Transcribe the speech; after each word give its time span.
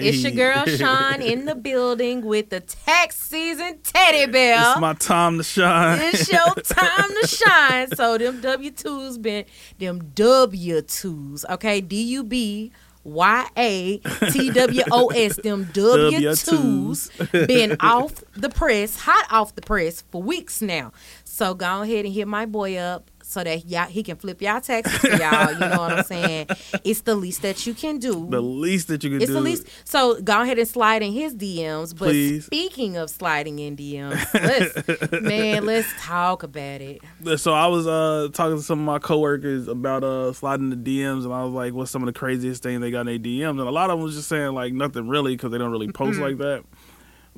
It's 0.00 0.22
your 0.22 0.32
girl 0.32 0.64
Sean 0.66 1.20
in 1.20 1.44
the 1.44 1.54
building 1.54 2.24
with 2.24 2.50
the 2.50 2.60
tax 2.60 3.16
season 3.16 3.78
teddy 3.82 4.30
bear. 4.30 4.72
It's 4.72 4.80
my 4.80 4.94
time 4.94 5.38
to 5.38 5.44
shine. 5.44 6.00
It's 6.00 6.30
your 6.30 6.54
time 6.54 7.10
to 7.22 7.26
shine. 7.26 7.88
So 7.94 8.18
them 8.18 8.40
W 8.40 8.70
twos 8.70 9.18
been 9.18 9.44
them 9.78 10.10
W 10.14 10.82
twos. 10.82 11.44
Okay, 11.50 11.80
D 11.80 12.02
U 12.02 12.24
B 12.24 12.72
Y 13.04 13.48
A 13.56 13.98
T 14.30 14.50
W 14.50 14.82
O 14.90 15.08
S. 15.08 15.36
Them 15.42 15.68
W 15.72 16.34
twos 16.34 17.10
been 17.32 17.76
off 17.80 18.22
the 18.34 18.48
press, 18.50 19.00
hot 19.00 19.26
off 19.30 19.54
the 19.54 19.62
press 19.62 20.02
for 20.10 20.22
weeks 20.22 20.60
now. 20.60 20.92
So 21.24 21.54
go 21.54 21.82
ahead 21.82 22.04
and 22.04 22.12
hit 22.12 22.28
my 22.28 22.44
boy 22.44 22.76
up 22.76 23.10
so 23.28 23.44
that 23.44 23.66
y'all 23.68 23.86
he 23.86 24.02
can 24.02 24.16
flip 24.16 24.40
y'all 24.40 24.58
for 24.60 24.72
y'all. 25.08 25.52
You 25.52 25.58
know 25.58 25.78
what 25.78 25.98
I'm 25.98 26.04
saying? 26.04 26.46
It's 26.82 27.02
the 27.02 27.14
least 27.14 27.42
that 27.42 27.66
you 27.66 27.74
can 27.74 27.98
do. 27.98 28.26
The 28.30 28.40
least 28.40 28.88
that 28.88 29.04
you 29.04 29.10
can 29.10 29.20
It's 29.20 29.26
do. 29.30 29.32
It's 29.32 29.38
the 29.38 29.40
least. 29.40 29.66
So 29.84 30.20
go 30.22 30.40
ahead 30.40 30.58
and 30.58 30.66
slide 30.66 31.02
in 31.02 31.12
his 31.12 31.34
DMs. 31.34 31.90
But 31.96 32.06
Please. 32.08 32.46
speaking 32.46 32.96
of 32.96 33.10
sliding 33.10 33.58
in 33.58 33.76
DMs, 33.76 34.32
let's, 35.12 35.22
man, 35.22 35.66
let's 35.66 35.88
talk 36.00 36.42
about 36.42 36.80
it. 36.80 37.00
So 37.36 37.52
I 37.52 37.66
was 37.66 37.86
uh 37.86 38.28
talking 38.32 38.56
to 38.56 38.62
some 38.62 38.78
of 38.80 38.86
my 38.86 38.98
coworkers 38.98 39.68
about 39.68 40.04
uh 40.04 40.32
sliding 40.32 40.70
the 40.70 40.76
DMs, 40.76 41.24
and 41.24 41.32
I 41.34 41.44
was 41.44 41.52
like, 41.52 41.74
"What's 41.74 41.90
some 41.90 42.02
of 42.02 42.06
the 42.06 42.18
craziest 42.18 42.62
things 42.62 42.80
they 42.80 42.90
got 42.90 43.00
in 43.00 43.06
their 43.06 43.18
DMs?" 43.18 43.50
And 43.50 43.60
a 43.60 43.70
lot 43.70 43.90
of 43.90 43.98
them 43.98 44.04
was 44.04 44.14
just 44.16 44.28
saying 44.30 44.52
like 44.54 44.72
nothing 44.72 45.06
really 45.06 45.36
because 45.36 45.50
they 45.52 45.58
don't 45.58 45.70
really 45.70 45.92
post 45.92 46.08
Mm-hmm. 46.18 46.22
like 46.22 46.38
that. 46.38 46.64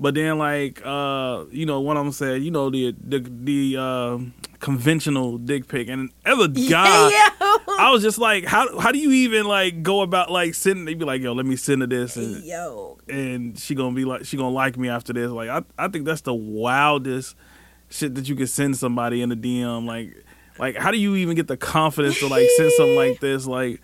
But 0.00 0.14
then 0.14 0.38
like 0.38 0.80
uh 0.84 1.44
you 1.52 1.66
know 1.66 1.80
one 1.80 1.98
of 1.98 2.04
them 2.04 2.12
said 2.12 2.42
you 2.42 2.50
know 2.50 2.70
the 2.70 2.96
the 2.98 3.18
the 3.20 3.76
uh, 3.78 4.18
conventional 4.58 5.36
dick 5.36 5.68
pic, 5.68 5.88
and 5.88 6.10
as 6.24 6.38
a 6.38 6.48
guy. 6.70 7.10
yeah. 7.10 7.30
I 7.78 7.90
was 7.92 8.02
just 8.02 8.18
like, 8.18 8.46
how 8.46 8.78
how 8.78 8.92
do 8.92 8.98
you 8.98 9.10
even 9.12 9.46
like 9.46 9.82
go 9.82 10.00
about 10.00 10.30
like 10.30 10.54
sending? 10.54 10.86
They 10.86 10.94
be 10.94 11.04
like, 11.04 11.20
yo, 11.20 11.32
let 11.32 11.44
me 11.44 11.56
send 11.56 11.82
her 11.82 11.86
this, 11.86 12.16
and, 12.16 12.42
Yo, 12.44 12.98
and 13.08 13.58
she 13.58 13.74
gonna 13.74 13.94
be 13.94 14.04
like, 14.04 14.24
she 14.24 14.36
gonna 14.38 14.50
like 14.50 14.78
me 14.78 14.88
after 14.88 15.12
this. 15.12 15.30
Like, 15.30 15.50
I 15.50 15.62
I 15.78 15.88
think 15.88 16.06
that's 16.06 16.22
the 16.22 16.34
wildest 16.34 17.36
shit 17.90 18.14
that 18.14 18.28
you 18.28 18.36
could 18.36 18.48
send 18.48 18.76
somebody 18.76 19.20
in 19.20 19.28
the 19.28 19.36
DM. 19.36 19.86
Like, 19.86 20.24
like 20.58 20.76
how 20.76 20.90
do 20.90 20.96
you 20.98 21.16
even 21.16 21.36
get 21.36 21.46
the 21.46 21.56
confidence 21.56 22.18
to 22.20 22.28
like 22.28 22.48
send 22.56 22.72
something 22.72 22.96
like 22.96 23.20
this? 23.20 23.46
Like, 23.46 23.80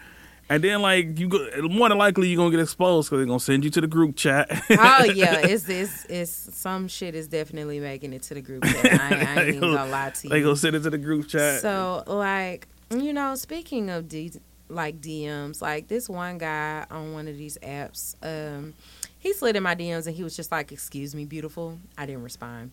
and 0.48 0.62
then 0.62 0.80
like 0.83 1.19
you 1.19 1.28
go, 1.28 1.48
more 1.62 1.89
than 1.89 1.98
likely 1.98 2.28
you're 2.28 2.36
gonna 2.36 2.50
get 2.50 2.61
exposed 2.61 3.08
because 3.08 3.19
they're 3.20 3.27
gonna 3.27 3.41
send 3.41 3.64
you 3.64 3.70
to 3.70 3.80
the 3.80 3.86
group 3.86 4.16
chat. 4.16 4.48
oh 4.70 5.05
yeah, 5.14 5.38
it's 5.47 5.69
it's 5.69 6.05
it's 6.06 6.30
some 6.56 6.88
shit 6.88 7.14
is 7.14 7.28
definitely 7.28 7.80
making 7.80 8.12
it 8.12 8.22
to 8.25 8.34
the 8.34 8.41
group 8.41 8.64
chat. 8.64 8.84
I, 9.00 9.14
ain't- 9.14 9.28
I 9.28 9.41
ain't 9.42 9.48
even 9.56 9.61
gonna 9.72 9.91
lie 9.91 10.11
to 10.11 10.27
you. 10.27 10.30
they 10.30 10.41
gonna 10.42 10.56
send 10.56 10.77
it 10.77 10.80
to 10.84 10.91
the 10.91 10.98
group 10.98 11.28
chat. 11.28 11.61
So 11.62 12.03
like 12.06 12.69
you 12.91 13.12
know, 13.12 13.34
speaking 13.34 13.91
of 13.91 14.08
D, 14.08 14.33
like 14.69 15.00
DMs, 15.00 15.61
like 15.61 15.88
this 15.88 16.08
one 16.08 16.38
guy 16.38 16.86
on 16.91 17.12
one 17.12 17.27
of 17.28 17.36
these 17.36 17.58
apps, 17.62 18.14
um, 18.22 18.75
he 19.19 19.33
slid 19.33 19.56
in 19.56 19.62
my 19.64 19.75
DMs 19.75 20.06
and 20.06 20.14
he 20.14 20.22
was 20.22 20.36
just 20.36 20.53
like, 20.53 20.70
"Excuse 20.70 21.14
me, 21.14 21.25
beautiful." 21.25 21.78
I 21.98 22.06
didn't 22.06 22.22
respond. 22.22 22.70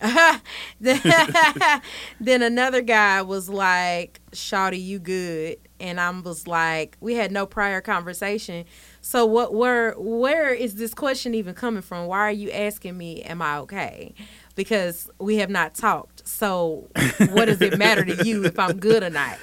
then, 0.80 2.42
another 2.42 2.80
guy 2.80 3.20
was 3.20 3.50
like, 3.50 4.20
"Shawty, 4.32 4.82
you 4.82 4.98
good?" 4.98 5.58
And 5.78 6.00
I 6.00 6.10
was 6.10 6.46
like, 6.46 6.96
"We 7.00 7.14
had 7.14 7.30
no 7.30 7.44
prior 7.44 7.82
conversation, 7.82 8.64
so 9.02 9.26
what? 9.26 9.54
Where? 9.54 9.92
Where 9.98 10.54
is 10.54 10.76
this 10.76 10.94
question 10.94 11.34
even 11.34 11.54
coming 11.54 11.82
from? 11.82 12.06
Why 12.06 12.20
are 12.20 12.32
you 12.32 12.50
asking 12.50 12.96
me? 12.96 13.22
Am 13.22 13.42
I 13.42 13.58
okay?" 13.58 14.14
Because 14.54 15.10
we 15.18 15.36
have 15.36 15.50
not 15.50 15.74
talked. 15.74 16.26
So 16.26 16.88
what 17.32 17.46
does 17.46 17.60
it 17.60 17.78
matter 17.78 18.04
to 18.04 18.26
you 18.26 18.44
if 18.44 18.58
I'm 18.58 18.78
good 18.78 19.02
or 19.02 19.10
not? 19.10 19.38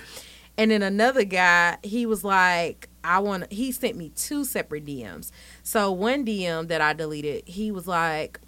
And 0.57 0.71
then 0.71 0.81
another 0.81 1.23
guy, 1.23 1.77
he 1.83 2.07
was 2.07 2.23
like, 2.23 2.89
I 3.03 3.19
want 3.19 3.51
he 3.53 3.71
sent 3.71 3.95
me 3.95 4.09
two 4.09 4.43
separate 4.43 4.85
DMs. 4.85 5.31
So 5.63 5.91
one 5.91 6.25
DM 6.25 6.67
that 6.67 6.81
I 6.81 6.93
deleted, 6.93 7.47
he 7.47 7.71
was 7.71 7.87
like, 7.87 8.39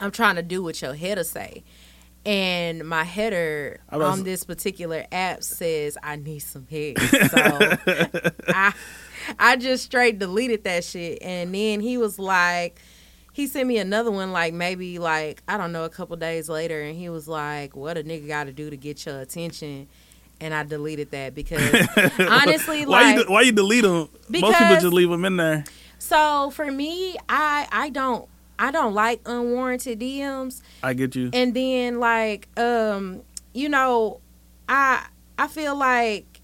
I'm 0.00 0.10
trying 0.10 0.36
to 0.36 0.42
do 0.42 0.62
what 0.62 0.80
your 0.82 0.94
header 0.94 1.24
say. 1.24 1.64
And 2.26 2.88
my 2.88 3.04
header 3.04 3.80
on 3.90 4.22
this 4.24 4.44
particular 4.44 5.04
app 5.12 5.42
says 5.42 5.98
I 6.02 6.16
need 6.16 6.38
some 6.40 6.66
head. 6.66 6.96
So 7.30 7.76
I 8.48 8.72
I 9.38 9.56
just 9.56 9.84
straight 9.84 10.18
deleted 10.18 10.64
that 10.64 10.84
shit. 10.84 11.18
And 11.22 11.54
then 11.54 11.80
he 11.80 11.98
was 11.98 12.18
like 12.18 12.80
he 13.32 13.46
sent 13.46 13.66
me 13.68 13.78
another 13.78 14.10
one 14.10 14.32
like 14.32 14.54
maybe 14.54 14.98
like 14.98 15.42
I 15.48 15.56
don't 15.58 15.72
know 15.72 15.84
a 15.84 15.90
couple 15.90 16.16
days 16.16 16.48
later 16.48 16.80
and 16.80 16.96
he 16.96 17.08
was 17.10 17.28
like 17.28 17.76
what 17.76 17.98
a 17.98 18.02
nigga 18.04 18.26
got 18.28 18.44
to 18.44 18.52
do 18.52 18.70
to 18.70 18.76
get 18.76 19.04
your 19.04 19.20
attention 19.20 19.88
and 20.40 20.54
I 20.54 20.62
deleted 20.62 21.10
that 21.10 21.34
because 21.34 21.60
honestly 22.18 22.86
why 22.86 23.14
like 23.14 23.16
you 23.26 23.32
why 23.32 23.40
you 23.42 23.52
delete 23.52 23.82
them? 23.82 24.08
Most 24.28 24.58
people 24.58 24.74
just 24.76 24.84
leave 24.94 25.10
them 25.10 25.24
in 25.24 25.36
there. 25.36 25.64
so 25.98 26.50
for 26.50 26.70
me 26.70 27.16
I 27.28 27.66
I 27.70 27.90
don't 27.90 28.28
I 28.58 28.70
don't 28.70 28.94
like 28.94 29.20
unwarranted 29.26 30.00
DMs 30.00 30.62
I 30.82 30.94
get 30.94 31.14
you. 31.16 31.30
and 31.32 31.54
then 31.54 31.98
like 32.00 32.48
um 32.58 33.22
you 33.52 33.68
know 33.68 34.20
I 34.68 35.06
I 35.38 35.48
feel 35.48 35.76
like 35.76 36.40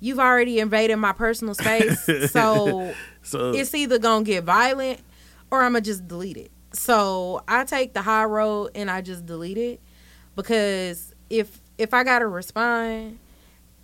you've 0.00 0.20
already 0.20 0.60
invaded 0.60 0.96
my 0.96 1.12
personal 1.12 1.54
space 1.54 2.08
so 2.30 2.94
So 3.22 3.52
it's 3.52 3.74
either 3.74 3.98
gonna 3.98 4.24
get 4.24 4.44
violent 4.44 5.00
or 5.50 5.62
I'm 5.62 5.72
gonna 5.72 5.80
just 5.80 6.06
delete 6.06 6.36
it. 6.36 6.50
So 6.72 7.42
I 7.48 7.64
take 7.64 7.94
the 7.94 8.02
high 8.02 8.24
road 8.24 8.70
and 8.74 8.90
I 8.90 9.00
just 9.00 9.26
delete 9.26 9.58
it 9.58 9.80
because 10.36 11.14
if 11.30 11.58
if 11.78 11.92
I 11.94 12.04
gotta 12.04 12.26
respond, 12.26 13.18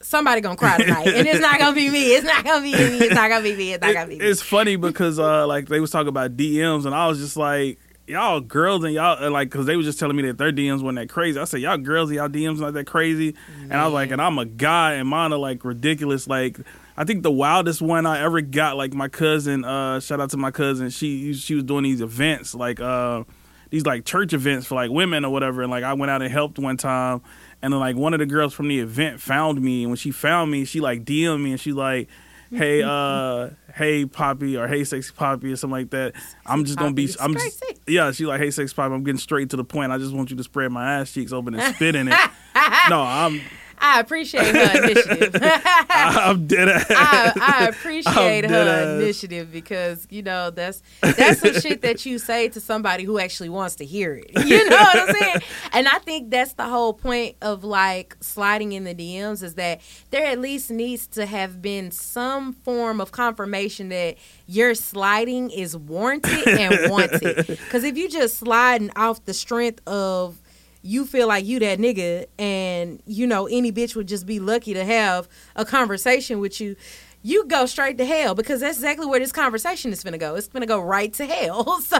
somebody 0.04 0.40
gonna 0.40 0.56
cry 0.56 0.76
tonight, 0.78 1.08
and 1.08 1.26
it's 1.26 1.40
not 1.40 1.58
gonna 1.58 1.74
be 1.74 1.90
me. 1.90 2.14
It's 2.14 2.24
not 2.24 2.44
gonna 2.44 2.62
be 2.62 2.72
me. 2.72 2.98
It's 2.98 3.14
not 3.14 3.28
gonna 3.28 3.42
be 3.42 3.56
me. 3.56 3.72
It's 3.72 3.82
not 3.82 3.94
gonna 3.94 4.06
be 4.08 4.18
me. 4.18 4.24
it's 4.24 4.42
funny 4.42 4.76
because 4.76 5.18
uh 5.18 5.46
like 5.46 5.68
they 5.68 5.80
was 5.80 5.90
talking 5.90 6.08
about 6.08 6.36
DMs 6.36 6.86
and 6.86 6.94
I 6.94 7.08
was 7.08 7.18
just 7.18 7.36
like 7.36 7.78
y'all 8.06 8.38
girls 8.40 8.84
and 8.84 8.92
y'all 8.92 9.30
like 9.30 9.50
because 9.50 9.66
they 9.66 9.76
was 9.76 9.86
just 9.86 9.98
telling 9.98 10.14
me 10.16 10.22
that 10.24 10.36
their 10.38 10.52
DMs 10.52 10.82
weren't 10.82 10.96
that 10.96 11.08
crazy. 11.08 11.40
I 11.40 11.44
said 11.44 11.60
y'all 11.60 11.78
girls 11.78 12.10
and 12.10 12.16
y'all 12.16 12.28
DMs 12.28 12.58
not 12.60 12.74
that 12.74 12.86
crazy, 12.86 13.34
and 13.62 13.72
I 13.72 13.84
was 13.84 13.94
like, 13.94 14.10
and 14.10 14.20
I'm 14.20 14.38
a 14.38 14.44
guy 14.44 14.94
and 14.94 15.08
mine 15.08 15.32
are 15.32 15.38
like 15.38 15.64
ridiculous. 15.64 16.26
Like 16.28 16.58
I 16.96 17.04
think 17.04 17.22
the 17.22 17.32
wildest 17.32 17.82
one 17.82 18.06
I 18.06 18.20
ever 18.22 18.40
got, 18.40 18.76
like 18.76 18.92
my 18.92 19.08
cousin. 19.08 19.64
uh 19.64 20.00
Shout 20.00 20.20
out 20.20 20.30
to 20.30 20.36
my 20.36 20.50
cousin. 20.50 20.90
She 20.90 21.32
she 21.34 21.54
was 21.54 21.64
doing 21.64 21.82
these 21.84 22.00
events 22.00 22.54
like 22.54 22.78
uh 22.78 23.24
these 23.70 23.84
like 23.86 24.04
church 24.04 24.32
events 24.32 24.66
for 24.66 24.76
like 24.76 24.90
women 24.90 25.24
or 25.24 25.32
whatever, 25.32 25.62
and 25.62 25.70
like 25.70 25.82
I 25.82 25.94
went 25.94 26.10
out 26.10 26.22
and 26.22 26.30
helped 26.30 26.58
one 26.58 26.76
time. 26.76 27.22
And 27.64 27.72
then 27.72 27.80
like 27.80 27.96
one 27.96 28.12
of 28.12 28.18
the 28.20 28.26
girls 28.26 28.52
from 28.52 28.68
the 28.68 28.78
event 28.78 29.22
found 29.22 29.58
me, 29.58 29.84
and 29.84 29.90
when 29.90 29.96
she 29.96 30.10
found 30.10 30.50
me, 30.50 30.66
she 30.66 30.80
like 30.80 31.02
DM'd 31.02 31.40
me, 31.40 31.52
and 31.52 31.58
she 31.58 31.72
like, 31.72 32.10
"Hey, 32.50 32.82
uh, 32.86 33.48
hey 33.74 34.04
Poppy, 34.04 34.58
or 34.58 34.68
hey 34.68 34.84
Sexy 34.84 35.10
Poppy, 35.16 35.50
or 35.50 35.56
something 35.56 35.72
like 35.72 35.88
that." 35.88 36.12
I'm 36.44 36.66
just 36.66 36.78
gonna 36.78 36.92
be, 36.92 37.08
I'm 37.18 37.32
just, 37.32 37.64
yeah. 37.86 38.12
She 38.12 38.26
like, 38.26 38.38
"Hey 38.38 38.50
Sexy 38.50 38.74
Poppy, 38.74 38.94
I'm 38.94 39.02
getting 39.02 39.18
straight 39.18 39.48
to 39.48 39.56
the 39.56 39.64
point. 39.64 39.92
I 39.92 39.96
just 39.96 40.12
want 40.12 40.30
you 40.30 40.36
to 40.36 40.44
spread 40.44 40.72
my 40.72 41.00
ass 41.00 41.10
cheeks 41.10 41.32
open 41.32 41.54
and 41.54 41.74
spit 41.74 41.94
in 41.94 42.08
it." 42.08 42.14
no, 42.90 43.00
I'm, 43.00 43.40
I 43.78 44.00
appreciate 44.00 44.46
her 44.46 44.82
initiative. 44.84 45.36
I'm 45.42 46.46
dead 46.46 46.68
ass. 46.68 46.86
I, 46.90 47.32
I 47.36 47.66
appreciate 47.68 48.44
her 48.48 48.68
ass. 48.68 49.02
initiative 49.02 49.52
because 49.52 50.06
you 50.10 50.22
know 50.22 50.50
that's 50.50 50.82
that's 51.00 51.40
some 51.40 51.54
shit 51.60 51.82
that 51.82 52.04
you 52.06 52.18
say 52.18 52.48
to 52.48 52.60
somebody 52.60 53.04
who 53.04 53.18
actually 53.18 53.48
wants 53.48 53.76
to 53.76 53.84
hear 53.84 54.14
it. 54.14 54.30
You 54.54 54.68
know 54.68 54.76
what 54.76 55.08
I'm 55.08 55.14
saying? 55.16 55.36
And 55.72 55.88
I 55.88 55.98
think 55.98 56.30
that's 56.30 56.52
the 56.52 56.64
whole 56.64 56.92
point 56.92 57.36
of 57.42 57.64
like 57.64 58.16
sliding 58.20 58.72
in 58.72 58.84
the 58.84 58.94
DMs 58.94 59.42
is 59.42 59.54
that 59.54 59.80
there 60.10 60.24
at 60.26 60.38
least 60.38 60.70
needs 60.70 61.06
to 61.08 61.26
have 61.26 61.60
been 61.62 61.90
some 61.90 62.52
form 62.52 63.00
of 63.00 63.10
confirmation 63.10 63.88
that 63.88 64.16
your 64.46 64.74
sliding 64.74 65.50
is 65.50 65.76
warranted 65.76 66.46
and 66.46 66.90
wanted. 66.90 67.46
Because 67.46 67.84
if 67.84 67.96
you 67.96 68.08
just 68.08 68.36
sliding 68.38 68.90
off 68.96 69.24
the 69.24 69.34
strength 69.34 69.80
of 69.88 70.40
you 70.84 71.06
feel 71.06 71.26
like 71.26 71.44
you 71.46 71.58
that 71.58 71.78
nigga 71.78 72.26
and 72.38 73.02
you 73.06 73.26
know 73.26 73.46
any 73.46 73.72
bitch 73.72 73.96
would 73.96 74.06
just 74.06 74.26
be 74.26 74.38
lucky 74.38 74.74
to 74.74 74.84
have 74.84 75.26
a 75.56 75.64
conversation 75.64 76.40
with 76.40 76.60
you 76.60 76.76
you 77.22 77.46
go 77.46 77.64
straight 77.64 77.96
to 77.96 78.04
hell 78.04 78.34
because 78.34 78.60
that's 78.60 78.76
exactly 78.76 79.06
where 79.06 79.18
this 79.18 79.32
conversation 79.32 79.90
is 79.92 80.04
gonna 80.04 80.18
go 80.18 80.34
it's 80.34 80.46
gonna 80.46 80.66
go 80.66 80.78
right 80.78 81.14
to 81.14 81.24
hell 81.24 81.80
so 81.80 81.98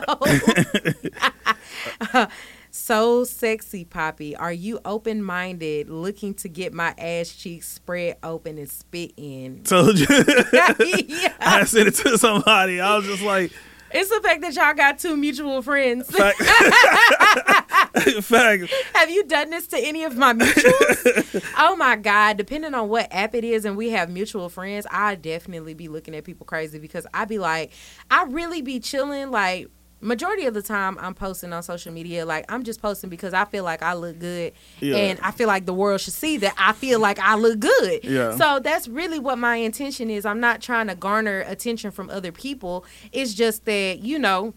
so 2.70 3.24
sexy 3.24 3.84
poppy 3.86 4.36
are 4.36 4.52
you 4.52 4.78
open-minded 4.84 5.88
looking 5.88 6.34
to 6.34 6.46
get 6.48 6.74
my 6.74 6.94
ass 6.98 7.30
cheeks 7.30 7.66
spread 7.66 8.16
open 8.22 8.58
and 8.58 8.70
spit 8.70 9.12
in 9.16 9.62
Told 9.64 9.98
you. 9.98 10.06
yeah. 10.52 11.32
I 11.40 11.64
sent 11.64 11.88
it 11.88 11.94
to 11.94 12.18
somebody. 12.18 12.80
I 12.80 12.96
was 12.96 13.06
just 13.06 13.22
like, 13.22 13.50
it's 13.94 14.10
the 14.10 14.20
fact 14.20 14.40
that 14.42 14.54
y'all 14.54 14.74
got 14.74 14.98
two 14.98 15.16
mutual 15.16 15.62
friends 15.62 16.10
fact. 16.10 16.38
fact. 18.24 18.74
Have 18.94 19.10
you 19.10 19.24
done 19.24 19.50
this 19.50 19.66
to 19.68 19.78
any 19.78 20.04
of 20.04 20.16
my 20.16 20.32
mutuals? 20.34 21.54
oh 21.58 21.76
my 21.76 21.96
God. 21.96 22.36
Depending 22.36 22.74
on 22.74 22.88
what 22.88 23.08
app 23.10 23.34
it 23.34 23.44
is 23.44 23.64
and 23.64 23.76
we 23.76 23.90
have 23.90 24.10
mutual 24.10 24.48
friends, 24.48 24.86
I 24.90 25.14
definitely 25.14 25.74
be 25.74 25.88
looking 25.88 26.14
at 26.14 26.24
people 26.24 26.44
crazy 26.44 26.78
because 26.78 27.06
I 27.14 27.24
be 27.24 27.38
like, 27.38 27.72
I 28.10 28.24
really 28.24 28.62
be 28.62 28.80
chilling. 28.80 29.30
Like, 29.30 29.68
majority 30.04 30.46
of 30.46 30.54
the 30.54 30.62
time 30.62 30.96
I'm 31.00 31.14
posting 31.14 31.52
on 31.52 31.62
social 31.62 31.92
media. 31.92 32.24
Like 32.26 32.44
I'm 32.48 32.62
just 32.62 32.80
posting 32.80 33.10
because 33.10 33.34
I 33.34 33.44
feel 33.44 33.64
like 33.64 33.82
I 33.82 33.94
look 33.94 34.18
good, 34.18 34.52
Yeah. 34.80 34.96
and 34.96 35.18
I 35.22 35.30
feel 35.30 35.48
like 35.48 35.66
the 35.66 35.74
world 35.74 36.00
should 36.00 36.12
see 36.14 36.36
that 36.38 36.54
I 36.58 36.72
feel 36.72 37.00
like 37.00 37.18
I 37.18 37.34
look 37.36 37.58
good. 37.60 38.04
Yeah. 38.04 38.36
So 38.36 38.60
that's 38.60 38.86
really 38.86 39.18
what 39.18 39.38
my 39.38 39.56
intention 39.56 40.10
is. 40.10 40.24
I'm 40.24 40.40
not 40.40 40.60
trying 40.60 40.86
to 40.88 40.94
garner 40.94 41.40
attention 41.46 41.90
from 41.90 42.10
other 42.10 42.30
people. 42.32 42.84
It's 43.12 43.34
just 43.34 43.64
that 43.64 44.00
you 44.00 44.18
know, 44.18 44.54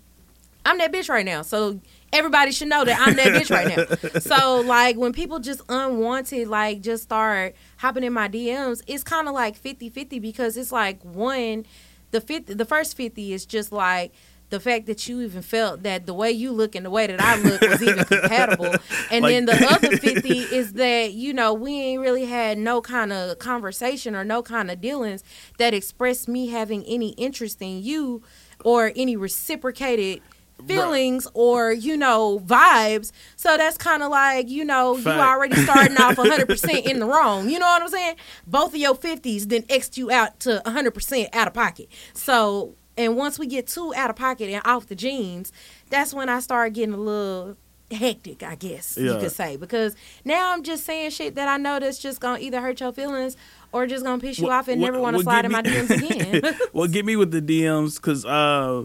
I'm 0.66 0.78
that 0.80 0.92
bitch 0.92 1.10
right 1.10 1.26
now. 1.26 1.42
So 1.44 1.80
everybody 2.12 2.52
should 2.52 2.68
know 2.68 2.84
that 2.86 3.00
I'm 3.06 3.16
that 3.16 3.28
bitch 3.28 3.50
right 3.52 3.76
now. 3.78 4.20
So 4.22 4.62
like 4.62 4.98
when 4.98 5.14
people 5.14 5.40
just 5.40 5.62
unwanted 5.70 6.48
like 6.50 6.82
just 6.82 7.04
start 7.04 7.56
hopping 7.78 8.04
in 8.04 8.12
my 8.14 8.28
DMs, 8.28 8.82
it's 8.88 9.04
kind 9.04 9.28
of 9.28 9.34
like 9.34 9.62
50-50 9.62 10.22
because 10.22 10.58
it's 10.58 10.72
like 10.72 11.02
one 11.04 11.66
the 12.12 12.22
50 12.22 12.54
the 12.54 12.66
first 12.66 12.96
50 12.98 13.34
is 13.34 13.46
just 13.46 13.72
like 13.72 14.12
the 14.50 14.60
fact 14.60 14.86
that 14.86 15.08
you 15.10 15.22
even 15.22 15.42
felt 15.42 15.84
that 15.84 16.06
the 16.06 16.14
way 16.14 16.32
you 16.32 16.52
look 16.52 16.74
and 16.76 16.86
the 16.86 16.90
way 16.90 17.06
that 17.08 17.20
I 17.22 17.36
look 17.42 17.60
was 17.62 17.82
even 17.84 18.06
compatible. 18.06 18.76
And 19.12 19.24
Like- 19.24 19.34
then 19.34 19.46
the 19.46 19.66
other 19.72 19.98
50 19.98 20.30
is 20.40 20.74
that, 20.74 21.14
you 21.14 21.34
know, 21.34 21.54
we 21.54 21.74
ain't 21.82 22.02
really 22.02 22.26
had 22.26 22.58
no 22.58 22.82
kind 22.82 23.12
of 23.12 23.40
conversation 23.40 24.16
or 24.16 24.24
no 24.24 24.42
kind 24.42 24.72
of 24.72 24.80
dealings 24.82 25.24
that 25.58 25.74
expressed 25.74 26.28
me 26.28 26.48
having 26.48 26.84
any 26.86 27.10
interest 27.12 27.62
in 27.62 27.84
you 27.84 28.22
or 28.64 28.92
any 28.96 29.16
reciprocated 29.18 30.22
feelings 30.66 31.28
or 31.36 31.72
you 31.72 31.96
know 31.96 32.40
vibes. 32.46 33.12
So 33.36 33.58
that's 33.58 33.78
kind 33.78 34.02
of 34.02 34.10
like 34.10 34.50
you 34.50 34.66
know 34.66 34.96
Fact. 34.96 35.06
you 35.06 35.22
already 35.22 35.56
starting 35.58 35.98
off 35.98 36.16
100% 36.18 36.84
in 36.84 37.00
the 37.00 37.06
wrong. 37.06 37.48
You 37.50 37.60
know 37.60 37.68
what 37.68 37.84
i'm 37.84 37.88
saying? 37.90 38.16
Both 38.48 38.74
of 38.74 38.78
your 38.80 38.96
50s 38.96 39.50
then 39.50 39.66
x 39.70 39.98
you 40.00 40.10
out 40.10 40.40
to 40.42 40.62
100% 40.66 41.30
out 41.34 41.48
of 41.48 41.54
pocket. 41.54 41.90
So 42.14 42.74
and 42.98 43.16
once 43.16 43.38
we 43.40 43.48
get 43.48 43.68
too 43.68 43.94
out 43.96 44.10
of 44.10 44.16
pocket 44.16 44.50
and 44.50 44.62
off 44.66 44.88
the 44.88 44.96
jeans 44.96 45.52
that's 45.90 46.14
when 46.14 46.30
i 46.30 46.40
start 46.40 46.74
getting 46.74 46.94
a 46.94 46.98
little 46.98 47.56
hectic 47.92 48.44
i 48.44 48.56
guess 48.56 48.98
you 48.98 49.14
could 49.18 49.32
say 49.32 49.56
because 49.56 49.96
now 50.26 50.52
i'm 50.54 50.62
just 50.62 50.84
saying 50.86 51.10
shit 51.10 51.36
that 51.36 51.48
i 51.48 51.56
know 51.56 51.80
that's 51.80 51.98
just 52.00 52.20
gonna 52.20 52.40
either 52.40 52.60
hurt 52.60 52.82
your 52.82 52.92
feelings 52.92 53.38
or 53.72 53.88
just 53.88 54.04
gonna 54.04 54.20
piss 54.22 54.40
you 54.40 54.50
off 54.50 54.68
and 54.68 54.82
never 54.82 55.00
want 55.00 55.14
to 55.14 55.18
what 55.20 55.24
slide 55.24 55.46
in 55.46 55.52
my 55.54 55.62
dms 55.62 56.42
again 56.42 56.56
well, 56.74 56.88
get 56.88 57.06
me 57.06 57.16
with 57.16 57.32
the 57.32 57.42
DMs 57.42 57.96
because, 57.96 58.26
uh, 58.26 58.84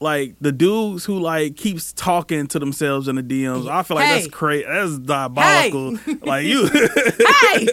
like 0.00 0.36
the 0.40 0.52
dudes 0.52 1.04
who 1.04 1.18
like 1.18 1.56
keeps 1.56 1.92
talking 1.92 2.46
to 2.48 2.58
themselves 2.60 3.08
in 3.08 3.16
the 3.16 3.22
DMs, 3.22 3.68
I 3.68 3.82
feel 3.82 3.96
like 3.96 4.06
Hey. 4.06 4.20
that's 4.20 4.32
crazy. 4.32 4.64
That's 4.68 4.98
diabolical. 5.00 5.98
Like 6.22 6.44
you, 6.46 6.68
hey 6.68 7.66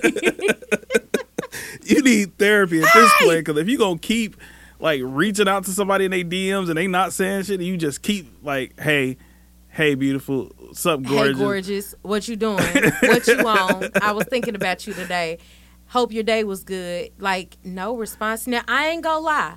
you 1.84 2.02
need 2.02 2.38
therapy 2.38 2.82
at 2.82 2.88
this 2.94 3.12
point 3.22 3.46
because 3.46 3.58
if 3.58 3.70
you 3.70 3.78
gonna 3.78 4.00
keep 4.00 4.36
like 4.80 5.02
reaching 5.04 5.48
out 5.48 5.66
to 5.66 5.72
somebody 5.72 6.06
in 6.06 6.12
their 6.12 6.24
DMs 6.24 6.70
and 6.70 6.78
they 6.78 6.88
not 6.88 7.14
saying 7.14 7.44
shit, 7.44 7.62
you 7.62 7.78
just 7.78 8.02
keep 8.02 8.28
like, 8.44 8.80
hey, 8.80 9.18
hey, 9.70 9.96
beautiful, 9.96 10.52
what's 10.58 10.86
up, 10.86 11.04
gorgeous? 11.04 11.38
Hey, 11.38 11.44
gorgeous. 11.44 11.96
What 12.02 12.28
you 12.28 12.36
doing? 12.36 12.58
what 13.02 13.28
you 13.28 13.38
on? 13.40 13.90
I 14.02 14.12
was 14.12 14.26
thinking 14.26 14.56
about 14.56 14.86
you 14.88 14.94
today. 14.94 15.40
Hope 15.88 16.12
your 16.12 16.24
day 16.24 16.44
was 16.44 16.64
good. 16.64 17.12
Like 17.20 17.58
no 17.64 17.96
response. 17.96 18.48
Now 18.48 18.62
I 18.68 18.88
ain't 18.88 19.04
gonna 19.04 19.20
lie. 19.20 19.56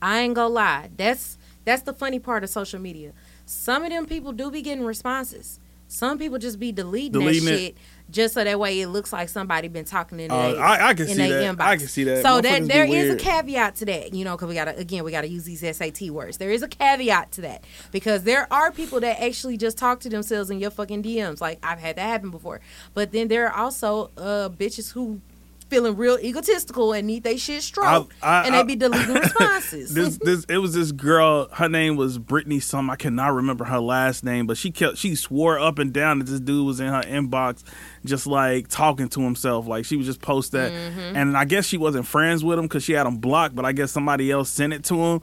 I 0.00 0.20
ain't 0.20 0.34
gonna 0.34 0.48
lie. 0.52 0.90
That's 0.96 1.38
that's 1.64 1.82
the 1.82 1.92
funny 1.92 2.18
part 2.18 2.42
of 2.42 2.50
social 2.50 2.80
media. 2.80 3.12
Some 3.46 3.84
of 3.84 3.90
them 3.90 4.06
people 4.06 4.32
do 4.32 4.50
be 4.50 4.62
getting 4.62 4.84
responses. 4.84 5.60
Some 5.86 6.18
people 6.18 6.38
just 6.38 6.58
be 6.58 6.72
deleting, 6.72 7.12
Deleting 7.12 7.44
that 7.44 7.60
it. 7.60 7.76
Just 8.12 8.34
so 8.34 8.44
that 8.44 8.60
way 8.60 8.80
it 8.80 8.86
looks 8.88 9.12
like 9.12 9.28
somebody 9.28 9.66
been 9.68 9.84
talking 9.84 10.20
in 10.20 10.30
Uh, 10.30 10.52
their 10.52 10.60
I, 10.62 10.88
I 10.90 10.94
can 10.94 11.08
in 11.08 11.16
see 11.16 11.28
that. 11.30 11.56
inbox. 11.56 11.60
I 11.64 11.76
can 11.78 11.88
see 11.88 12.04
that. 12.04 12.22
So 12.22 12.40
that 12.40 12.68
there 12.68 12.84
is 12.84 13.10
a 13.10 13.16
caveat 13.16 13.76
to 13.76 13.84
that, 13.86 14.14
you 14.14 14.24
know, 14.24 14.36
because 14.36 14.48
we 14.48 14.54
gotta 14.54 14.76
again 14.76 15.02
we 15.02 15.10
gotta 15.10 15.28
use 15.28 15.44
these 15.44 15.60
SAT 15.76 16.10
words. 16.10 16.36
There 16.36 16.50
is 16.50 16.62
a 16.62 16.68
caveat 16.68 17.32
to 17.32 17.40
that 17.40 17.64
because 17.90 18.22
there 18.22 18.46
are 18.52 18.70
people 18.70 19.00
that 19.00 19.20
actually 19.20 19.56
just 19.56 19.78
talk 19.78 20.00
to 20.00 20.08
themselves 20.08 20.50
in 20.50 20.60
your 20.60 20.70
fucking 20.70 21.02
DMs. 21.02 21.40
Like 21.40 21.58
I've 21.62 21.80
had 21.80 21.96
that 21.96 22.06
happen 22.06 22.30
before, 22.30 22.60
but 22.94 23.10
then 23.12 23.28
there 23.28 23.48
are 23.50 23.64
also 23.64 24.10
uh 24.16 24.48
bitches 24.50 24.92
who 24.92 25.20
feeling 25.68 25.96
real 25.96 26.18
egotistical 26.22 26.92
and 26.92 27.06
need 27.06 27.22
they 27.22 27.38
shit 27.38 27.62
stroked, 27.62 28.12
and 28.22 28.54
they 28.54 28.62
be 28.62 28.76
deleting 28.76 29.14
responses. 29.22 29.94
this 29.94 30.18
this 30.18 30.44
it 30.50 30.58
was 30.58 30.74
this 30.74 30.92
girl 30.92 31.48
her 31.52 31.66
name 31.66 31.96
was 31.96 32.18
Brittany 32.18 32.60
some 32.60 32.90
I 32.90 32.96
cannot 32.96 33.32
remember 33.32 33.64
her 33.64 33.80
last 33.80 34.22
name 34.22 34.46
but 34.46 34.58
she 34.58 34.70
kept 34.70 34.98
she 34.98 35.14
swore 35.14 35.58
up 35.58 35.78
and 35.78 35.90
down 35.90 36.18
that 36.18 36.26
this 36.26 36.40
dude 36.40 36.66
was 36.66 36.78
in 36.78 36.88
her 36.88 37.00
inbox 37.00 37.62
just 38.04 38.26
like 38.26 38.68
talking 38.68 39.08
to 39.10 39.20
himself. 39.20 39.66
Like 39.66 39.84
she 39.84 39.96
would 39.96 40.06
just 40.06 40.20
post 40.20 40.52
that. 40.52 40.72
Mm-hmm. 40.72 41.16
and 41.16 41.36
I 41.36 41.44
guess 41.44 41.66
she 41.66 41.76
wasn't 41.76 42.06
friends 42.06 42.44
with 42.44 42.58
him 42.58 42.66
because 42.66 42.82
she 42.82 42.92
had 42.92 43.06
him 43.06 43.18
blocked 43.18 43.54
but 43.54 43.64
I 43.64 43.72
guess 43.72 43.90
somebody 43.90 44.30
else 44.30 44.48
sent 44.48 44.72
it 44.72 44.84
to 44.84 44.94
him. 44.94 45.20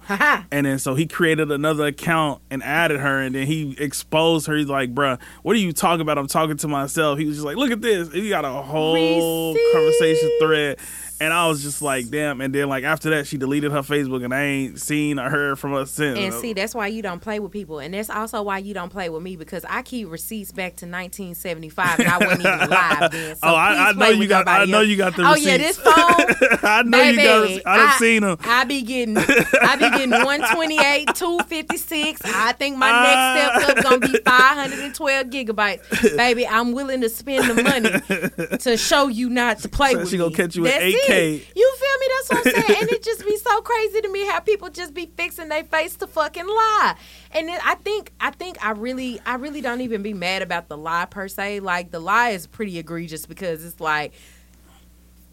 And 0.51 0.65
then 0.65 0.79
so 0.79 0.95
he 0.95 1.05
created 1.07 1.51
another 1.51 1.85
account 1.85 2.41
and 2.49 2.63
added 2.63 2.99
her 2.99 3.19
and 3.19 3.35
then 3.35 3.47
he 3.47 3.75
exposed 3.77 4.47
her. 4.47 4.55
He's 4.55 4.67
like 4.67 4.93
bruh 4.93 5.19
what 5.43 5.55
are 5.55 5.59
you 5.59 5.73
talking 5.73 6.01
about? 6.01 6.17
I'm 6.17 6.27
talking 6.27 6.57
to 6.57 6.67
myself. 6.67 7.19
He 7.19 7.25
was 7.25 7.35
just 7.35 7.45
like 7.45 7.57
look 7.57 7.71
at 7.71 7.81
this. 7.81 8.11
He 8.11 8.29
got 8.29 8.45
a 8.45 8.49
whole 8.49 9.55
conversation 9.73 10.31
thread 10.39 10.77
and 11.19 11.33
I 11.33 11.47
was 11.47 11.61
just 11.63 11.81
like, 11.81 12.09
damn. 12.09 12.41
And 12.41 12.53
then 12.53 12.69
like 12.69 12.83
after 12.83 13.09
that, 13.11 13.27
she 13.27 13.37
deleted 13.37 13.71
her 13.71 13.81
Facebook, 13.81 14.23
and 14.23 14.33
I 14.33 14.43
ain't 14.43 14.79
seen 14.79 15.19
or 15.19 15.29
heard 15.29 15.59
from 15.59 15.71
her 15.73 15.85
since. 15.85 16.17
And 16.19 16.33
see, 16.33 16.53
that's 16.53 16.73
why 16.75 16.87
you 16.87 17.01
don't 17.01 17.19
play 17.19 17.39
with 17.39 17.51
people, 17.51 17.79
and 17.79 17.93
that's 17.93 18.09
also 18.09 18.41
why 18.41 18.59
you 18.59 18.73
don't 18.73 18.89
play 18.89 19.09
with 19.09 19.21
me 19.23 19.35
because 19.35 19.65
I 19.65 19.81
keep 19.81 20.09
receipts 20.09 20.51
back 20.51 20.75
to 20.77 20.85
1975, 20.85 21.99
and 21.99 22.07
I 22.07 22.17
wasn't 22.17 22.41
even 22.41 22.59
alive 22.61 23.11
then. 23.11 23.35
So 23.35 23.41
Oh, 23.43 23.55
I- 23.55 23.89
I 23.89 23.91
know 23.93 24.09
you 24.09 24.27
got- 24.27 24.47
I 24.47 24.65
know 24.65 24.81
you 24.81 24.95
got 24.97 25.15
the 25.15 25.23
Oh 25.23 25.35
yeah, 25.35 25.53
receipts. 25.57 25.77
this 25.77 25.85
phone. 25.85 26.59
I 26.63 26.83
know 26.83 27.01
you 27.01 27.15
got. 27.17 27.43
Baby, 27.47 27.59
rece- 27.59 27.61
I 27.65 27.77
done 27.77 27.99
seen 27.99 28.21
them. 28.23 28.37
I 28.43 28.63
be 28.65 28.81
getting, 28.81 29.17
I 29.17 29.75
be 29.75 29.89
getting 29.89 30.09
128, 30.25 31.15
256. 31.15 32.21
I 32.25 32.51
think 32.53 32.77
my 32.77 32.91
next 32.91 33.63
step 33.67 33.77
up 33.77 33.83
gonna 33.83 33.99
be 33.99 34.17
512 34.25 35.27
gigabytes. 35.27 36.17
Baby, 36.17 36.47
I'm 36.47 36.71
willing 36.73 37.01
to 37.01 37.09
spend 37.09 37.49
the 37.49 37.63
money 37.63 38.57
to 38.59 38.77
show 38.77 39.07
you 39.07 39.29
not 39.29 39.59
to 39.59 39.69
play 39.69 39.93
So 39.93 39.99
with 39.99 40.09
she 40.09 40.17
gonna 40.17 40.29
me. 40.29 40.35
catch 40.35 40.55
you 40.55 40.65
at 40.67 40.79
That's 40.79 40.83
8K. 41.09 41.45
You 41.55 41.75
feel 41.77 41.99
me? 41.99 42.07
That's 42.15 42.29
what 42.29 42.55
I'm 42.55 42.63
saying. 42.67 42.81
and 42.81 42.91
it 42.91 43.03
just 43.03 43.25
be 43.25 43.37
so 43.37 43.61
crazy 43.61 44.01
to 44.01 44.09
me 44.09 44.25
how 44.27 44.39
people 44.39 44.69
just 44.69 44.93
be 44.93 45.11
fixing 45.17 45.49
their 45.49 45.63
face 45.63 45.95
to 45.97 46.07
fucking 46.07 46.47
lie. 46.47 46.95
And 47.31 47.47
then 47.47 47.59
I 47.63 47.75
think, 47.75 48.11
I 48.19 48.31
think 48.31 48.63
I 48.63 48.71
really, 48.71 49.19
I 49.25 49.35
really 49.35 49.61
don't 49.61 49.81
even 49.81 50.01
be 50.01 50.13
mad 50.13 50.41
about 50.41 50.67
the 50.67 50.77
lie 50.77 51.05
per 51.05 51.27
se. 51.27 51.59
Like 51.59 51.91
the 51.91 51.99
lie 51.99 52.29
is 52.29 52.47
pretty 52.47 52.77
egregious 52.79 53.25
because 53.25 53.65
it's 53.65 53.79
like 53.79 54.13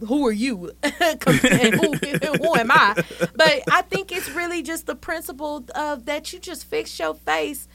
who 0.00 0.26
are 0.26 0.32
you 0.32 0.70
and 0.82 1.74
who, 1.74 1.94
who 1.94 2.54
am 2.54 2.70
i 2.70 2.94
but 3.34 3.62
i 3.70 3.82
think 3.82 4.12
it's 4.12 4.28
really 4.30 4.62
just 4.62 4.86
the 4.86 4.94
principle 4.94 5.64
of 5.74 6.04
that 6.04 6.32
you 6.32 6.38
just 6.38 6.64
fix 6.66 6.98
your 6.98 7.14
face 7.14 7.66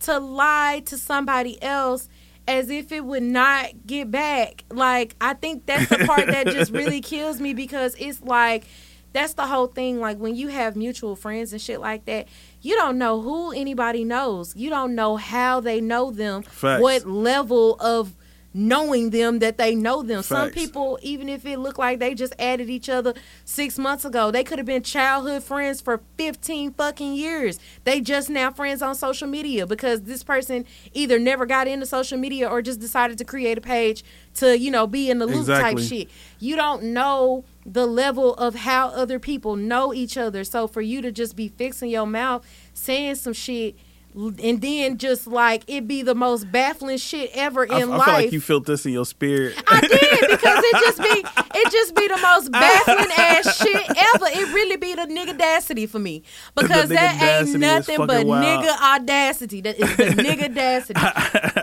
to 0.00 0.18
lie 0.18 0.82
to 0.84 0.98
somebody 0.98 1.62
else 1.62 2.08
as 2.50 2.68
if 2.68 2.90
it 2.90 3.04
would 3.04 3.22
not 3.22 3.70
get 3.86 4.10
back 4.10 4.64
like 4.70 5.14
i 5.20 5.32
think 5.32 5.64
that's 5.66 5.88
the 5.88 5.98
part 6.04 6.26
that 6.26 6.46
just 6.48 6.72
really 6.80 7.00
kills 7.00 7.40
me 7.40 7.54
because 7.54 7.94
it's 7.96 8.20
like 8.22 8.64
that's 9.12 9.34
the 9.34 9.46
whole 9.46 9.68
thing 9.68 10.00
like 10.00 10.18
when 10.18 10.34
you 10.34 10.48
have 10.48 10.74
mutual 10.74 11.14
friends 11.14 11.52
and 11.52 11.62
shit 11.62 11.80
like 11.80 12.04
that 12.06 12.26
you 12.60 12.74
don't 12.74 12.98
know 12.98 13.20
who 13.20 13.52
anybody 13.52 14.02
knows 14.02 14.54
you 14.56 14.68
don't 14.68 14.96
know 14.96 15.16
how 15.16 15.60
they 15.60 15.80
know 15.80 16.10
them 16.10 16.42
Facts. 16.42 16.82
what 16.82 17.06
level 17.06 17.76
of 17.76 18.16
knowing 18.52 19.10
them 19.10 19.38
that 19.38 19.58
they 19.58 19.74
know 19.74 20.02
them. 20.02 20.22
Some 20.22 20.50
people 20.50 20.98
even 21.02 21.28
if 21.28 21.46
it 21.46 21.58
looked 21.58 21.78
like 21.78 21.98
they 21.98 22.14
just 22.14 22.34
added 22.38 22.68
each 22.68 22.88
other 22.88 23.14
six 23.44 23.78
months 23.78 24.04
ago 24.04 24.30
they 24.30 24.42
could 24.44 24.58
have 24.58 24.66
been 24.66 24.82
childhood 24.82 25.42
friends 25.42 25.80
for 25.80 26.00
15 26.16 26.72
fucking 26.72 27.14
years. 27.14 27.58
They 27.84 28.00
just 28.00 28.28
now 28.28 28.50
friends 28.50 28.82
on 28.82 28.94
social 28.94 29.28
media 29.28 29.66
because 29.66 30.02
this 30.02 30.22
person 30.22 30.64
either 30.92 31.18
never 31.18 31.46
got 31.46 31.68
into 31.68 31.86
social 31.86 32.18
media 32.18 32.48
or 32.48 32.62
just 32.62 32.80
decided 32.80 33.18
to 33.18 33.24
create 33.24 33.58
a 33.58 33.60
page 33.60 34.04
to 34.34 34.58
you 34.58 34.70
know 34.70 34.86
be 34.86 35.10
in 35.10 35.18
the 35.18 35.26
loop 35.26 35.46
type 35.46 35.78
shit. 35.78 36.08
You 36.38 36.56
don't 36.56 36.82
know 36.82 37.44
the 37.64 37.86
level 37.86 38.34
of 38.34 38.54
how 38.54 38.88
other 38.88 39.18
people 39.18 39.54
know 39.56 39.94
each 39.94 40.16
other. 40.16 40.44
So 40.44 40.66
for 40.66 40.80
you 40.80 41.02
to 41.02 41.12
just 41.12 41.36
be 41.36 41.48
fixing 41.48 41.90
your 41.90 42.06
mouth 42.06 42.44
saying 42.74 43.16
some 43.16 43.32
shit 43.32 43.76
and 44.14 44.60
then 44.60 44.98
just 44.98 45.26
like 45.26 45.62
it 45.68 45.86
be 45.86 46.02
the 46.02 46.14
most 46.14 46.50
baffling 46.50 46.98
shit 46.98 47.30
ever 47.34 47.64
in 47.64 47.72
I, 47.72 47.76
I 47.80 47.84
life 47.84 48.04
feel 48.06 48.14
like 48.14 48.32
you 48.32 48.40
felt 48.40 48.66
this 48.66 48.84
in 48.84 48.92
your 48.92 49.06
spirit. 49.06 49.54
I 49.68 49.80
did 49.80 50.30
because 50.30 50.64
it 50.64 50.72
just 50.84 50.98
be 50.98 51.42
it 51.58 51.72
just 51.72 51.94
be 51.94 52.08
the 52.08 52.16
most 52.18 52.50
baffling 52.50 53.10
ass 53.16 53.56
shit 53.56 53.76
ever. 53.88 54.26
It 54.26 54.52
really 54.52 54.76
be 54.76 54.94
the 54.94 55.02
nigga 55.02 55.30
audacity 55.34 55.86
for 55.86 55.98
me 56.00 56.22
because 56.56 56.88
that 56.88 57.22
ain't 57.46 57.58
nothing 57.60 58.04
but 58.06 58.26
wild. 58.26 58.44
nigga 58.64 58.76
audacity. 58.96 59.60
That 59.60 59.78
is 59.78 59.96
the 59.96 60.04
nigga 60.22 60.44
audacity. 60.50 61.00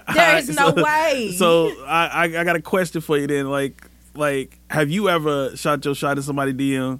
There 0.13 0.37
is 0.37 0.49
no 0.55 0.73
So- 0.73 0.83
way. 0.83 1.31
So 1.37 1.67
I, 1.85 2.07
I 2.07 2.23
I 2.23 2.43
got 2.43 2.55
a 2.55 2.61
question 2.61 3.01
for 3.01 3.17
you 3.17 3.27
then. 3.27 3.49
Like 3.49 3.85
like 4.15 4.57
have 4.69 4.89
you 4.89 5.09
ever 5.09 5.55
shot 5.57 5.83
your 5.85 5.93
shot 5.95 6.17
at 6.17 6.23
somebody 6.23 6.53
DM? 6.53 6.99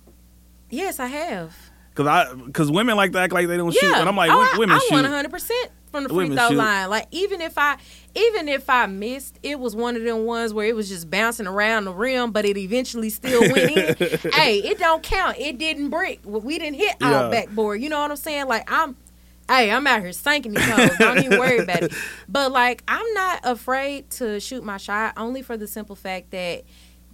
yes, 0.70 1.00
I 1.00 1.08
have. 1.08 1.56
Cause 1.98 2.06
I 2.08 2.32
cause 2.54 2.70
women 2.72 2.96
like 2.96 3.12
to 3.14 3.20
act 3.20 3.34
like 3.34 3.48
they 3.48 3.58
don't 3.58 3.72
shoot, 3.72 3.82
Yeah, 3.82 4.00
and 4.00 4.08
I'm 4.08 4.16
like 4.16 4.30
oh, 4.30 4.38
wo- 4.38 4.44
I- 4.54 4.58
women 4.58 4.76
I, 4.76 4.80
shoot. 4.80 4.92
one 4.92 5.06
hundred 5.06 5.32
percent 5.32 5.72
from 5.92 6.04
the 6.04 6.10
free 6.10 6.30
throw 6.30 6.50
shoot. 6.50 6.56
line. 6.58 6.90
Like 6.92 7.08
even 7.10 7.42
if 7.42 7.58
I 7.58 7.78
even 8.14 8.48
if 8.48 8.70
I 8.70 8.86
missed, 8.86 9.40
it 9.42 9.60
was 9.60 9.76
one 9.76 9.96
of 9.96 10.04
them 10.04 10.26
ones 10.26 10.54
where 10.54 10.68
it 10.68 10.76
was 10.76 10.90
just 10.90 11.10
bouncing 11.10 11.48
around 11.48 11.86
the 11.86 11.94
rim, 11.94 12.32
but 12.32 12.46
it 12.46 12.56
eventually 12.56 13.10
still 13.10 13.42
went 13.42 13.72
in. 13.72 13.96
hey, 14.34 14.60
it 14.60 14.78
don't 14.78 15.02
count. 15.02 15.38
It 15.40 15.58
didn't 15.58 15.90
break. 15.90 16.20
We 16.24 16.60
didn't 16.60 16.76
hit 16.76 16.96
Yeah. 17.02 17.24
our 17.24 17.32
backboard. 17.32 17.82
You 17.82 17.90
know 17.90 18.00
what 18.00 18.12
I'm 18.12 18.18
saying? 18.18 18.48
Like 18.48 18.72
I'm 18.72 18.96
Hey, 19.50 19.72
I'm 19.72 19.88
out 19.88 20.02
here 20.02 20.12
sinking 20.12 20.54
these 20.54 20.70
hoes. 20.70 20.98
Don't 21.00 21.18
even 21.24 21.40
worry 21.40 21.58
about 21.60 21.82
it. 21.84 21.94
But 22.30 22.52
like, 22.52 22.84
I'm 22.88 23.14
not 23.14 23.40
afraid 23.44 24.10
to 24.12 24.40
shoot 24.42 24.64
my 24.64 24.76
shot 24.78 25.14
only 25.18 25.42
for 25.42 25.56
the 25.58 25.66
simple 25.68 25.96
fact 25.96 26.32
that 26.32 26.64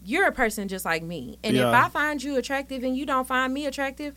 you're 0.03 0.27
a 0.27 0.31
person 0.33 0.67
just 0.67 0.83
like 0.83 1.03
me. 1.03 1.37
And 1.43 1.55
if 1.55 1.63
I 1.63 1.87
find 1.89 2.21
you 2.21 2.35
attractive 2.35 2.83
and 2.83 2.97
you 2.97 3.05
don't 3.05 3.27
find 3.27 3.53
me 3.53 3.67
attractive, 3.67 4.15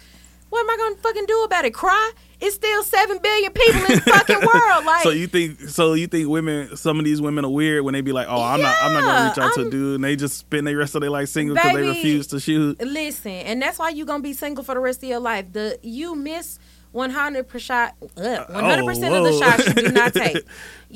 what 0.49 0.61
am 0.61 0.71
I 0.71 0.77
gonna 0.77 0.97
fucking 0.97 1.27
do 1.27 1.43
about 1.45 1.65
it? 1.65 1.75
Cry? 1.75 2.13
It's 2.41 2.55
still 2.55 2.83
seven 2.83 3.19
billion 3.23 3.53
people 3.53 3.81
in 3.81 3.93
the 3.95 4.01
fucking 4.03 4.37
world. 4.55 4.85
Like, 4.85 5.03
So 5.03 5.11
you 5.11 5.27
think 5.27 5.61
so 5.61 5.95
you 5.95 6.07
think 6.07 6.29
women 6.29 6.77
some 6.77 6.99
of 6.99 7.05
these 7.05 7.21
women 7.21 7.45
are 7.45 7.51
weird 7.51 7.85
when 7.85 7.95
they 7.95 8.01
be 8.03 8.13
like, 8.13 8.27
Oh, 8.29 8.43
I'm 8.43 8.61
not 8.61 8.77
I'm 8.83 8.93
not 8.93 9.03
gonna 9.03 9.29
reach 9.31 9.39
out 9.39 9.55
to 9.55 9.61
a 9.61 9.63
I'm- 9.65 9.71
dude 9.71 9.95
and 9.97 10.05
they 10.05 10.17
just 10.17 10.37
spend 10.39 10.67
the 10.67 10.75
rest 10.77 10.95
of 10.95 11.01
their 11.01 11.11
life 11.11 11.29
single 11.29 11.55
because 11.57 11.73
they 11.75 11.89
refuse 11.89 12.27
to 12.29 12.41
shoot. 12.41 12.81
Listen, 12.81 13.31
and 13.33 13.61
that's 13.63 13.79
why 13.79 13.89
you're 13.91 14.07
gonna 14.07 14.23
be 14.23 14.33
single 14.35 14.63
for 14.65 14.75
the 14.75 14.81
rest 14.81 15.03
of 15.03 15.09
your 15.09 15.21
life. 15.21 15.47
The 15.53 15.79
you 15.83 16.15
miss 16.15 16.59
100 16.93 17.49
percent, 17.49 17.93
100 18.01 18.85
percent 18.87 19.15
of 19.15 19.25
the 19.25 19.31
oh, 19.31 19.41
shots 19.41 19.67
you 19.67 19.75
do 19.75 19.89
not 19.93 20.15
take. 20.15 20.39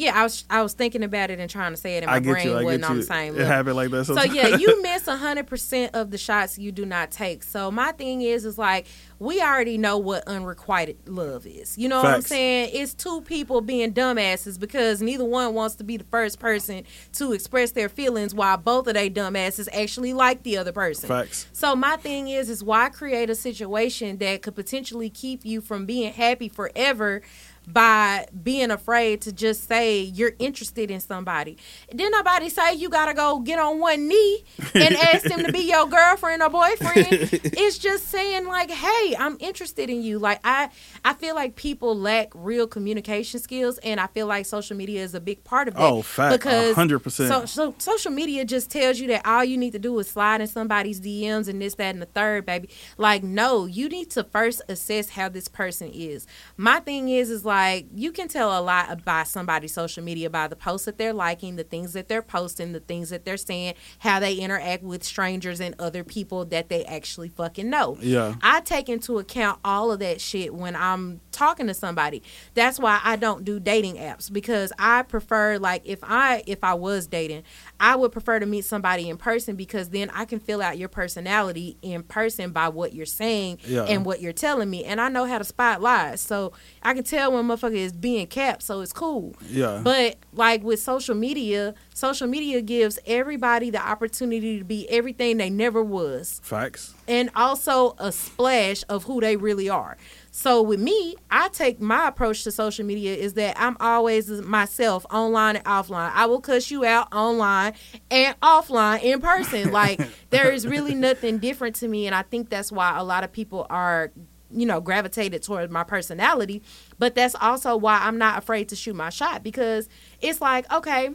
Yeah, 0.00 0.18
I 0.18 0.22
was 0.22 0.44
I 0.48 0.62
was 0.62 0.72
thinking 0.72 1.02
about 1.02 1.30
it 1.30 1.38
and 1.40 1.50
trying 1.50 1.72
to 1.72 1.76
say 1.76 1.98
it, 1.98 2.04
and 2.04 2.06
my 2.06 2.20
brain 2.20 2.46
you, 2.48 2.54
I 2.56 2.64
wasn't 2.64 2.82
get 2.82 2.90
on 2.90 2.96
you. 2.96 3.02
the 3.02 3.06
same 3.06 3.34
It 3.34 3.38
level. 3.38 3.52
happened 3.52 3.76
like 3.76 3.90
that 3.90 4.04
So 4.06 4.22
yeah, 4.22 4.56
you 4.56 4.80
miss 4.82 5.06
100 5.06 5.46
percent 5.46 5.94
of 5.94 6.10
the 6.10 6.16
shots 6.16 6.58
you 6.58 6.72
do 6.72 6.86
not 6.86 7.10
take. 7.10 7.42
So 7.42 7.70
my 7.70 7.92
thing 7.92 8.22
is, 8.22 8.46
is 8.46 8.56
like 8.56 8.86
we 9.18 9.42
already 9.42 9.76
know 9.76 9.98
what 9.98 10.26
unrequited 10.26 10.96
love 11.06 11.46
is. 11.46 11.76
You 11.76 11.90
know 11.90 11.98
what 11.98 12.06
I'm 12.06 12.22
saying? 12.22 12.70
It's 12.72 12.94
two 12.94 13.20
people 13.20 13.60
being 13.60 13.92
dumbasses 13.92 14.58
because 14.58 15.02
neither 15.02 15.26
one 15.26 15.52
wants 15.52 15.74
to 15.74 15.84
be 15.84 15.98
the 15.98 16.04
first 16.04 16.38
person 16.38 16.84
to 17.12 17.34
express 17.34 17.72
their 17.72 17.90
feelings, 17.90 18.34
while 18.34 18.56
both 18.56 18.86
of 18.86 18.94
they 18.94 19.10
dumbasses 19.10 19.68
actually 19.70 20.14
like 20.14 20.42
the 20.44 20.56
other 20.56 20.72
person. 20.72 21.08
Facts. 21.08 21.46
So 21.52 21.76
my 21.76 21.98
thing 21.98 22.28
is, 22.28 22.48
is 22.48 22.64
why 22.64 22.88
create 22.88 23.28
a 23.28 23.34
situation 23.34 24.16
that 24.18 24.40
could 24.40 24.54
potentially 24.54 25.10
keep 25.10 25.44
you 25.44 25.60
from 25.60 25.84
being 25.84 26.14
happy 26.14 26.48
forever 26.48 27.20
by 27.66 28.26
being 28.42 28.70
afraid 28.70 29.20
to 29.22 29.32
just 29.32 29.68
say 29.68 30.00
you're 30.00 30.32
interested 30.38 30.90
in 30.90 31.00
somebody. 31.00 31.56
Didn't 31.90 32.12
nobody 32.12 32.48
say 32.48 32.74
you 32.74 32.88
gotta 32.88 33.14
go 33.14 33.40
get 33.40 33.58
on 33.58 33.78
one 33.78 34.08
knee 34.08 34.44
and 34.74 34.96
ask 34.96 35.24
them 35.24 35.44
to 35.44 35.52
be 35.52 35.60
your 35.60 35.86
girlfriend 35.86 36.42
or 36.42 36.50
boyfriend. 36.50 37.06
it's 37.32 37.78
just 37.78 38.08
saying 38.08 38.46
like, 38.46 38.70
hey, 38.70 39.14
I'm 39.16 39.36
interested 39.40 39.88
in 39.90 40.02
you. 40.02 40.18
Like 40.18 40.40
I, 40.44 40.70
I 41.04 41.14
feel 41.14 41.34
like 41.34 41.56
people 41.56 41.96
lack 41.96 42.30
real 42.34 42.66
communication 42.66 43.40
skills, 43.40 43.78
and 43.78 44.00
I 44.00 44.06
feel 44.08 44.26
like 44.26 44.46
social 44.46 44.76
media 44.76 45.02
is 45.02 45.14
a 45.14 45.20
big 45.20 45.44
part 45.44 45.68
of 45.68 45.74
that. 45.74 45.82
Oh, 45.82 46.02
fact. 46.02 46.32
Because 46.32 46.74
100%. 46.74 47.10
So, 47.10 47.44
so 47.44 47.74
social 47.78 48.10
media 48.10 48.44
just 48.44 48.70
tells 48.70 48.98
you 48.98 49.08
that 49.08 49.26
all 49.26 49.44
you 49.44 49.56
need 49.56 49.72
to 49.72 49.78
do 49.78 49.98
is 49.98 50.08
slide 50.08 50.40
in 50.40 50.46
somebody's 50.46 51.00
DMs 51.00 51.48
and 51.48 51.60
this, 51.60 51.74
that, 51.74 51.94
and 51.94 52.02
the 52.02 52.06
third, 52.06 52.46
baby. 52.46 52.68
Like, 52.98 53.22
no, 53.22 53.66
you 53.66 53.88
need 53.88 54.10
to 54.12 54.24
first 54.24 54.62
assess 54.68 55.10
how 55.10 55.28
this 55.28 55.48
person 55.48 55.90
is. 55.92 56.26
My 56.56 56.80
thing 56.80 57.08
is, 57.08 57.30
is 57.30 57.44
like 57.44 57.49
you 57.94 58.12
can 58.12 58.28
tell 58.28 58.58
a 58.58 58.62
lot 58.62 58.90
about 58.90 59.26
somebody's 59.28 59.72
social 59.72 60.02
media 60.02 60.30
by 60.30 60.48
the 60.48 60.56
posts 60.56 60.84
that 60.86 60.98
they're 60.98 61.12
liking, 61.12 61.56
the 61.56 61.64
things 61.64 61.92
that 61.94 62.08
they're 62.08 62.22
posting, 62.22 62.72
the 62.72 62.80
things 62.80 63.10
that 63.10 63.24
they're 63.24 63.36
saying, 63.36 63.74
how 63.98 64.20
they 64.20 64.34
interact 64.34 64.82
with 64.82 65.02
strangers 65.04 65.60
and 65.60 65.74
other 65.78 66.04
people 66.04 66.44
that 66.46 66.68
they 66.68 66.84
actually 66.84 67.28
fucking 67.28 67.68
know. 67.68 67.96
Yeah. 68.00 68.34
I 68.42 68.60
take 68.60 68.88
into 68.88 69.18
account 69.18 69.58
all 69.64 69.90
of 69.90 69.98
that 70.00 70.20
shit 70.20 70.54
when 70.54 70.76
I'm 70.76 71.20
talking 71.32 71.66
to 71.66 71.74
somebody. 71.74 72.22
That's 72.54 72.78
why 72.78 73.00
I 73.02 73.16
don't 73.16 73.44
do 73.44 73.58
dating 73.60 73.96
apps 73.96 74.32
because 74.32 74.72
I 74.78 75.02
prefer 75.02 75.58
like 75.58 75.82
if 75.84 76.00
I 76.02 76.42
if 76.46 76.62
I 76.62 76.74
was 76.74 77.06
dating, 77.06 77.42
I 77.78 77.96
would 77.96 78.12
prefer 78.12 78.38
to 78.38 78.46
meet 78.46 78.64
somebody 78.64 79.08
in 79.08 79.16
person 79.16 79.56
because 79.56 79.90
then 79.90 80.10
I 80.10 80.24
can 80.24 80.38
fill 80.40 80.62
out 80.62 80.78
your 80.78 80.88
personality 80.88 81.76
in 81.82 82.02
person 82.02 82.50
by 82.52 82.68
what 82.68 82.92
you're 82.94 83.06
saying 83.06 83.58
Yeah. 83.66 83.84
and 83.84 84.04
what 84.04 84.20
you're 84.20 84.32
telling 84.32 84.68
me 84.70 84.84
and 84.84 85.00
I 85.00 85.08
know 85.08 85.24
how 85.24 85.38
to 85.38 85.44
spot 85.44 85.80
lies. 85.80 86.20
So 86.20 86.52
I 86.82 86.94
can 86.94 87.04
tell 87.04 87.32
when 87.32 87.39
a 87.40 87.42
motherfucker 87.42 87.74
is 87.74 87.92
being 87.92 88.26
capped, 88.26 88.62
so 88.62 88.80
it's 88.80 88.92
cool. 88.92 89.34
Yeah. 89.48 89.80
But 89.82 90.16
like 90.32 90.62
with 90.62 90.80
social 90.80 91.14
media, 91.14 91.74
social 91.94 92.26
media 92.26 92.62
gives 92.62 92.98
everybody 93.06 93.70
the 93.70 93.80
opportunity 93.84 94.58
to 94.58 94.64
be 94.64 94.88
everything 94.88 95.38
they 95.38 95.50
never 95.50 95.82
was 95.82 96.40
Facts. 96.42 96.94
and 97.08 97.30
also 97.34 97.94
a 97.98 98.12
splash 98.12 98.84
of 98.88 99.04
who 99.04 99.20
they 99.20 99.36
really 99.36 99.68
are. 99.68 99.96
So 100.32 100.62
with 100.62 100.78
me, 100.78 101.16
I 101.30 101.48
take 101.48 101.80
my 101.80 102.06
approach 102.08 102.44
to 102.44 102.52
social 102.52 102.86
media 102.86 103.14
is 103.16 103.34
that 103.34 103.56
I'm 103.58 103.76
always 103.80 104.30
myself 104.30 105.04
online 105.10 105.56
and 105.56 105.64
offline. 105.64 106.12
I 106.14 106.26
will 106.26 106.40
cuss 106.40 106.70
you 106.70 106.84
out 106.84 107.12
online 107.12 107.72
and 108.10 108.38
offline 108.40 109.02
in 109.02 109.20
person. 109.20 109.72
Like 109.72 110.00
there 110.30 110.52
is 110.52 110.66
really 110.66 110.94
nothing 110.94 111.38
different 111.38 111.76
to 111.76 111.88
me 111.88 112.06
and 112.06 112.14
I 112.14 112.22
think 112.22 112.48
that's 112.48 112.70
why 112.70 112.96
a 112.96 113.02
lot 113.02 113.24
of 113.24 113.32
people 113.32 113.66
are 113.70 114.12
you 114.52 114.66
know 114.66 114.80
gravitated 114.80 115.42
toward 115.42 115.70
my 115.70 115.84
personality, 115.84 116.62
but 116.98 117.14
that's 117.14 117.34
also 117.34 117.76
why 117.76 117.98
I'm 118.02 118.18
not 118.18 118.38
afraid 118.38 118.68
to 118.70 118.76
shoot 118.76 118.94
my 118.94 119.10
shot 119.10 119.42
because 119.42 119.88
it's 120.20 120.40
like, 120.40 120.70
okay, 120.72 121.10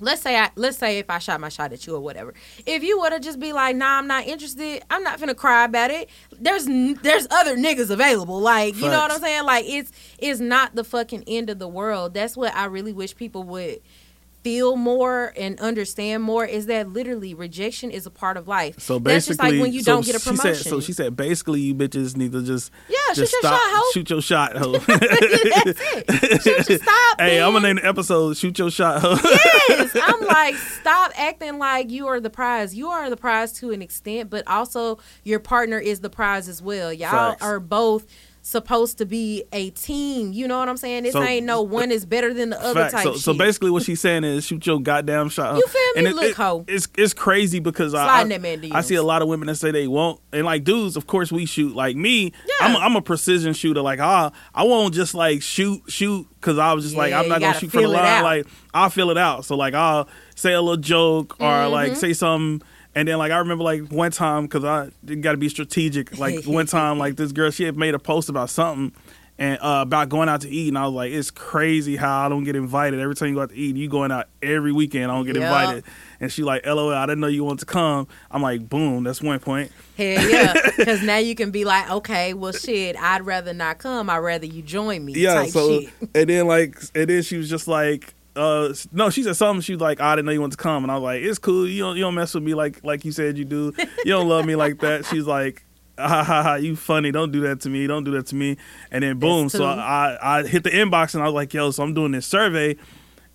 let's 0.00 0.22
say 0.22 0.36
I 0.36 0.50
let's 0.56 0.78
say 0.78 0.98
if 0.98 1.10
I 1.10 1.18
shot 1.18 1.40
my 1.40 1.48
shot 1.48 1.72
at 1.72 1.86
you 1.86 1.94
or 1.94 2.00
whatever. 2.00 2.34
If 2.66 2.82
you 2.82 2.98
would 3.00 3.12
have 3.12 3.22
just 3.22 3.38
be 3.38 3.52
like, 3.52 3.76
nah, 3.76 3.98
I'm 3.98 4.06
not 4.06 4.26
interested. 4.26 4.82
I'm 4.90 5.02
not 5.02 5.20
gonna 5.20 5.34
cry 5.34 5.64
about 5.64 5.90
it. 5.90 6.08
There's 6.32 6.66
there's 6.66 7.26
other 7.30 7.56
niggas 7.56 7.90
available. 7.90 8.40
Like 8.40 8.76
you 8.76 8.82
know 8.82 9.00
what 9.00 9.12
I'm 9.12 9.20
saying? 9.20 9.44
Like 9.44 9.66
it's 9.68 9.92
it's 10.18 10.40
not 10.40 10.74
the 10.74 10.84
fucking 10.84 11.24
end 11.26 11.50
of 11.50 11.58
the 11.58 11.68
world. 11.68 12.14
That's 12.14 12.36
what 12.36 12.54
I 12.54 12.64
really 12.66 12.92
wish 12.92 13.14
people 13.14 13.42
would 13.44 13.80
feel 14.42 14.76
more 14.76 15.32
and 15.36 15.58
understand 15.60 16.22
more 16.22 16.44
is 16.46 16.66
that 16.66 16.88
literally 16.88 17.34
rejection 17.34 17.90
is 17.90 18.06
a 18.06 18.10
part 18.10 18.36
of 18.36 18.48
life. 18.48 18.78
So 18.80 18.98
That's 18.98 19.26
just 19.26 19.38
basically, 19.38 19.58
like 19.58 19.62
when 19.64 19.72
you 19.74 19.82
so 19.82 19.92
don't 19.92 20.06
get 20.06 20.14
a 20.14 20.18
she 20.18 20.30
promotion. 20.30 20.54
said, 20.54 20.70
so 20.70 20.80
she 20.80 20.92
said, 20.92 21.14
basically, 21.16 21.60
you 21.60 21.74
bitches 21.74 22.16
need 22.16 22.32
to 22.32 22.42
just 22.42 22.70
Yeah, 22.88 22.96
shoot 23.08 23.16
just 23.16 23.32
your 23.34 23.42
shot, 23.42 23.60
hoe. 23.62 23.90
shoot 23.92 24.10
your 24.10 24.22
shot, 24.22 24.56
hoe. 24.56 24.72
That's 24.78 25.80
it. 25.80 26.66
Shoot 26.66 26.82
stop. 26.82 27.20
hey, 27.20 27.42
I'm 27.42 27.52
gonna 27.52 27.66
name 27.68 27.76
the 27.76 27.86
episode 27.86 28.36
"Shoot 28.36 28.58
Your 28.58 28.70
Shot," 28.70 29.00
hoe. 29.02 29.16
yes. 29.68 29.96
I'm 30.02 30.20
like, 30.26 30.54
stop 30.56 31.12
acting 31.16 31.58
like 31.58 31.90
you 31.90 32.06
are 32.06 32.20
the 32.20 32.30
prize. 32.30 32.74
You 32.74 32.88
are 32.88 33.10
the 33.10 33.16
prize 33.16 33.52
to 33.54 33.72
an 33.72 33.82
extent, 33.82 34.30
but 34.30 34.46
also 34.48 34.98
your 35.24 35.38
partner 35.40 35.78
is 35.78 36.00
the 36.00 36.10
prize 36.10 36.48
as 36.48 36.62
well. 36.62 36.92
Y'all 36.92 37.10
Facts. 37.10 37.42
are 37.42 37.60
both 37.60 38.06
supposed 38.42 38.98
to 38.98 39.06
be 39.06 39.44
a 39.52 39.70
team. 39.70 40.32
You 40.32 40.48
know 40.48 40.58
what 40.58 40.68
I'm 40.68 40.76
saying? 40.76 41.02
This 41.04 41.12
So- 41.12 41.22
ain't 41.22 41.44
no 41.46 41.60
one 41.62 41.90
is 41.90 42.06
better 42.06 42.32
than 42.32 42.50
the 42.50 42.60
other 42.62 42.80
Fact. 42.82 42.92
type 42.94 43.02
So, 43.04 43.14
so 43.14 43.34
basically, 43.34 43.70
what 43.70 43.82
she's 43.82 44.00
saying 44.00 44.24
is 44.24 44.44
shoot 44.46 44.66
your 44.66 44.80
goddamn 44.80 45.28
shot. 45.28 45.56
You 45.56 45.66
feel 45.66 45.80
me? 45.80 45.98
And 45.98 46.06
it- 46.08 46.14
Look, 46.14 46.24
it- 46.24 46.36
hoe. 46.36 46.64
It's 46.68 46.88
it's 46.96 47.12
crazy 47.14 47.60
because 47.60 47.94
I 47.94 48.22
I, 48.22 48.58
I 48.72 48.80
see 48.80 48.94
a 48.94 49.02
lot 49.02 49.22
of 49.22 49.28
women 49.28 49.46
that 49.48 49.56
say 49.56 49.70
they 49.70 49.86
won't, 49.86 50.20
and 50.32 50.44
like 50.44 50.64
dudes, 50.64 50.96
of 50.96 51.06
course 51.06 51.30
we 51.30 51.44
shoot. 51.46 51.74
Like 51.74 51.96
me, 51.96 52.24
Yeah. 52.24 52.66
I'm 52.66 52.74
a, 52.76 52.78
I'm 52.78 52.96
a 52.96 53.02
precision 53.02 53.52
shooter. 53.52 53.82
Like 53.82 54.00
ah, 54.00 54.30
I 54.54 54.64
won't 54.64 54.94
just 54.94 55.14
like 55.14 55.42
shoot 55.42 55.82
shoot 55.88 56.26
because 56.40 56.58
I 56.58 56.72
was 56.72 56.84
just 56.84 56.96
like 56.96 57.12
I'm 57.12 57.28
not 57.28 57.40
gonna 57.40 57.58
shoot 57.58 57.70
for 57.70 57.82
the 57.82 57.88
line. 57.88 58.04
out. 58.04 58.24
Like 58.24 58.46
I'll 58.72 58.90
feel 58.90 59.10
it 59.10 59.18
out. 59.18 59.44
So 59.44 59.56
like 59.56 59.74
I'll 59.74 60.08
say 60.34 60.52
a 60.54 60.60
little 60.60 60.76
joke 60.76 61.36
or 61.40 61.46
Mm-hmm. 61.46 61.72
like 61.72 61.96
say 61.96 62.12
something. 62.14 62.66
And 62.94 63.06
then, 63.06 63.18
like, 63.18 63.30
I 63.30 63.38
remember, 63.38 63.62
like, 63.62 63.82
one 63.88 64.10
time, 64.10 64.44
because 64.44 64.64
I 64.64 64.90
got 65.16 65.32
to 65.32 65.38
be 65.38 65.48
strategic. 65.48 66.18
Like, 66.18 66.44
one 66.46 66.66
time, 66.66 66.98
like, 66.98 67.16
this 67.16 67.32
girl, 67.32 67.50
she 67.50 67.64
had 67.64 67.76
made 67.76 67.94
a 67.94 67.98
post 67.98 68.28
about 68.28 68.50
something 68.50 68.92
and 69.40 69.58
uh, 69.62 69.80
about 69.82 70.10
going 70.10 70.28
out 70.28 70.42
to 70.42 70.50
eat. 70.50 70.68
And 70.68 70.76
I 70.76 70.84
was 70.84 70.92
like, 70.92 71.12
it's 71.12 71.30
crazy 71.30 71.96
how 71.96 72.26
I 72.26 72.28
don't 72.28 72.44
get 72.44 72.56
invited. 72.56 73.00
Every 73.00 73.14
time 73.14 73.30
you 73.30 73.34
go 73.36 73.40
out 73.40 73.48
to 73.48 73.56
eat, 73.56 73.74
you 73.74 73.88
going 73.88 74.12
out 74.12 74.28
every 74.42 74.70
weekend, 74.70 75.10
I 75.10 75.14
don't 75.14 75.24
get 75.24 75.36
Yup. 75.36 75.44
invited. 75.44 75.84
And 76.20 76.30
she 76.30 76.42
like, 76.42 76.66
LOL, 76.66 76.92
I 76.92 77.06
didn't 77.06 77.20
know 77.20 77.26
you 77.26 77.42
wanted 77.42 77.60
to 77.60 77.66
come. 77.66 78.06
I'm 78.30 78.42
like, 78.42 78.68
boom, 78.68 79.02
that's 79.02 79.22
one 79.22 79.40
point. 79.40 79.72
Hell 79.96 80.28
yeah. 80.28 80.54
Because 80.76 81.02
now 81.02 81.16
you 81.16 81.34
can 81.34 81.50
be 81.50 81.64
like, 81.64 81.90
okay, 81.90 82.34
well, 82.34 82.52
shit, 82.52 82.96
I'd 82.96 83.24
rather 83.24 83.54
not 83.54 83.78
come. 83.78 84.10
I'd 84.10 84.18
rather 84.18 84.46
you 84.46 84.62
join 84.62 85.04
me. 85.04 85.14
Yeah, 85.14 85.34
type 85.34 85.50
so, 85.50 85.80
shit. 85.80 85.90
and 86.14 86.28
then, 86.28 86.46
like, 86.46 86.76
and 86.94 87.08
then 87.08 87.22
she 87.22 87.36
was 87.38 87.48
just 87.48 87.66
like, 87.66 88.14
uh, 88.36 88.72
no, 88.92 89.10
she 89.10 89.22
said 89.22 89.36
something. 89.36 89.60
She 89.60 89.72
was 89.74 89.80
like, 89.80 90.00
I 90.00 90.14
didn't 90.14 90.26
know 90.26 90.32
you 90.32 90.40
wanted 90.40 90.56
to 90.56 90.62
come. 90.62 90.84
And 90.84 90.90
I 90.90 90.94
was 90.94 91.02
like, 91.02 91.22
it's 91.22 91.38
cool. 91.38 91.66
You 91.68 91.82
don't, 91.82 91.96
you 91.96 92.02
don't 92.02 92.14
mess 92.14 92.34
with 92.34 92.42
me 92.44 92.54
like, 92.54 92.82
like 92.84 93.04
you 93.04 93.12
said 93.12 93.36
you 93.36 93.44
do. 93.44 93.72
You 94.04 94.12
don't 94.12 94.28
love 94.28 94.46
me 94.46 94.56
like 94.56 94.78
that. 94.80 95.04
She's 95.06 95.26
like, 95.26 95.64
ha 95.98 96.24
ha 96.24 96.42
ha, 96.42 96.54
you 96.54 96.76
funny. 96.76 97.10
Don't 97.10 97.32
do 97.32 97.40
that 97.42 97.60
to 97.62 97.68
me. 97.70 97.86
Don't 97.86 98.04
do 98.04 98.12
that 98.12 98.26
to 98.26 98.34
me. 98.34 98.56
And 98.90 99.02
then 99.02 99.18
boom. 99.18 99.48
So 99.48 99.58
two. 99.58 99.64
I, 99.64 100.38
I 100.38 100.46
hit 100.46 100.64
the 100.64 100.70
inbox 100.70 101.14
and 101.14 101.22
I 101.22 101.26
was 101.26 101.34
like, 101.34 101.52
yo, 101.52 101.70
so 101.70 101.82
I'm 101.82 101.92
doing 101.94 102.12
this 102.12 102.26
survey. 102.26 102.76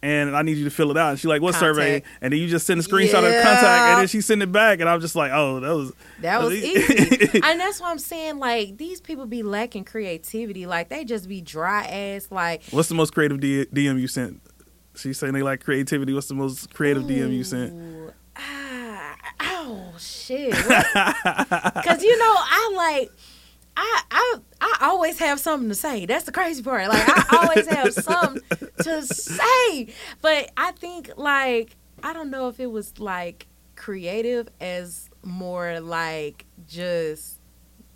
And 0.02 0.36
I 0.36 0.44
need 0.44 0.58
you 0.58 0.66
to 0.66 0.70
fill 0.70 0.92
it 0.92 0.98
out. 0.98 1.12
And 1.12 1.20
she's 1.20 1.26
like, 1.26 1.42
"What 1.42 1.56
survey?" 1.56 2.04
And 2.22 2.32
then 2.32 2.40
you 2.40 2.48
just 2.48 2.68
send 2.68 2.80
a 2.80 2.84
screenshot 2.84 3.16
of 3.16 3.24
the 3.24 3.42
contact, 3.42 3.66
and 3.66 4.00
then 4.02 4.08
she 4.08 4.22
send 4.22 4.44
it 4.44 4.52
back. 4.52 4.80
And 4.80 4.88
I'm 4.88 5.02
just 5.02 5.16
like, 5.16 5.32
"Oh, 5.34 5.60
that 5.62 5.72
was 5.74 5.94
That 6.22 6.44
was 6.44 6.54
easy. 6.64 7.40
and 7.44 7.60
that's 7.60 7.82
what 7.82 7.90
I'm 7.90 7.98
saying. 7.98 8.38
Like, 8.38 8.78
these 8.78 9.02
people 9.02 9.26
be 9.26 9.42
lacking 9.42 9.84
creativity. 9.86 10.68
Like, 10.68 10.90
they 10.90 11.06
just 11.06 11.28
be 11.28 11.42
dry 11.42 11.86
ass. 11.86 12.28
Like, 12.30 12.66
What's 12.70 12.88
the 12.88 12.94
most 12.94 13.16
creative 13.16 13.40
D- 13.40 13.66
DM 13.66 14.00
you 14.00 14.08
sent? 14.08 14.42
She's 14.96 15.18
saying 15.18 15.34
they 15.34 15.44
like 15.44 15.64
creativity. 15.64 16.14
What's 16.14 16.28
the 16.28 16.34
most 16.34 16.74
creative 16.74 17.04
DM 17.04 17.34
you 17.34 17.44
sent? 17.44 18.14
Ah, 18.36 19.16
oh 19.42 19.94
shit! 19.98 20.52
Because 20.52 22.04
you 22.04 22.18
know, 22.18 22.36
I'm 22.38 22.76
like, 22.76 23.12
I 23.78 24.02
I 24.12 24.36
I 24.62 24.78
always 24.82 25.20
have 25.20 25.40
something 25.40 25.70
to 25.70 25.76
say. 25.76 26.06
That's 26.06 26.26
the 26.26 26.32
crazy 26.32 26.64
part. 26.64 26.88
Like, 26.90 27.04
I 27.08 27.38
always 27.44 27.68
have 27.68 27.94
something 28.04 28.42
to 28.84 29.06
say. 29.06 29.88
But 30.22 30.52
I 30.58 30.72
think 30.72 31.12
like 31.18 31.76
I 32.04 32.14
don't 32.14 32.30
know 32.30 32.48
if 32.48 32.60
it 32.60 32.68
was 32.68 33.00
like 33.00 33.48
creative 33.76 34.48
as 34.62 35.10
more 35.24 35.80
like 35.80 36.46
just 36.68 37.35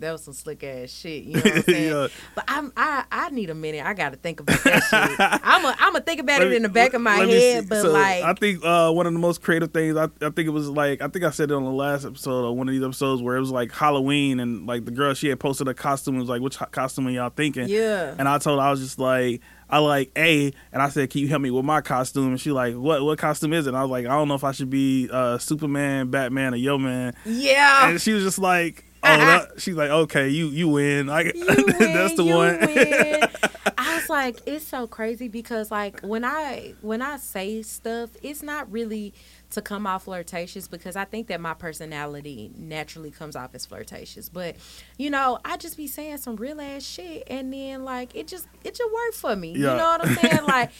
that 0.00 0.12
was 0.12 0.24
some 0.24 0.34
slick 0.34 0.64
ass 0.64 0.90
shit. 0.90 1.24
You 1.24 1.34
know 1.34 1.40
what 1.42 1.56
I'm 1.56 1.62
saying? 1.64 1.92
Yeah. 1.92 2.08
But 2.34 2.44
I'm 2.48 2.72
I 2.76 3.04
I 3.10 3.30
need 3.30 3.50
a 3.50 3.54
minute. 3.54 3.84
I 3.84 3.94
got 3.94 4.10
to 4.10 4.16
think 4.16 4.40
about 4.40 4.62
that 4.64 4.82
shit. 4.82 5.40
I'm 5.44 5.64
a, 5.64 5.76
I'm 5.78 5.92
gonna 5.92 6.04
think 6.04 6.20
about 6.20 6.42
it 6.42 6.52
in 6.52 6.62
the 6.62 6.68
back 6.68 6.94
of 6.94 7.00
my 7.02 7.16
head, 7.16 7.68
but 7.68 7.82
So, 7.82 7.92
like 7.92 8.24
I 8.24 8.34
think 8.34 8.64
uh, 8.64 8.90
one 8.92 9.06
of 9.06 9.12
the 9.12 9.18
most 9.18 9.42
creative 9.42 9.72
things. 9.72 9.96
I, 9.96 10.04
I 10.04 10.30
think 10.30 10.40
it 10.40 10.50
was 10.50 10.68
like 10.68 11.00
I 11.02 11.08
think 11.08 11.24
I 11.24 11.30
said 11.30 11.50
it 11.50 11.54
on 11.54 11.64
the 11.64 11.70
last 11.70 12.04
episode 12.04 12.44
or 12.44 12.56
one 12.56 12.68
of 12.68 12.72
these 12.74 12.82
episodes 12.82 13.22
where 13.22 13.36
it 13.36 13.40
was 13.40 13.50
like 13.50 13.72
Halloween 13.72 14.40
and 14.40 14.66
like 14.66 14.84
the 14.84 14.90
girl 14.90 15.14
she 15.14 15.28
had 15.28 15.38
posted 15.38 15.68
a 15.68 15.74
costume 15.74 16.14
and 16.14 16.22
was 16.22 16.30
like, 16.30 16.40
which 16.42 16.58
costume 16.72 17.06
are 17.06 17.10
y'all 17.10 17.30
thinking? 17.30 17.68
yeah. 17.68 18.14
And 18.18 18.28
I 18.28 18.38
told 18.38 18.58
her 18.58 18.64
I 18.66 18.70
was 18.70 18.80
just 18.80 18.98
like, 18.98 19.40
I 19.68 19.78
like 19.78 20.10
A, 20.16 20.52
and 20.72 20.82
I 20.82 20.88
said, 20.88 21.10
can 21.10 21.20
you 21.20 21.28
help 21.28 21.42
me 21.42 21.50
with 21.50 21.64
my 21.64 21.80
costume? 21.80 22.28
And 22.28 22.40
she 22.40 22.50
like, 22.50 22.74
what 22.74 23.02
what 23.04 23.18
costume 23.18 23.52
is 23.52 23.66
it? 23.66 23.70
And 23.70 23.76
I 23.76 23.82
was 23.82 23.90
like, 23.90 24.06
I 24.06 24.10
don't 24.10 24.28
know 24.28 24.34
if 24.34 24.44
I 24.44 24.52
should 24.52 24.70
be 24.70 25.08
uh, 25.12 25.38
Superman, 25.38 26.10
Batman, 26.10 26.54
or 26.54 26.56
Yo 26.56 26.78
Man. 26.78 27.14
Yeah. 27.24 27.88
And 27.88 28.00
she 28.00 28.12
was 28.12 28.24
just 28.24 28.38
like, 28.38 28.84
oh, 29.02 29.16
that, 29.16 29.60
she's 29.60 29.74
like, 29.74 29.90
okay, 29.90 30.28
you 30.28 30.48
you 30.48 30.68
win. 30.68 31.06
Like 31.06 31.34
you 31.34 31.46
win, 31.46 31.66
that's 31.78 32.16
the 32.16 32.24
one. 32.24 32.60
win. 32.60 33.28
I 33.78 33.96
was 33.96 34.08
like, 34.08 34.38
it's 34.46 34.66
so 34.66 34.86
crazy 34.86 35.28
because 35.28 35.70
like 35.70 36.00
when 36.00 36.24
I 36.24 36.74
when 36.82 37.02
I 37.02 37.16
say 37.16 37.62
stuff, 37.62 38.10
it's 38.22 38.42
not 38.42 38.70
really 38.70 39.14
to 39.50 39.62
come 39.62 39.86
off 39.86 40.04
flirtatious 40.04 40.68
because 40.68 40.96
I 40.96 41.04
think 41.04 41.26
that 41.28 41.40
my 41.40 41.54
personality 41.54 42.50
naturally 42.56 43.10
comes 43.10 43.36
off 43.36 43.54
as 43.54 43.66
flirtatious. 43.66 44.28
But 44.28 44.56
you 44.98 45.10
know, 45.10 45.38
I 45.44 45.56
just 45.56 45.76
be 45.76 45.86
saying 45.86 46.18
some 46.18 46.36
real 46.36 46.60
ass 46.60 46.82
shit 46.82 47.24
and 47.26 47.52
then 47.52 47.84
like 47.84 48.14
it 48.14 48.28
just 48.28 48.46
it 48.64 48.74
just 48.74 48.92
worked 48.92 49.16
for 49.16 49.34
me. 49.36 49.52
You 49.52 49.66
know 49.66 49.76
what 49.76 50.06
I'm 50.06 50.14
saying? 50.16 50.42
like 50.46 50.70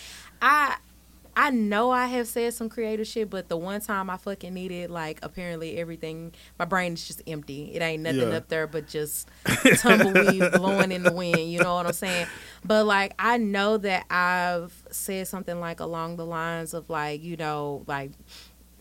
I 0.42 0.76
I 1.36 1.50
know 1.50 1.90
I 1.90 2.06
have 2.06 2.26
said 2.28 2.52
some 2.54 2.68
creative 2.68 3.06
shit, 3.06 3.30
but 3.30 3.48
the 3.48 3.56
one 3.56 3.80
time 3.80 4.10
I 4.10 4.16
fucking 4.16 4.52
needed, 4.52 4.90
like, 4.90 5.18
apparently 5.22 5.78
everything, 5.78 6.32
my 6.58 6.64
brain 6.64 6.94
is 6.94 7.06
just 7.06 7.22
empty. 7.26 7.72
It 7.74 7.82
ain't 7.82 8.02
nothing 8.02 8.30
Yeah. 8.30 8.36
up 8.36 8.48
there 8.48 8.66
but 8.66 8.86
just 8.88 9.28
tumbleweed 9.78 10.52
blowing 10.52 10.92
in 10.92 11.02
the 11.02 11.12
wind. 11.12 11.50
You 11.52 11.60
know 11.62 11.74
what 11.74 11.86
I'm 11.86 11.92
saying? 11.92 12.26
But 12.64 12.84
like, 12.84 13.14
I 13.18 13.36
know 13.38 13.76
that 13.78 14.06
I've 14.10 14.72
said 14.90 15.28
something 15.28 15.58
like 15.60 15.80
along 15.80 16.16
the 16.16 16.26
lines 16.26 16.74
of 16.74 16.90
like, 16.90 17.22
you 17.22 17.36
know, 17.36 17.84
like 17.86 18.10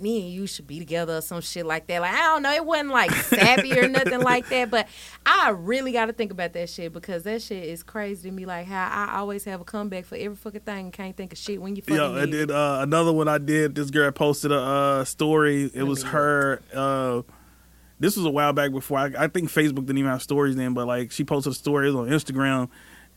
me 0.01 0.22
and 0.22 0.32
you 0.32 0.48
should 0.48 0.68
be 0.68 0.79
together 0.79 1.18
or 1.18 1.22
some 1.22 1.41
shit 1.41 1.65
like 1.65 1.88
that. 1.88 2.01
Like 2.01 2.13
I 2.13 2.22
don't 2.22 2.41
know, 2.41 2.51
it 2.51 2.65
wasn't 2.65 2.89
like 2.89 3.12
sappy 3.12 3.77
or 3.77 3.88
nothing 3.88 4.22
like 4.22 4.48
that. 4.50 4.70
But 4.70 4.88
I 5.25 5.50
really 5.50 5.91
got 5.91 6.08
to 6.08 6.13
think 6.13 6.32
about 6.32 6.53
that 6.53 6.70
shit 6.70 6.94
because 6.94 7.24
that 7.24 7.41
shit 7.41 7.63
is 7.63 7.84
crazy 7.84 8.29
to 8.29 8.36
me. 8.36 8.46
Like 8.46 8.68
how 8.68 8.89
I 8.89 9.18
always 9.20 9.44
have 9.46 9.62
a 9.62 9.63
comeback 9.63 10.06
for 10.06 10.15
every 10.15 10.36
fucking 10.36 10.62
thing 10.62 10.86
and 10.86 10.94
can't 10.94 11.15
think 11.15 11.34
of 11.34 11.39
shit 11.39 11.62
when 11.62 11.75
you 11.75 11.82
fucking. 11.82 11.96
Yo, 11.96 12.15
and 12.15 12.34
then 12.34 12.51
uh, 12.51 12.79
another 12.82 13.13
one 13.13 13.27
I 13.27 13.38
did. 13.38 13.75
This 13.75 13.89
girl 13.89 14.12
posted 14.12 14.51
a 14.51 14.60
uh, 14.60 15.03
story. 15.06 15.65
It 15.65 15.75
Let 15.75 15.88
was 15.88 16.03
her. 16.03 16.62
Uh, 16.74 17.22
this 18.00 18.15
was 18.15 18.25
a 18.25 18.29
while 18.29 18.53
back 18.53 18.72
before. 18.72 18.98
I, 18.98 19.12
I 19.18 19.27
think 19.27 19.50
Facebook 19.50 19.86
didn't 19.86 19.98
even 19.98 20.12
have 20.12 20.24
stories 20.24 20.56
then, 20.56 20.74
but 20.74 20.88
like 20.88 21.12
she 21.12 21.24
posted 21.24 21.51
a 21.51 21.56
story 21.56 21.89
it 21.89 21.94
was 21.94 22.08
on 22.08 22.08
Instagram, 22.08 22.70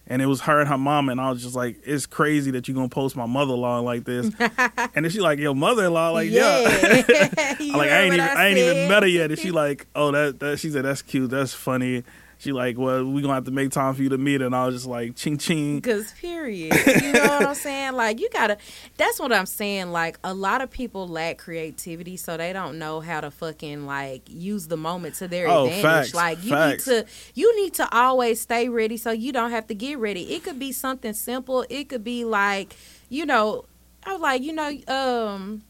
and 0.06 0.20
it 0.20 0.26
was 0.26 0.42
her 0.42 0.60
and 0.60 0.68
her 0.68 0.78
mom. 0.78 1.08
And 1.08 1.20
I 1.20 1.30
was 1.30 1.42
just 1.42 1.54
like, 1.54 1.76
"It's 1.84 2.06
crazy 2.06 2.50
that 2.52 2.68
you're 2.68 2.74
gonna 2.74 2.88
post 2.88 3.16
my 3.16 3.26
mother-in-law 3.26 3.80
like 3.80 4.04
this." 4.04 4.30
and 4.40 5.04
then 5.04 5.10
she 5.10 5.20
like, 5.20 5.38
"Your 5.38 5.54
mother-in-law?" 5.54 6.10
Like, 6.10 6.30
yeah. 6.30 6.62
I 6.64 7.56
like 7.74 7.90
I 7.90 8.02
ain't 8.02 8.14
even 8.14 8.20
I, 8.20 8.46
ain't 8.48 8.58
even 8.58 8.88
met 8.88 9.02
her 9.02 9.08
yet. 9.08 9.30
And 9.30 9.38
she 9.38 9.50
like, 9.50 9.86
oh 9.94 10.10
that 10.10 10.40
that 10.40 10.58
she 10.58 10.70
said 10.70 10.84
that's 10.84 11.02
cute, 11.02 11.30
that's 11.30 11.54
funny. 11.54 12.04
She 12.42 12.50
like, 12.50 12.76
well, 12.76 13.04
we 13.04 13.22
gonna 13.22 13.34
have 13.34 13.44
to 13.44 13.52
make 13.52 13.70
time 13.70 13.94
for 13.94 14.02
you 14.02 14.08
to 14.08 14.18
meet. 14.18 14.42
And 14.42 14.52
I 14.52 14.66
was 14.66 14.74
just 14.74 14.86
like, 14.88 15.14
ching 15.14 15.38
ching. 15.38 15.80
Cause 15.80 16.10
period. 16.20 16.74
You 17.00 17.12
know 17.12 17.20
what 17.28 17.46
I'm 17.46 17.54
saying? 17.54 17.92
Like 17.92 18.18
you 18.18 18.28
gotta 18.30 18.56
that's 18.96 19.20
what 19.20 19.32
I'm 19.32 19.46
saying. 19.46 19.92
Like 19.92 20.18
a 20.24 20.34
lot 20.34 20.60
of 20.60 20.68
people 20.68 21.06
lack 21.06 21.38
creativity 21.38 22.16
so 22.16 22.36
they 22.36 22.52
don't 22.52 22.80
know 22.80 22.98
how 22.98 23.20
to 23.20 23.30
fucking 23.30 23.86
like 23.86 24.22
use 24.26 24.66
the 24.66 24.76
moment 24.76 25.14
to 25.16 25.28
their 25.28 25.46
Oh, 25.46 25.66
advantage. 25.66 25.82
facts, 25.82 26.14
like 26.14 26.42
you 26.42 26.50
facts. 26.50 26.88
need 26.88 27.04
to 27.04 27.06
you 27.34 27.62
need 27.62 27.74
to 27.74 27.88
always 27.96 28.40
stay 28.40 28.68
ready 28.68 28.96
so 28.96 29.12
you 29.12 29.30
don't 29.30 29.52
have 29.52 29.68
to 29.68 29.74
get 29.76 29.98
ready. 29.98 30.34
It 30.34 30.42
could 30.42 30.58
be 30.58 30.72
something 30.72 31.12
simple. 31.12 31.64
It 31.70 31.88
could 31.90 32.02
be 32.02 32.24
like, 32.24 32.74
you 33.08 33.24
know, 33.24 33.66
I 34.04 34.14
was 34.14 34.20
like, 34.20 34.42
you 34.42 34.52
know, 34.52 34.68
um 34.88 35.62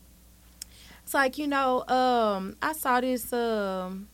it's 1.05 1.13
like, 1.13 1.37
you 1.37 1.47
know, 1.49 1.87
um 1.89 2.57
I 2.63 2.73
saw 2.73 2.99
this 3.03 3.31
um 3.35 4.09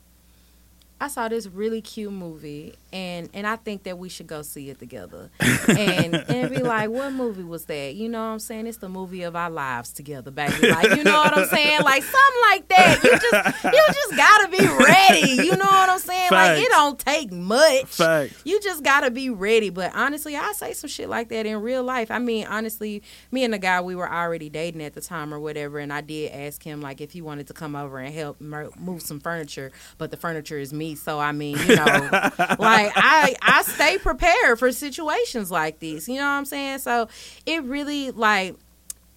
I 1.00 1.06
saw 1.08 1.28
this 1.28 1.46
really 1.46 1.80
cute 1.80 2.12
movie, 2.12 2.74
and 2.92 3.28
and 3.34 3.46
I 3.46 3.56
think 3.56 3.82
that 3.82 3.98
we 3.98 4.08
should 4.08 4.26
go 4.26 4.42
see 4.42 4.70
it 4.70 4.78
together. 4.78 5.30
And 5.68 6.14
and 6.14 6.50
be 6.50 6.62
like, 6.62 6.88
what 6.88 7.12
movie 7.12 7.42
was 7.42 7.66
that? 7.66 7.94
You 7.94 8.08
know 8.08 8.20
what 8.20 8.32
I'm 8.32 8.38
saying? 8.38 8.66
It's 8.66 8.78
the 8.78 8.88
movie 8.88 9.22
of 9.22 9.36
our 9.36 9.50
lives 9.50 9.92
together, 9.92 10.30
baby. 10.30 10.70
Like, 10.70 10.96
you 10.96 11.04
know 11.04 11.18
what 11.18 11.36
I'm 11.36 11.46
saying? 11.46 11.82
Like 11.82 12.02
something 12.02 12.42
like 12.50 12.68
that. 12.68 13.00
You 13.04 13.10
just 13.10 13.64
you 13.64 13.84
just 13.86 14.16
gotta 14.16 14.48
be 14.48 14.66
ready. 14.66 15.42
You 15.44 15.56
know 15.56 15.66
what 15.66 15.90
I'm 15.90 15.98
saying? 15.98 16.28
Like 16.30 16.58
it 16.58 16.68
don't 16.70 16.98
take 16.98 17.30
much. 17.30 17.84
Facts. 17.84 18.40
You 18.44 18.60
just 18.60 18.82
gotta 18.82 19.10
be 19.10 19.28
ready. 19.30 19.70
But 19.70 19.94
honestly, 19.94 20.36
I 20.36 20.52
say 20.52 20.72
some 20.72 20.88
shit 20.88 21.08
like 21.08 21.28
that 21.28 21.44
in 21.44 21.60
real 21.60 21.82
life. 21.82 22.10
I 22.10 22.18
mean, 22.18 22.46
honestly, 22.46 23.02
me 23.30 23.44
and 23.44 23.52
the 23.52 23.58
guy 23.58 23.80
we 23.80 23.94
were 23.94 24.10
already 24.10 24.48
dating 24.48 24.82
at 24.82 24.94
the 24.94 25.00
time 25.02 25.34
or 25.34 25.38
whatever, 25.38 25.78
and 25.78 25.92
I 25.92 26.00
did 26.00 26.32
ask 26.32 26.62
him 26.62 26.80
like 26.80 27.00
if 27.00 27.12
he 27.12 27.20
wanted 27.20 27.46
to 27.48 27.54
come 27.54 27.76
over 27.76 27.98
and 27.98 28.14
help 28.14 28.40
move 28.40 29.02
some 29.02 29.20
furniture, 29.20 29.70
but 29.98 30.10
the 30.10 30.16
furniture 30.16 30.58
is 30.58 30.72
me, 30.72 30.94
so 30.94 31.18
I 31.18 31.32
mean, 31.32 31.58
you 31.58 31.76
know, 31.76 32.08
like 32.58 32.77
I 32.94 33.36
I 33.42 33.62
stay 33.62 33.98
prepared 33.98 34.58
for 34.58 34.72
situations 34.72 35.50
like 35.50 35.78
these. 35.78 36.08
You 36.08 36.16
know 36.16 36.22
what 36.22 36.28
I'm 36.28 36.44
saying? 36.44 36.78
So 36.78 37.08
it 37.46 37.62
really 37.64 38.10
like 38.10 38.56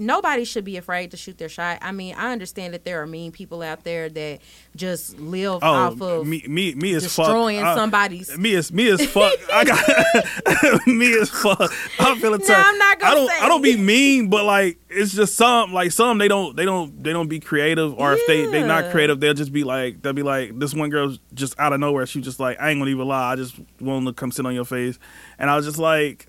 nobody 0.01 0.43
should 0.43 0.65
be 0.65 0.75
afraid 0.77 1.11
to 1.11 1.17
shoot 1.17 1.37
their 1.37 1.47
shot. 1.49 1.77
I 1.81 1.91
mean, 1.91 2.15
I 2.15 2.31
understand 2.31 2.73
that 2.73 2.83
there 2.83 3.01
are 3.01 3.07
mean 3.07 3.31
people 3.31 3.61
out 3.61 3.83
there 3.83 4.09
that 4.09 4.39
just 4.75 5.19
live 5.19 5.63
off 5.63 6.01
Oh, 6.01 6.21
of 6.21 6.27
me 6.27 6.43
me 6.47 6.73
me 6.75 6.93
fuck. 6.93 7.03
destroying 7.03 7.63
Uh, 7.63 7.75
somebody's 7.75 8.37
Me 8.37 8.55
as 8.55 8.71
me 8.71 8.89
as 8.89 9.05
fuck. 9.07 9.33
I 9.53 9.63
got 9.63 10.87
me 10.87 11.13
as 11.19 11.29
fuck. 11.29 11.71
I'm 11.99 12.17
feeling 12.19 12.39
No, 12.41 12.45
tough. 12.47 12.65
I'm 12.65 12.77
not 12.77 12.99
gonna 12.99 13.11
I 13.11 13.15
don't 13.15 13.29
say. 13.29 13.39
I 13.41 13.47
don't 13.47 13.61
be 13.61 13.77
mean, 13.77 14.29
but 14.29 14.43
like 14.45 14.77
it's 14.89 15.13
just 15.13 15.35
some 15.35 15.71
like 15.73 15.91
some 15.91 16.17
they 16.17 16.27
don't 16.27 16.55
they 16.55 16.65
don't 16.65 17.01
they 17.03 17.13
don't 17.13 17.27
be 17.29 17.39
creative 17.39 17.93
or 17.97 18.13
if 18.13 18.25
they 18.27 18.45
they 18.47 18.63
not 18.63 18.91
creative 18.91 19.19
they'll 19.19 19.33
just 19.33 19.53
be 19.53 19.63
like 19.63 20.01
they'll 20.01 20.11
be 20.13 20.23
like 20.23 20.57
this 20.59 20.73
one 20.73 20.89
girl 20.89 21.15
just 21.33 21.57
out 21.59 21.71
of 21.73 21.79
nowhere 21.79 22.05
she 22.05 22.19
just 22.21 22.39
like 22.39 22.59
I 22.59 22.71
ain't 22.71 22.79
gonna 22.79 22.91
even 22.91 23.07
lie 23.07 23.31
I 23.31 23.35
just 23.35 23.55
want 23.79 24.05
to 24.07 24.13
come 24.13 24.31
sit 24.31 24.45
on 24.45 24.53
your 24.55 24.65
face 24.65 24.99
and 25.39 25.49
I 25.49 25.55
was 25.55 25.65
just 25.65 25.77
like 25.77 26.27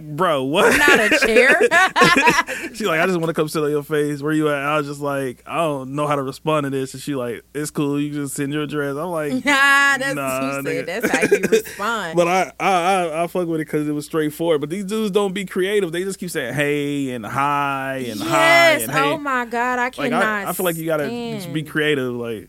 bro 0.00 0.44
what 0.44 0.76
not 0.78 1.00
a 1.00 1.18
chair. 1.26 1.48
she 2.74 2.84
like 2.86 3.00
I 3.00 3.06
just 3.06 3.18
want 3.18 3.26
to 3.26 3.34
come 3.34 3.48
sit 3.48 3.62
on 3.62 3.70
your 3.70 3.82
face 3.82 4.22
where 4.22 4.32
you 4.32 4.48
at 4.48 4.54
I 4.56 4.78
was 4.78 4.86
just 4.86 5.00
like 5.00 5.42
I 5.46 5.56
don't 5.56 5.94
know 5.94 6.06
how 6.06 6.16
to 6.16 6.22
respond 6.22 6.64
to 6.64 6.70
this 6.70 6.94
and 6.94 7.02
she 7.02 7.14
like 7.14 7.42
it's 7.54 7.70
cool 7.70 8.00
you 8.00 8.12
just 8.12 8.34
send 8.34 8.52
your 8.52 8.62
address 8.62 8.96
I'm 8.96 9.08
like 9.10 9.32
Nah, 9.44 9.98
that's 9.98 10.14
Nah, 10.14 10.40
what 10.40 10.42
you 10.42 10.52
said. 10.52 10.86
nigga. 10.86 10.86
That's 10.86 11.10
how 11.10 11.36
you 11.36 11.42
respond. 11.48 12.16
But 12.16 12.28
I 12.28 12.52
I 12.60 12.72
I, 12.72 13.24
I 13.24 13.26
fuck 13.26 13.48
with 13.48 13.60
it 13.60 13.66
because 13.66 13.88
it 13.88 13.92
was 13.92 14.06
straightforward. 14.06 14.60
But 14.60 14.70
these 14.70 14.84
dudes 14.84 15.10
don't 15.10 15.32
be 15.32 15.44
creative. 15.44 15.92
They 15.92 16.04
just 16.04 16.18
keep 16.18 16.30
saying 16.30 16.54
hey 16.54 17.10
and 17.10 17.24
hi 17.26 18.04
and 18.08 18.20
hi 18.20 18.28
yes. 18.28 18.82
and 18.82 18.92
hey. 18.92 19.00
Oh 19.12 19.18
my 19.18 19.44
God, 19.46 19.78
I 19.78 19.84
like 19.84 19.94
cannot. 19.94 20.22
I, 20.22 20.48
I 20.48 20.52
feel 20.52 20.64
like 20.64 20.76
you 20.76 20.86
gotta 20.86 21.08
be 21.52 21.62
creative. 21.62 22.12
Like 22.14 22.48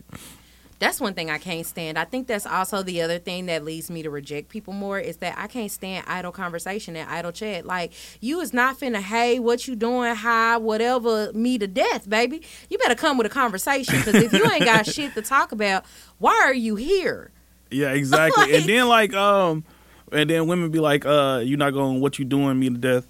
That's 0.80 0.98
one 1.00 1.14
thing 1.14 1.30
I 1.30 1.38
can't 1.38 1.66
stand. 1.66 1.98
I 1.98 2.04
think 2.04 2.26
that's 2.26 2.46
also 2.46 2.82
the 2.82 3.02
other 3.02 3.18
thing 3.18 3.46
that 3.46 3.64
leads 3.64 3.90
me 3.90 4.02
to 4.02 4.10
reject 4.10 4.48
people 4.48 4.72
more 4.72 4.98
is 4.98 5.18
that 5.18 5.36
I 5.38 5.46
can't 5.46 5.70
stand 5.70 6.06
idle 6.08 6.32
conversation 6.32 6.96
and 6.96 7.08
idle 7.08 7.32
chat. 7.32 7.66
Like 7.66 7.92
you 8.20 8.40
is 8.40 8.52
not 8.52 8.80
finna, 8.80 9.00
hey, 9.00 9.38
what 9.38 9.68
you 9.68 9.76
doing, 9.76 10.14
hi, 10.14 10.56
whatever, 10.56 11.32
me 11.34 11.58
to 11.58 11.66
death, 11.68 12.08
baby. 12.08 12.42
You 12.70 12.78
better 12.78 12.94
come 12.94 13.18
with 13.18 13.26
a 13.26 13.30
conversation 13.30 13.98
because 13.98 14.14
if 14.16 14.32
you 14.32 14.50
ain't 14.50 14.64
got 14.64 14.86
shit 14.86 15.14
to 15.14 15.22
talk 15.22 15.52
about, 15.52 15.84
why 16.18 16.32
are 16.44 16.54
you 16.54 16.76
here? 16.76 17.30
yeah, 17.70 17.92
exactly. 17.92 18.44
Like- 18.46 18.54
and 18.54 18.68
then 18.68 18.88
like 18.88 19.14
um, 19.14 19.64
and 20.12 20.28
then 20.30 20.46
women 20.46 20.70
be 20.70 20.80
like, 20.80 21.04
uh, 21.06 21.42
you're 21.44 21.58
not 21.58 21.72
going 21.72 22.00
what 22.00 22.18
you 22.18 22.24
doing 22.24 22.58
me 22.58 22.70
to 22.70 22.76
death. 22.76 23.06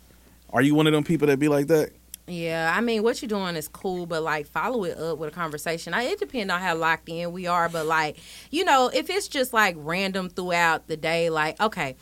Are 0.52 0.60
you 0.60 0.74
one 0.74 0.86
of 0.86 0.92
them 0.92 1.04
people 1.04 1.28
that 1.28 1.38
be 1.38 1.48
like 1.48 1.68
that? 1.68 1.90
Yeah, 2.32 2.72
I 2.72 2.80
mean, 2.80 3.02
what 3.02 3.20
you're 3.20 3.28
doing 3.28 3.56
is 3.56 3.66
cool, 3.66 4.06
but 4.06 4.22
like 4.22 4.46
follow 4.46 4.84
it 4.84 4.96
up 4.96 5.18
with 5.18 5.30
a 5.30 5.32
conversation. 5.32 5.94
I, 5.94 6.04
it 6.04 6.20
depends 6.20 6.52
on 6.52 6.60
how 6.60 6.76
locked 6.76 7.08
in 7.08 7.32
we 7.32 7.48
are, 7.48 7.68
but 7.68 7.86
like, 7.86 8.18
you 8.52 8.64
know, 8.64 8.88
if 8.94 9.10
it's 9.10 9.26
just 9.26 9.52
like 9.52 9.74
random 9.76 10.28
throughout 10.28 10.86
the 10.86 10.96
day, 10.96 11.28
like, 11.28 11.60
okay, 11.60 11.96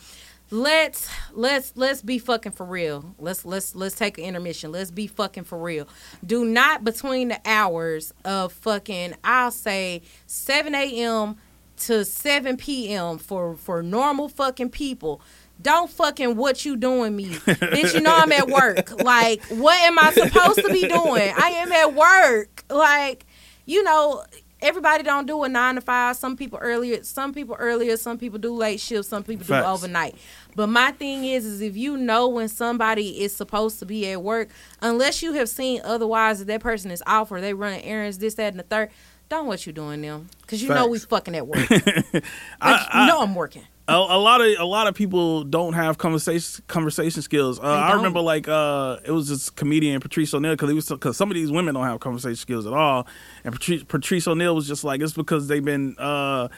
let's 0.51 1.09
let's 1.33 1.73
let's 1.77 2.03
be 2.03 2.19
fucking 2.19 2.53
for 2.53 2.67
real. 2.67 3.15
Let's 3.19 3.47
let's 3.47 3.75
let's 3.75 3.95
take 3.95 4.19
an 4.19 4.25
intermission. 4.25 4.71
Let's 4.71 4.91
be 4.91 5.07
fucking 5.07 5.45
for 5.45 5.57
real. 5.57 5.89
Do 6.27 6.45
not 6.45 6.85
between 6.85 7.29
the 7.29 7.41
hours 7.47 8.13
of 8.27 8.53
fucking 8.53 9.15
I'll 9.25 9.51
say 9.51 10.03
seven 10.27 10.75
a.m. 10.75 11.37
to 11.79 12.05
seven 12.05 12.59
p.m. 12.59 13.17
for 13.17 13.57
for 13.57 13.83
normal 13.83 14.29
fucking 14.29 14.71
people. 14.71 15.23
Don't 15.61 15.91
fucking 15.91 16.37
what 16.37 16.65
you 16.65 16.77
doing 16.77 17.17
me. 17.17 17.31
Bitch, 17.35 17.95
you 17.95 18.01
know 18.01 18.15
I'm 18.15 18.31
at 18.33 18.49
work. 18.49 18.93
Like, 19.03 19.43
what 19.47 19.77
am 19.83 19.99
I 19.99 20.13
supposed 20.13 20.61
to 20.65 20.69
be 20.73 20.83
doing? 20.89 21.33
I 21.37 21.49
am 21.57 21.73
at 21.73 21.95
work. 21.95 22.65
Like, 22.71 23.27
you 23.67 23.83
know, 23.83 24.25
everybody 24.61 25.03
don't 25.03 25.27
do 25.27 25.43
a 25.43 25.49
nine 25.49 25.75
to 25.75 25.81
five. 25.81 26.17
Some 26.17 26.37
people 26.37 26.59
earlier, 26.63 27.03
some 27.03 27.33
people 27.35 27.57
earlier, 27.59 27.97
some 27.97 28.19
people 28.19 28.39
do 28.39 28.55
late 28.55 28.79
shifts, 28.79 29.09
some 29.09 29.25
people 29.25 29.45
Facts. 29.47 29.67
do 29.67 29.73
overnight. 29.73 30.15
But 30.55 30.69
my 30.69 30.93
thing 30.93 31.25
is, 31.25 31.45
is 31.45 31.61
if 31.61 31.77
you 31.77 31.97
know 31.97 32.29
when 32.29 32.49
somebody 32.49 33.21
is 33.23 33.35
supposed 33.35 33.79
to 33.81 33.87
be 33.87 34.09
at 34.11 34.23
work, 34.23 34.51
unless 34.81 35.23
you 35.23 35.33
have 35.35 35.49
seen 35.49 35.81
otherwise 35.85 36.39
that 36.39 36.47
that 36.47 36.61
person 36.61 36.91
is 36.93 37.03
off 37.07 37.33
or 37.33 37.41
they 37.41 37.53
running 37.53 37.83
errands, 37.85 38.19
this, 38.19 38.35
that, 38.35 38.53
and 38.53 38.59
the 38.61 38.65
third, 38.65 38.91
don't 39.29 39.47
what 39.47 39.67
you 39.67 39.73
doing 39.73 40.01
them 40.03 40.29
because 40.43 40.63
you 40.63 40.69
know 40.69 40.87
we 40.87 40.99
fucking 41.01 41.35
at 41.35 41.47
work. 41.49 41.69
Like, 41.71 42.25
I- 42.61 42.71
you 42.73 42.87
I- 42.93 43.07
know 43.09 43.23
I'm 43.23 43.35
working. 43.35 43.65
A, 43.89 43.95
a 43.95 44.21
lot 44.21 44.43
of 44.43 44.49
a 44.59 44.65
lot 44.67 44.87
of 44.87 44.95
people 44.95 45.45
don't 45.45 45.73
have 45.73 45.97
conversation 45.97 46.63
conversation 46.67 47.23
skills. 47.23 47.59
Uh, 47.59 47.63
I 47.63 47.95
remember 47.95 48.21
like 48.21 48.47
uh, 48.47 48.99
it 49.03 49.13
was 49.13 49.31
this 49.31 49.49
comedian 49.49 50.01
Patrice 50.01 50.35
O'Neal 50.35 50.53
because 50.53 50.69
he 50.69 50.75
was 50.75 50.89
because 50.89 51.17
some 51.17 51.31
of 51.31 51.35
these 51.35 51.51
women 51.51 51.75
don't 51.75 51.85
have 51.85 51.99
conversation 51.99 52.37
skills 52.37 52.67
at 52.67 52.75
all, 52.75 53.07
and 53.45 53.55
Patrice, 53.55 53.85
Patrice 53.85 54.29
O'Neal 54.29 54.55
was 54.55 54.69
just 54.69 54.85
like 54.85 55.01
it's 55.01 55.15
because 55.15 55.49
they've 55.49 55.65
been 55.65 55.97
uh, 55.99 56.49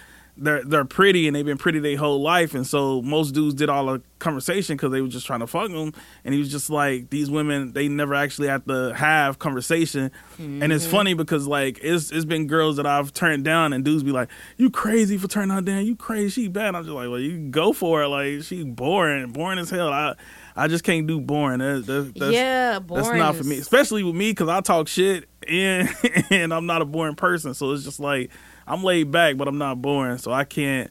they're 0.40 0.64
they're 0.64 0.85
pretty 0.85 1.26
and 1.26 1.37
they've 1.37 1.44
been 1.44 1.59
pretty 1.59 1.79
their 1.79 1.96
whole 1.96 2.20
life, 2.20 2.55
and 2.55 2.66
so 2.66 3.03
most 3.03 3.33
dudes 3.33 3.55
did 3.55 3.68
all 3.68 3.87
the 3.87 4.03
conversation 4.18 4.76
because 4.76 4.90
they 4.90 5.00
were 5.00 5.09
just 5.09 5.26
trying 5.26 5.40
to 5.40 5.46
fuck 5.46 5.70
them, 5.70 5.92
and 6.24 6.35
he 6.35 6.40
was 6.40 6.50
just 6.50 6.70
like 6.70 7.11
these 7.11 7.31
women 7.31 7.72
they 7.72 7.88
never 7.88 8.14
actually 8.14 8.48
have 8.48 8.64
to 8.64 8.94
have 8.94 9.38
conversation, 9.38 10.11
and 10.38 10.72
it's 10.72 10.85
mm-hmm. 10.85 10.92
funny 10.92 11.14
because 11.14 11.46
like 11.46 11.79
it's 11.83 12.11
it's 12.11 12.24
been 12.24 12.46
girls 12.46 12.76
that 12.76 12.87
I've 12.87 13.12
turned 13.12 13.44
down 13.44 13.72
and 13.72 13.85
dudes 13.85 14.03
be 14.03 14.12
like 14.12 14.31
you 14.57 14.70
crazy 14.70 15.18
for 15.18 15.29
turning 15.29 15.55
her 15.55 15.61
down, 15.61 15.85
you 15.85 15.94
crazy, 15.94 16.42
she 16.42 16.48
bad. 16.48 16.74
I'm 16.74 16.85
just 16.85 16.94
like 16.94 17.11
well 17.11 17.20
you 17.20 17.38
go 17.50 17.72
for 17.72 18.03
it, 18.03 18.09
like 18.09 18.42
she 18.42 18.64
boring, 18.64 19.33
boring 19.33 19.59
as 19.59 19.68
hell. 19.68 19.92
I 19.92 20.14
I 20.57 20.68
just 20.68 20.85
can't 20.85 21.07
do 21.07 21.20
boring. 21.20 21.59
That, 21.59 21.87
that, 21.87 22.14
that's, 22.16 22.33
yeah, 22.33 22.79
boring. 22.79 23.05
that's 23.05 23.16
not 23.16 23.37
for 23.37 23.44
me, 23.44 23.59
especially 23.59 24.03
with 24.03 24.14
me 24.14 24.31
because 24.31 24.48
I 24.48 24.61
talk 24.61 24.88
shit 24.88 25.29
and 25.46 25.88
and 26.31 26.55
I'm 26.55 26.66
not 26.66 26.83
a 26.83 26.85
boring 26.85 27.14
person. 27.14 27.55
So 27.55 27.72
it's 27.72 27.85
just 27.85 28.00
like 28.00 28.31
I'm 28.66 28.85
laid 28.85 29.11
back, 29.11 29.37
but 29.37 29.49
I'm 29.49 29.59
not 29.59 29.83
boring. 29.83 30.18
So 30.18 30.33
I 30.33 30.44
can't. 30.44 30.90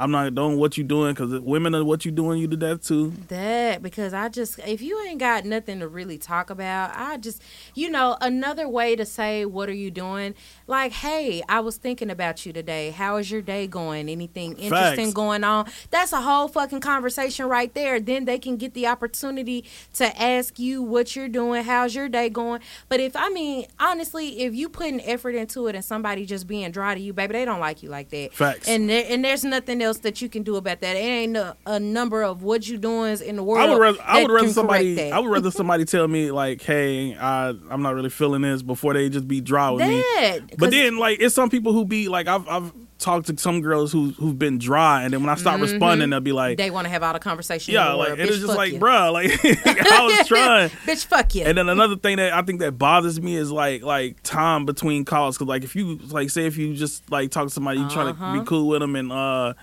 I'm 0.00 0.10
not 0.10 0.34
doing 0.34 0.56
what 0.56 0.78
you're 0.78 0.86
doing 0.86 1.12
because 1.12 1.38
women 1.40 1.74
are 1.74 1.84
what 1.84 2.06
you 2.06 2.10
doing. 2.10 2.40
You 2.40 2.48
do 2.48 2.56
that 2.56 2.82
too. 2.82 3.12
That 3.28 3.82
because 3.82 4.14
I 4.14 4.30
just 4.30 4.58
if 4.60 4.80
you 4.80 4.98
ain't 5.06 5.20
got 5.20 5.44
nothing 5.44 5.80
to 5.80 5.88
really 5.88 6.16
talk 6.16 6.48
about, 6.48 6.92
I 6.94 7.18
just 7.18 7.42
you 7.74 7.90
know 7.90 8.16
another 8.22 8.66
way 8.66 8.96
to 8.96 9.04
say 9.04 9.44
what 9.44 9.68
are 9.68 9.74
you 9.74 9.90
doing? 9.90 10.34
Like, 10.66 10.92
hey, 10.92 11.42
I 11.50 11.60
was 11.60 11.76
thinking 11.76 12.08
about 12.08 12.46
you 12.46 12.52
today. 12.54 12.90
How 12.90 13.16
is 13.16 13.30
your 13.30 13.42
day 13.42 13.66
going? 13.66 14.08
Anything 14.08 14.52
interesting 14.52 15.06
Facts. 15.06 15.12
going 15.12 15.44
on? 15.44 15.68
That's 15.90 16.14
a 16.14 16.22
whole 16.22 16.48
fucking 16.48 16.80
conversation 16.80 17.46
right 17.46 17.72
there. 17.74 18.00
Then 18.00 18.24
they 18.24 18.38
can 18.38 18.56
get 18.56 18.72
the 18.72 18.86
opportunity 18.86 19.66
to 19.94 20.20
ask 20.20 20.58
you 20.58 20.82
what 20.82 21.14
you're 21.14 21.28
doing. 21.28 21.62
How's 21.62 21.94
your 21.94 22.08
day 22.08 22.30
going? 22.30 22.62
But 22.88 23.00
if 23.00 23.14
I 23.14 23.28
mean 23.28 23.66
honestly, 23.78 24.40
if 24.40 24.54
you 24.54 24.70
putting 24.70 25.02
effort 25.02 25.34
into 25.34 25.66
it 25.66 25.74
and 25.74 25.84
somebody 25.84 26.24
just 26.24 26.46
being 26.46 26.70
dry 26.70 26.94
to 26.94 27.00
you, 27.00 27.12
baby, 27.12 27.34
they 27.34 27.44
don't 27.44 27.60
like 27.60 27.82
you 27.82 27.90
like 27.90 28.08
that. 28.08 28.32
Facts. 28.32 28.66
And 28.66 28.88
there, 28.88 29.04
and 29.06 29.22
there's 29.22 29.44
nothing 29.44 29.82
else 29.82 29.89
that 29.98 30.22
you 30.22 30.28
can 30.28 30.42
do 30.42 30.56
about 30.56 30.80
that. 30.80 30.96
It 30.96 31.00
ain't 31.00 31.36
a, 31.36 31.56
a 31.66 31.78
number 31.78 32.22
of 32.22 32.42
what 32.42 32.66
you 32.66 32.78
doings 32.78 33.20
in 33.20 33.36
the 33.36 33.42
world. 33.42 33.68
I 33.68 33.72
would 33.72 33.80
rather 33.80 33.98
I 34.02 34.22
would 34.22 34.30
rather 34.30 34.48
somebody. 34.48 35.10
I 35.12 35.18
would 35.18 35.30
rather 35.30 35.50
somebody 35.50 35.84
tell 35.84 36.08
me 36.08 36.30
like, 36.30 36.62
hey, 36.62 37.16
I 37.16 37.48
I'm 37.70 37.82
not 37.82 37.94
really 37.94 38.10
feeling 38.10 38.42
this 38.42 38.62
before 38.62 38.94
they 38.94 39.08
just 39.08 39.28
be 39.28 39.40
dry 39.40 39.70
with 39.70 39.86
me. 39.86 39.96
that. 40.00 40.38
But 40.50 40.58
'cause- 40.58 40.70
then 40.70 40.96
like 40.98 41.20
it's 41.20 41.34
some 41.34 41.50
people 41.50 41.72
who 41.72 41.84
be 41.84 42.08
like 42.08 42.26
I've 42.28 42.48
I've 42.48 42.72
talked 42.98 43.28
to 43.28 43.38
some 43.38 43.62
girls 43.62 43.90
who 43.90 44.10
who've 44.18 44.38
been 44.38 44.58
dry 44.58 45.04
and 45.04 45.14
then 45.14 45.22
when 45.22 45.30
I 45.30 45.34
start 45.36 45.58
responding 45.58 46.10
they'll 46.10 46.20
be 46.20 46.32
like 46.32 46.58
they 46.58 46.70
want 46.70 46.84
to 46.84 46.90
have 46.90 47.02
all 47.02 47.14
the 47.14 47.18
conversation. 47.18 47.72
yeah 47.72 47.88
the 47.92 47.96
like 47.96 48.08
world. 48.08 48.20
it 48.20 48.28
Bitch, 48.28 48.40
just 48.40 48.46
like 48.48 48.72
you. 48.74 48.78
bruh 48.78 49.10
like 49.10 49.30
I 49.90 50.02
was 50.18 50.28
trying 50.28 50.68
Bitch, 50.68 51.06
fuck 51.06 51.34
you. 51.34 51.44
and 51.44 51.56
then 51.56 51.70
another 51.70 51.96
thing 51.96 52.18
that 52.18 52.34
I 52.34 52.42
think 52.42 52.60
that 52.60 52.72
bothers 52.72 53.18
me 53.18 53.36
is 53.36 53.50
like 53.50 53.80
like 53.82 54.22
time 54.22 54.66
between 54.66 55.06
calls 55.06 55.38
because 55.38 55.48
like 55.48 55.64
if 55.64 55.74
you 55.74 55.96
like 56.10 56.28
say 56.28 56.44
if 56.44 56.58
you 56.58 56.74
just 56.74 57.10
like 57.10 57.30
talk 57.30 57.44
to 57.46 57.50
somebody 57.50 57.80
you 57.80 57.88
try 57.88 58.04
to 58.04 58.10
Uh-huh. 58.10 58.38
be 58.38 58.44
cool 58.44 58.68
with 58.68 58.80
them 58.80 58.94
and 58.94 59.10
uh 59.10 59.54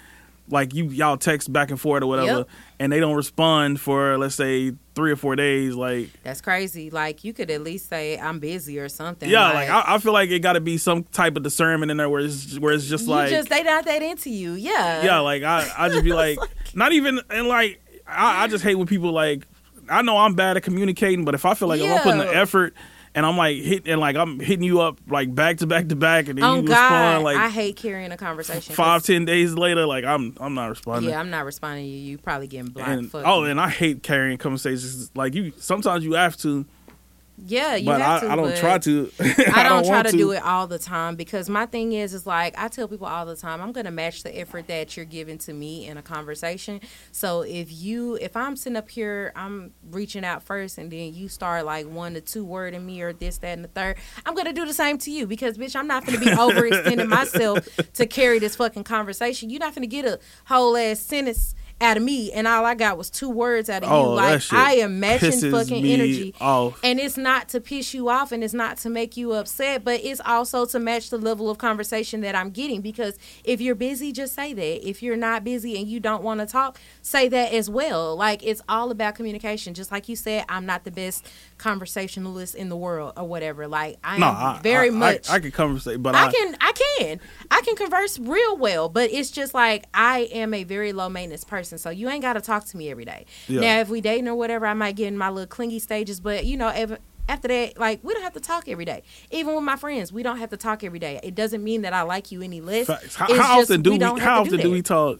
like 0.49 0.73
you 0.73 0.85
y'all 0.85 1.17
text 1.17 1.51
back 1.51 1.69
and 1.71 1.79
forth 1.79 2.03
or 2.03 2.07
whatever 2.07 2.37
Yep. 2.39 2.49
and 2.79 2.91
they 2.91 2.99
don't 2.99 3.15
respond 3.15 3.81
for 3.81 4.17
let's 4.17 4.35
say 4.35 4.71
three 4.95 5.11
or 5.11 5.15
four 5.15 5.35
days 5.35 5.75
like 5.75 6.09
That's 6.23 6.39
crazy. 6.41 6.89
Like 6.89 7.23
you 7.23 7.33
could 7.33 7.51
at 7.51 7.61
least 7.61 7.89
say 7.89 8.17
I'm 8.17 8.39
busy 8.39 8.79
or 8.79 8.87
something. 8.89 9.29
yeah 9.29 9.51
like, 9.51 9.69
I, 9.69 9.95
I 9.95 9.97
feel 9.97 10.13
like 10.13 10.29
it 10.29 10.39
got 10.39 10.53
to 10.53 10.61
be 10.61 10.77
some 10.77 11.03
type 11.03 11.35
of 11.35 11.43
discernment 11.43 11.91
in 11.91 11.97
there 11.97 12.09
where 12.09 12.21
it's 12.21 12.57
where 12.59 12.73
it's 12.73 12.85
just 12.87 13.05
you 13.05 13.11
like 13.11 13.29
just 13.29 13.49
they 13.49 13.63
not 13.63 13.85
that 13.85 14.01
into 14.01 14.29
you. 14.29 14.53
Yeah. 14.53 15.03
yeah 15.03 15.19
like 15.19 15.43
I 15.43 15.69
I 15.77 15.89
just 15.89 16.03
be 16.03 16.13
like 16.25 16.39
not 16.73 16.91
even 16.93 17.19
and 17.29 17.47
like 17.47 17.81
I, 18.07 18.43
I 18.43 18.47
just 18.47 18.63
hate 18.63 18.75
when 18.75 18.87
people 18.87 19.11
like 19.11 19.45
I 19.89 20.01
know 20.01 20.17
I'm 20.17 20.33
bad 20.33 20.55
at 20.57 20.63
communicating 20.63 21.25
but 21.25 21.35
if 21.35 21.45
I 21.45 21.53
feel 21.55 21.67
like 21.67 21.81
if 21.81 21.91
I'm 21.91 22.01
putting 22.03 22.19
the 22.19 22.35
effort 22.35 22.73
and 23.15 23.25
I'm 23.25 23.37
like 23.37 23.57
hitting 23.57 23.91
and 23.91 24.01
like 24.01 24.15
I'm 24.15 24.39
hitting 24.39 24.63
you 24.63 24.81
up 24.81 24.99
like 25.07 25.33
back 25.33 25.57
to 25.57 25.67
back 25.67 25.89
to 25.89 25.95
back 25.95 26.27
and 26.27 26.37
then 26.37 26.45
Oh 26.45 26.55
you 26.57 26.63
God, 26.63 26.81
respond 26.81 27.23
like 27.23 27.37
I 27.37 27.49
hate 27.49 27.75
carrying 27.75 28.11
a 28.11 28.17
conversation. 28.17 28.75
Five 28.75 29.03
ten 29.03 29.25
days 29.25 29.53
later 29.53 29.85
like 29.85 30.03
I'm 30.05 30.35
I'm 30.39 30.53
not 30.53 30.67
responding. 30.67 31.09
Yeah, 31.09 31.19
I'm 31.19 31.29
not 31.29 31.45
responding 31.45 31.85
to 31.85 31.89
you. 31.89 31.97
You 32.11 32.17
probably 32.17 32.47
getting 32.47 32.71
blocked. 32.71 32.89
and, 32.89 33.09
oh, 33.13 33.43
and 33.43 33.59
I 33.59 33.69
hate 33.69 34.03
carrying 34.03 34.37
conversations. 34.37 35.11
Like 35.15 35.33
you, 35.35 35.53
sometimes 35.57 36.03
you 36.03 36.13
have 36.13 36.37
to, 36.37 36.65
yeah, 37.45 37.75
you 37.75 37.85
but 37.85 38.01
have 38.01 38.23
I, 38.23 38.25
to. 38.25 38.31
I 38.31 38.35
don't 38.35 38.57
try 38.57 38.77
to. 38.79 39.11
I 39.19 39.63
don't 39.63 39.85
try 39.85 39.95
want 39.97 40.07
to, 40.07 40.17
do 40.17 40.31
it 40.31 40.41
all 40.41 40.65
the 40.65 40.79
time 40.79 41.15
because 41.15 41.49
my 41.49 41.67
thing 41.67 41.93
is 41.93 42.13
is 42.15 42.25
like 42.25 42.55
I 42.57 42.67
tell 42.67 42.87
people 42.87 43.05
all 43.05 43.27
the 43.27 43.35
time 43.35 43.61
I'm 43.61 43.71
gonna 43.71 43.91
match 43.91 44.23
the 44.23 44.35
effort 44.39 44.67
that 44.67 44.97
you're 44.97 45.05
giving 45.05 45.37
to 45.39 45.53
me 45.53 45.85
in 45.85 45.97
a 45.97 46.01
conversation. 46.01 46.81
So 47.11 47.41
if 47.41 47.71
you 47.71 48.15
if 48.15 48.35
I'm 48.35 48.55
sitting 48.55 48.75
up 48.75 48.89
here 48.89 49.31
I'm 49.35 49.71
reaching 49.91 50.25
out 50.25 50.41
first 50.41 50.79
and 50.79 50.91
then 50.91 51.13
you 51.13 51.29
start 51.29 51.65
like 51.65 51.87
one 51.87 52.15
to 52.15 52.21
two 52.21 52.43
wording 52.43 52.85
me 52.85 53.01
or 53.01 53.13
this 53.13 53.37
that 53.39 53.53
and 53.53 53.63
the 53.63 53.69
third 53.69 53.97
I'm 54.25 54.33
gonna 54.33 54.53
do 54.53 54.65
the 54.65 54.73
same 54.73 54.97
to 54.99 55.11
you 55.11 55.27
because 55.27 55.59
bitch 55.59 55.75
I'm 55.75 55.87
not 55.87 56.05
gonna 56.05 56.19
be 56.19 56.25
overextending 56.25 57.07
myself 57.07 57.67
to 57.93 58.07
carry 58.07 58.39
this 58.39 58.55
fucking 58.55 58.83
conversation. 58.83 59.51
You're 59.51 59.59
not 59.59 59.75
gonna 59.75 59.85
get 59.85 60.05
a 60.05 60.19
whole 60.45 60.75
ass 60.75 60.99
sentence 61.01 61.53
out 61.79 61.95
of 61.97 62.01
me 62.01 62.31
and 62.31 62.47
all 62.47 62.65
I 62.65 62.73
got 62.73 62.97
was 62.97 63.09
two 63.09 63.29
words 63.29 63.69
out 63.69 63.83
of 63.83 63.91
Oh, 63.91 64.09
you. 64.11 64.15
Like 64.15 64.53
I 64.53 64.73
am 64.77 64.99
matching 64.99 65.51
fucking 65.51 65.85
energy. 65.85 66.33
off. 66.41 66.79
and 66.83 66.99
it's 66.99 67.17
not 67.17 67.49
to 67.49 67.61
piss 67.61 67.93
you 67.93 68.09
off 68.09 68.31
and 68.31 68.43
it's 68.43 68.53
not 68.53 68.77
to 68.77 68.89
make 68.89 69.15
you 69.15 69.33
upset 69.33 69.83
but 69.83 69.99
it's 70.03 70.19
also 70.25 70.65
to 70.65 70.79
match 70.79 71.11
the 71.11 71.19
level 71.19 71.49
of 71.51 71.59
conversation 71.59 72.21
that 72.21 72.33
i'm 72.33 72.49
getting. 72.49 72.81
Because 72.81 73.17
if 73.43 73.61
you're 73.61 73.75
busy 73.75 74.11
just 74.11 74.33
say 74.33 74.53
that. 74.53 74.87
If 74.89 75.03
you're 75.03 75.15
not 75.17 75.43
busy 75.43 75.77
and 75.79 75.87
you 75.87 75.99
don't 75.99 76.23
want 76.23 76.39
to 76.39 76.47
talk 76.47 76.79
say 77.03 77.27
that 77.29 77.53
as 77.53 77.69
well. 77.69 78.15
Like 78.15 78.43
it's 78.43 78.61
all 78.67 78.89
about 78.89 79.13
communication. 79.15 79.73
Just 79.75 79.91
like 79.91 80.09
you 80.09 80.15
said 80.15 80.45
i'm 80.49 80.65
not 80.65 80.83
the 80.83 80.91
best 80.91 81.29
conversationalist 81.77 82.55
in 82.55 82.69
the 82.69 82.75
world 82.77 83.13
or 83.15 83.27
whatever. 83.27 83.67
Like 83.67 83.97
i 84.03 84.15
am 84.15 84.21
No, 84.21 84.27
I, 84.27 84.59
very 84.63 84.87
I, 84.87 84.91
much 84.91 85.29
I, 85.29 85.35
I 85.35 85.39
can 85.39 85.51
conversate, 85.51 86.01
but 86.01 86.15
I, 86.15 86.25
I 86.27 86.31
can 86.31 86.57
I 86.59 86.71
can. 86.71 87.19
I 87.51 87.61
can 87.61 87.75
converse 87.75 88.17
real 88.17 88.57
well, 88.57 88.89
but 88.89 89.11
it's 89.11 89.29
just 89.29 89.53
like 89.53 89.85
I 89.93 90.21
am 90.31 90.53
a 90.53 90.63
very 90.63 90.91
low 90.93 91.09
maintenance 91.09 91.43
person, 91.43 91.66
so 91.75 91.89
you 91.89 92.09
ain't 92.09 92.21
got 92.21 92.33
to 92.33 92.41
talk 92.41 92.65
to 92.65 92.77
me 92.77 92.89
every 92.89 93.05
day. 93.05 93.25
Yeah. 93.47 93.61
Now, 93.61 93.79
if 93.79 93.89
we 93.89 94.01
dating 94.01 94.27
or 94.27 94.35
whatever, 94.35 94.65
I 94.65 94.73
might 94.73 94.95
get 94.95 95.07
in 95.07 95.17
my 95.17 95.29
little 95.29 95.47
clingy 95.47 95.79
stages, 95.79 96.19
but 96.19 96.45
you 96.45 96.55
know, 96.57 96.69
if, 96.69 96.91
after 97.29 97.47
that, 97.47 97.77
like 97.77 98.03
we 98.03 98.13
don't 98.13 98.23
have 98.23 98.33
to 98.33 98.39
talk 98.39 98.67
every 98.67 98.85
day. 98.85 99.03
Even 99.31 99.55
with 99.55 99.63
my 99.63 99.75
friends, 99.75 100.11
we 100.13 100.23
don't 100.23 100.37
have 100.37 100.49
to 100.51 100.57
talk 100.57 100.83
every 100.83 100.99
day. 100.99 101.19
It 101.23 101.35
doesn't 101.35 101.63
mean 101.63 101.81
that 101.81 101.93
I 101.93 102.03
like 102.03 102.31
you 102.31 102.41
any 102.41 102.61
less. 102.61 102.87
How, 102.87 102.95
how 103.15 103.27
just 103.27 103.71
often 103.71 103.81
do 103.81 103.91
we? 103.91 103.99
how 103.99 104.41
often 104.41 104.57
do 104.57 104.63
that. 104.63 104.69
we 104.69 104.81
talk? 104.81 105.19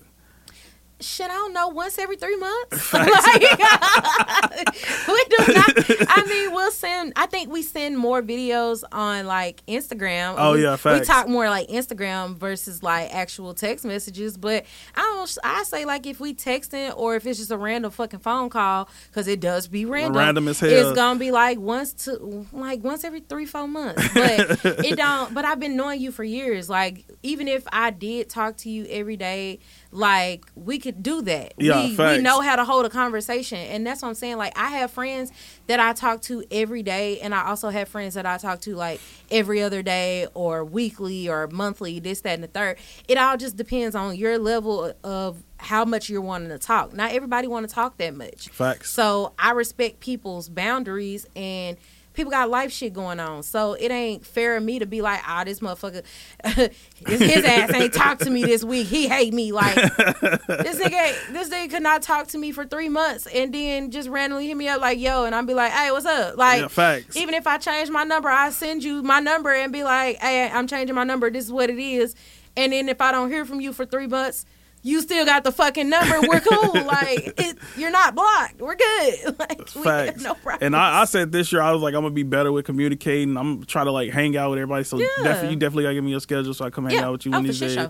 Shit, 0.99 1.29
I 1.29 1.33
don't 1.33 1.53
know. 1.53 1.67
Once 1.67 1.99
every 1.99 2.15
three 2.15 2.37
months. 2.37 2.93
Like, 2.97 3.41
we 5.07 5.23
do 5.29 5.53
not. 5.53 6.07
I 6.09 6.25
mean, 6.27 6.51
we'll 6.53 6.71
send. 6.71 7.13
I 7.15 7.25
think 7.25 7.51
we 7.51 7.61
send 7.61 7.97
more 7.97 8.21
videos 8.21 8.83
on 8.91 9.25
like 9.25 9.63
Instagram. 9.67 10.35
Oh, 10.37 10.53
we, 10.53 10.63
yeah, 10.63 10.77
We 10.85 11.01
talk 11.01 11.27
more 11.27 11.49
like 11.49 11.67
Instagram 11.67 12.35
versus 12.35 12.81
like 12.83 13.13
actual 13.13 13.53
text 13.53 13.85
messages. 13.85 14.37
But 14.37 14.65
I 14.95 15.01
don't. 15.01 15.37
I 15.43 15.63
say 15.63 15.85
like 15.85 16.05
if 16.07 16.19
we 16.19 16.33
texting 16.33 16.95
or 16.97 17.15
if 17.15 17.25
it's 17.25 17.39
just 17.39 17.51
a 17.51 17.57
random 17.57 17.91
fucking 17.91 18.19
phone 18.19 18.49
call 18.49 18.89
because 19.09 19.27
it 19.27 19.39
does 19.39 19.67
be 19.67 19.85
random. 19.85 20.17
Random 20.17 20.47
as 20.47 20.59
hell. 20.59 20.69
It's 20.71 20.95
gonna 20.95 21.19
be 21.19 21.31
like 21.31 21.59
once 21.59 21.93
to 22.05 22.45
like 22.51 22.83
once 22.83 23.03
every 23.03 23.21
three 23.21 23.45
four 23.45 23.67
months. 23.67 24.07
But 24.13 24.65
it 24.65 24.97
don't. 24.97 25.33
But 25.33 25.45
I've 25.45 25.59
been 25.59 25.75
knowing 25.75 26.01
you 26.01 26.11
for 26.11 26.23
years. 26.23 26.69
Like 26.69 27.05
even 27.23 27.47
if 27.47 27.63
I 27.71 27.91
did 27.91 28.29
talk 28.29 28.57
to 28.57 28.69
you 28.69 28.85
every 28.89 29.17
day, 29.17 29.59
like 29.91 30.45
we 30.55 30.79
could 30.79 30.86
do 30.91 31.21
that. 31.23 31.53
Yeah, 31.57 31.87
we, 31.87 31.95
we 31.95 32.17
know 32.19 32.41
how 32.41 32.55
to 32.55 32.65
hold 32.65 32.85
a 32.85 32.89
conversation, 32.89 33.57
and 33.57 33.85
that's 33.85 34.01
what 34.01 34.09
I'm 34.09 34.15
saying. 34.15 34.37
Like 34.37 34.57
I 34.57 34.69
have 34.69 34.91
friends 34.91 35.31
that 35.67 35.79
I 35.79 35.93
talk 35.93 36.21
to 36.23 36.43
every 36.51 36.83
day, 36.83 37.19
and 37.19 37.33
I 37.33 37.47
also 37.47 37.69
have 37.69 37.87
friends 37.89 38.13
that 38.15 38.25
I 38.25 38.37
talk 38.37 38.61
to 38.61 38.75
like 38.75 38.99
every 39.31 39.61
other 39.61 39.81
day 39.81 40.27
or 40.33 40.63
weekly 40.63 41.29
or 41.29 41.47
monthly. 41.47 41.99
This, 41.99 42.21
that, 42.21 42.33
and 42.33 42.43
the 42.43 42.47
third. 42.47 42.77
It 43.07 43.17
all 43.17 43.37
just 43.37 43.55
depends 43.55 43.95
on 43.95 44.15
your 44.15 44.37
level 44.37 44.93
of 45.03 45.43
how 45.57 45.85
much 45.85 46.09
you're 46.09 46.21
wanting 46.21 46.49
to 46.49 46.59
talk. 46.59 46.93
Not 46.93 47.11
everybody 47.11 47.47
want 47.47 47.67
to 47.67 47.73
talk 47.73 47.97
that 47.97 48.15
much. 48.15 48.49
Facts. 48.49 48.91
So 48.91 49.33
I 49.39 49.51
respect 49.51 49.99
people's 49.99 50.49
boundaries 50.49 51.25
and 51.35 51.77
people 52.17 52.31
got 52.31 52.49
life 52.49 52.71
shit 52.71 52.93
going 52.93 53.19
on. 53.19 53.43
So 53.43 53.73
it 53.73 53.91
ain't 53.91 54.25
fair 54.25 54.57
of 54.57 54.63
me 54.63 54.79
to 54.79 54.87
be 54.87 55.01
like, 55.01 55.21
ah, 55.25 55.43
this 55.45 55.59
motherfucker, 55.59 56.03
his, 57.07 57.21
his 57.21 57.45
ass 57.45 57.73
ain't 57.73 57.93
talked 57.93 58.23
to 58.23 58.29
me 58.31 58.43
this 58.43 58.63
week. 58.63 58.87
He 58.87 59.07
hate 59.07 59.33
me. 59.33 59.51
Like 59.51 59.75
this 59.95 60.79
nigga, 60.81 61.31
this 61.31 61.49
nigga 61.49 61.69
could 61.69 61.83
not 61.83 62.01
talk 62.01 62.27
to 62.29 62.37
me 62.37 62.51
for 62.51 62.65
three 62.65 62.89
months 62.89 63.27
and 63.27 63.53
then 63.53 63.91
just 63.91 64.09
randomly 64.09 64.47
hit 64.47 64.57
me 64.57 64.67
up 64.67 64.81
like, 64.81 64.99
yo, 64.99 65.25
and 65.25 65.35
I'll 65.35 65.45
be 65.45 65.53
like, 65.53 65.71
hey, 65.71 65.91
what's 65.91 66.07
up? 66.07 66.37
Like, 66.37 66.61
yeah, 66.61 66.67
facts. 66.67 67.15
even 67.15 67.35
if 67.35 67.45
I 67.45 67.59
change 67.59 67.89
my 67.91 68.03
number, 68.03 68.29
I 68.29 68.49
send 68.49 68.83
you 68.83 69.03
my 69.03 69.19
number 69.19 69.53
and 69.53 69.71
be 69.71 69.83
like, 69.83 70.17
hey, 70.17 70.49
I'm 70.49 70.67
changing 70.67 70.95
my 70.95 71.03
number. 71.03 71.29
This 71.29 71.45
is 71.45 71.51
what 71.51 71.69
it 71.69 71.79
is. 71.79 72.15
And 72.57 72.73
then 72.73 72.89
if 72.89 72.99
I 72.99 73.11
don't 73.11 73.29
hear 73.29 73.45
from 73.45 73.61
you 73.61 73.71
for 73.71 73.85
three 73.85 74.07
months, 74.07 74.43
you 74.83 75.01
still 75.01 75.25
got 75.25 75.43
the 75.43 75.51
fucking 75.51 75.89
number. 75.89 76.21
We're 76.27 76.39
cool. 76.39 76.73
like 76.85 77.33
it, 77.39 77.57
you're 77.77 77.91
not 77.91 78.15
blocked. 78.15 78.59
We're 78.61 78.75
good. 78.75 79.35
Like 79.39 79.75
we 79.75 79.81
have 79.83 80.05
Facts. 80.07 80.23
no 80.23 80.33
problem. 80.35 80.59
And 80.65 80.75
I, 80.75 81.01
I 81.01 81.05
said 81.05 81.31
this 81.31 81.51
year 81.51 81.61
I 81.61 81.71
was 81.71 81.81
like 81.81 81.93
I'm 81.93 82.01
gonna 82.01 82.13
be 82.13 82.23
better 82.23 82.51
with 82.51 82.65
communicating. 82.65 83.35
I'm 83.37 83.63
trying 83.65 83.85
to 83.85 83.91
like 83.91 84.11
hang 84.11 84.35
out 84.37 84.49
with 84.51 84.59
everybody. 84.59 84.83
So 84.83 84.97
Yeah. 84.99 85.07
definitely, 85.23 85.49
you 85.51 85.55
definitely 85.57 85.83
gotta 85.83 85.95
give 85.95 86.03
me 86.03 86.11
your 86.11 86.19
schedule 86.19 86.53
so 86.53 86.65
I 86.65 86.69
come 86.69 86.85
hang 86.85 86.95
Yeah. 86.95 87.05
out 87.05 87.11
with 87.13 87.25
you 87.25 87.31
Oh, 87.31 87.37
one 87.37 87.43
for 87.45 87.51
these 87.51 87.59
days. 87.75 87.87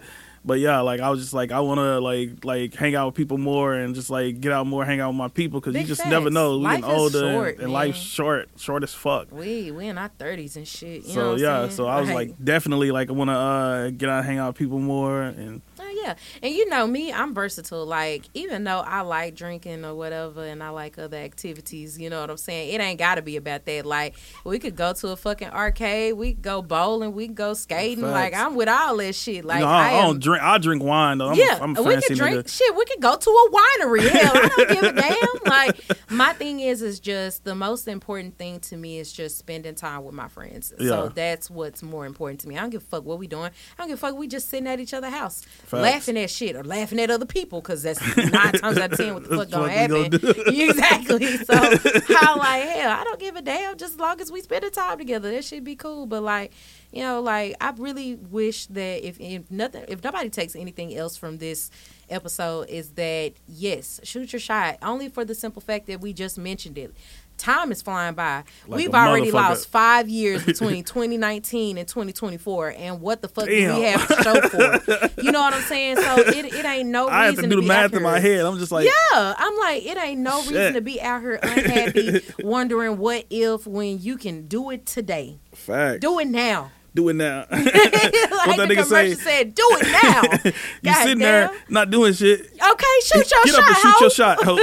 But 0.47 0.61
yeah, 0.61 0.79
like 0.79 1.01
I 1.01 1.09
was 1.09 1.19
just 1.19 1.33
like 1.33 1.51
I 1.51 1.59
want 1.59 1.79
to 1.79 1.99
like 1.99 2.45
like 2.45 2.73
hang 2.73 2.95
out 2.95 3.07
with 3.07 3.15
people 3.15 3.37
more 3.37 3.73
and 3.73 3.93
just 3.93 4.09
like 4.09 4.39
get 4.39 4.53
out 4.53 4.65
more, 4.65 4.85
hang 4.85 5.01
out 5.01 5.09
with 5.09 5.17
my 5.17 5.27
people 5.27 5.59
because 5.59 5.75
you 5.75 5.83
just 5.85 5.99
facts. 5.99 6.09
never 6.09 6.29
know. 6.29 6.57
We 6.57 6.63
Life 6.63 6.81
getting 6.81 6.95
older 6.95 7.19
short, 7.19 7.55
and, 7.55 7.63
and 7.63 7.73
life's 7.73 7.99
short, 7.99 8.49
short 8.55 8.81
as 8.83 8.93
fuck. 8.93 9.29
we 9.29 9.71
we 9.71 9.87
in 9.87 9.97
our 9.97 10.07
thirties 10.07 10.55
and 10.55 10.65
shit. 10.65 11.03
You 11.03 11.15
know 11.15 11.35
so 11.35 11.35
yeah, 11.35 11.59
saying? 11.63 11.71
so 11.71 11.87
I 11.87 11.99
was 11.99 12.09
like 12.09 12.41
definitely 12.41 12.91
like 12.91 13.09
I 13.09 13.11
want 13.11 13.29
to 13.29 13.33
uh, 13.33 13.89
get 13.89 14.07
out, 14.07 14.19
and 14.19 14.25
hang 14.25 14.37
out 14.37 14.47
with 14.47 14.57
people 14.57 14.79
more, 14.79 15.21
and 15.21 15.61
Oh 15.87 16.01
yeah, 16.03 16.15
and 16.41 16.53
you 16.53 16.67
know 16.69 16.87
me, 16.87 17.13
I'm 17.13 17.33
versatile. 17.33 17.85
Like 17.85 18.25
even 18.33 18.63
though 18.63 18.79
I 18.79 19.01
like 19.01 19.35
drinking 19.35 19.85
or 19.85 19.95
whatever, 19.95 20.43
and 20.43 20.61
I 20.61 20.69
like 20.69 20.97
other 20.97 21.17
activities, 21.17 21.99
you 21.99 22.09
know 22.09 22.19
what 22.19 22.29
I'm 22.29 22.37
saying. 22.37 22.73
It 22.73 22.81
ain't 22.81 22.99
got 22.99 23.15
to 23.15 23.21
be 23.21 23.37
about 23.37 23.65
that. 23.65 23.85
Like 23.85 24.15
we 24.43 24.59
could 24.59 24.75
go 24.75 24.93
to 24.93 25.09
a 25.09 25.15
fucking 25.15 25.49
arcade, 25.49 26.15
we 26.15 26.33
could 26.33 26.41
go 26.41 26.61
bowling, 26.61 27.13
we 27.13 27.27
could 27.27 27.37
go 27.37 27.53
skating. 27.53 28.03
Facts. 28.03 28.13
Like 28.13 28.33
I'm 28.33 28.55
with 28.55 28.69
all 28.69 28.97
this 28.97 29.21
shit. 29.21 29.45
Like 29.45 29.59
you 29.59 29.65
know, 29.65 29.71
I, 29.71 29.91
I, 29.91 29.99
I 29.99 30.01
don't 30.01 30.19
drink. 30.19 30.36
I 30.41 30.57
drink 30.57 30.83
wine 30.83 31.17
though. 31.17 31.29
I'm, 31.29 31.37
yeah, 31.37 31.57
a, 31.57 31.61
I'm 31.61 31.77
a 31.77 31.81
we 31.81 31.95
could 31.95 32.17
drink 32.17 32.37
nigga. 32.37 32.49
shit. 32.49 32.75
We 32.75 32.85
could 32.85 33.01
go 33.01 33.15
to 33.15 33.29
a 33.29 33.51
winery. 33.51 34.07
Hell, 34.07 34.31
I 34.35 34.49
don't 34.55 34.69
give 34.69 34.83
a 34.83 34.93
damn. 34.93 35.17
Like 35.47 35.79
my 36.09 36.33
thing 36.33 36.59
is, 36.59 36.81
is 36.81 36.99
just 36.99 37.45
the 37.45 37.55
most 37.55 37.87
important 37.87 38.37
thing 38.37 38.59
to 38.61 38.75
me 38.75 38.99
is 38.99 39.13
just 39.13 39.37
spending 39.37 39.75
time 39.75 40.03
with 40.03 40.13
my 40.13 40.27
friends. 40.27 40.73
Yeah. 40.77 40.89
So 40.89 41.09
that's 41.09 41.49
what's 41.49 41.81
more 41.81 42.05
important 42.05 42.41
to 42.41 42.49
me. 42.49 42.57
I 42.57 42.61
don't 42.61 42.69
give 42.69 42.81
a 42.81 42.85
fuck 42.85 43.05
what 43.05 43.17
we 43.17 43.27
doing. 43.27 43.45
I 43.45 43.51
don't 43.77 43.87
give 43.87 43.97
a 43.97 44.01
fuck. 44.01 44.17
We 44.17 44.27
just 44.27 44.49
sitting 44.49 44.67
at 44.67 44.79
each 44.81 44.93
other's 44.93 45.13
house, 45.13 45.45
laughing 45.71 46.17
at 46.17 46.29
shit 46.29 46.55
or 46.55 46.63
laughing 46.65 46.99
at 46.99 47.09
other 47.09 47.25
people 47.25 47.61
because 47.61 47.81
that's 47.83 48.01
nine 48.17 48.31
times 48.53 48.77
out 48.77 48.91
of 48.91 48.97
ten 48.97 49.13
what 49.13 49.29
the 49.29 49.37
fuck 49.37 49.49
gonna 49.49 49.71
happen. 49.71 50.09
gonna 50.09 50.33
exactly. 50.47 51.37
So 51.37 51.55
how 51.55 52.37
like 52.37 52.63
hell, 52.63 52.91
I 52.91 53.03
don't 53.05 53.19
give 53.19 53.37
a 53.37 53.41
damn. 53.41 53.77
Just 53.77 53.93
as 53.93 53.99
long 53.99 54.19
as 54.19 54.31
we 54.31 54.41
spend 54.41 54.65
the 54.65 54.69
time 54.69 54.97
together, 54.97 55.31
that 55.31 55.45
should 55.45 55.63
be 55.63 55.75
cool. 55.75 56.05
But 56.05 56.23
like. 56.23 56.51
You 56.91 57.03
know, 57.03 57.21
like 57.21 57.55
I 57.59 57.71
really 57.71 58.15
wish 58.15 58.65
that 58.67 59.05
if, 59.05 59.19
if 59.19 59.49
nothing, 59.51 59.85
if 59.87 60.03
nobody 60.03 60.29
takes 60.29 60.55
anything 60.55 60.95
else 60.95 61.17
from 61.17 61.37
this 61.37 61.69
episode, 62.09 62.69
is 62.69 62.91
that 62.91 63.33
yes, 63.47 63.99
shoot 64.03 64.31
your 64.31 64.39
shot. 64.39 64.77
Only 64.81 65.09
for 65.09 65.25
the 65.25 65.35
simple 65.35 65.61
fact 65.61 65.87
that 65.87 66.01
we 66.01 66.13
just 66.13 66.37
mentioned 66.37 66.77
it. 66.77 66.93
Time 67.37 67.71
is 67.71 67.83
flying 67.83 68.15
by. 68.15 68.43
Like 68.67 68.77
We've 68.77 68.95
already 68.95 69.29
lost 69.29 69.69
five 69.69 70.09
years 70.09 70.43
between 70.45 70.83
2019 70.83 71.77
and 71.77 71.87
2024, 71.87 72.73
and 72.75 72.99
what 72.99 73.21
the 73.21 73.27
fuck 73.27 73.45
do 73.45 73.59
Damn. 73.59 73.75
we 73.75 73.83
have 73.83 74.07
to 74.07 74.23
show 74.23 74.41
for? 74.41 75.21
You 75.21 75.31
know 75.31 75.41
what 75.41 75.53
I'm 75.53 75.61
saying? 75.61 75.97
So 75.97 76.15
it, 76.17 76.45
it 76.45 76.65
ain't 76.65 76.89
no 76.89 77.07
I 77.09 77.25
have 77.25 77.35
reason 77.37 77.49
to 77.51 77.55
do 77.57 77.61
the 77.61 77.67
math 77.67 77.93
in 77.93 78.01
my 78.01 78.19
head. 78.19 78.43
I'm 78.43 78.57
just 78.57 78.71
like, 78.71 78.85
Yeah, 78.87 79.35
I'm 79.37 79.55
like, 79.57 79.85
it 79.85 79.97
ain't 79.97 80.21
no 80.21 80.39
reason 80.45 80.73
to 80.73 80.81
be 80.81 80.99
out 80.99 81.21
here 81.21 81.39
unhappy, 81.43 82.21
wondering 82.43 82.97
what 82.97 83.25
if 83.29 83.67
when 83.67 83.99
you 84.01 84.17
can 84.17 84.47
do 84.47 84.71
it 84.71 84.87
today. 84.87 85.37
fact. 85.53 86.01
Do 86.01 86.17
it 86.19 86.27
now. 86.29 86.71
Do 86.97 87.09
it 87.09 87.13
now. 87.13 87.45
like 87.51 87.51
that 87.51 88.55
the 88.57 88.65
nigga 88.65 88.83
say? 88.83 89.13
said, 89.13 89.53
do 89.53 89.61
it 89.73 89.85
now. 89.85 90.23
you 90.81 90.91
God 90.91 91.03
sitting 91.03 91.19
damn. 91.19 91.49
there 91.51 91.51
not 91.69 91.91
doing 91.91 92.11
shit. 92.11 92.39
Okay, 92.39 92.85
shoot 93.03 93.29
your 93.29 93.43
Get 93.43 93.53
shot, 93.53 93.59
up 93.59 93.67
and 93.67 93.77
shoot 93.77 93.93
ho. 93.93 93.99
your 94.01 94.09
shot, 94.09 94.43
ho. 94.43 94.57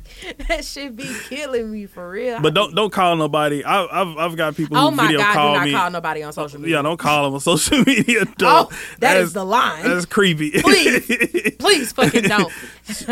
that 0.48 0.64
should 0.64 0.96
be 0.96 1.08
killing 1.28 1.70
me 1.70 1.86
for 1.86 2.10
real. 2.10 2.40
but 2.40 2.54
don't 2.54 2.74
don't 2.74 2.92
call 2.92 3.16
nobody. 3.16 3.64
I, 3.64 3.84
I've 3.84 4.16
I've 4.16 4.36
got 4.36 4.56
people 4.56 4.76
who 4.76 4.86
Oh 4.86 4.90
my 4.90 5.06
video 5.06 5.18
God, 5.18 5.34
call 5.34 5.52
do 5.52 5.58
not 5.58 5.64
me. 5.66 5.72
call 5.72 5.90
nobody 5.90 6.22
on 6.22 6.32
social 6.32 6.60
media. 6.60 6.76
Yeah, 6.76 6.82
don't 6.82 6.96
call 6.98 7.24
them 7.24 7.34
on 7.34 7.40
social 7.56 7.82
media. 7.84 8.24
Oh, 8.42 8.70
that 9.00 9.16
is 9.18 9.32
the 9.32 9.44
line. 9.44 9.84
That's 9.84 10.06
creepy. 10.06 10.50
Please. 10.60 11.56
Please 11.58 11.92
fucking 11.92 12.24
don't. 12.24 12.52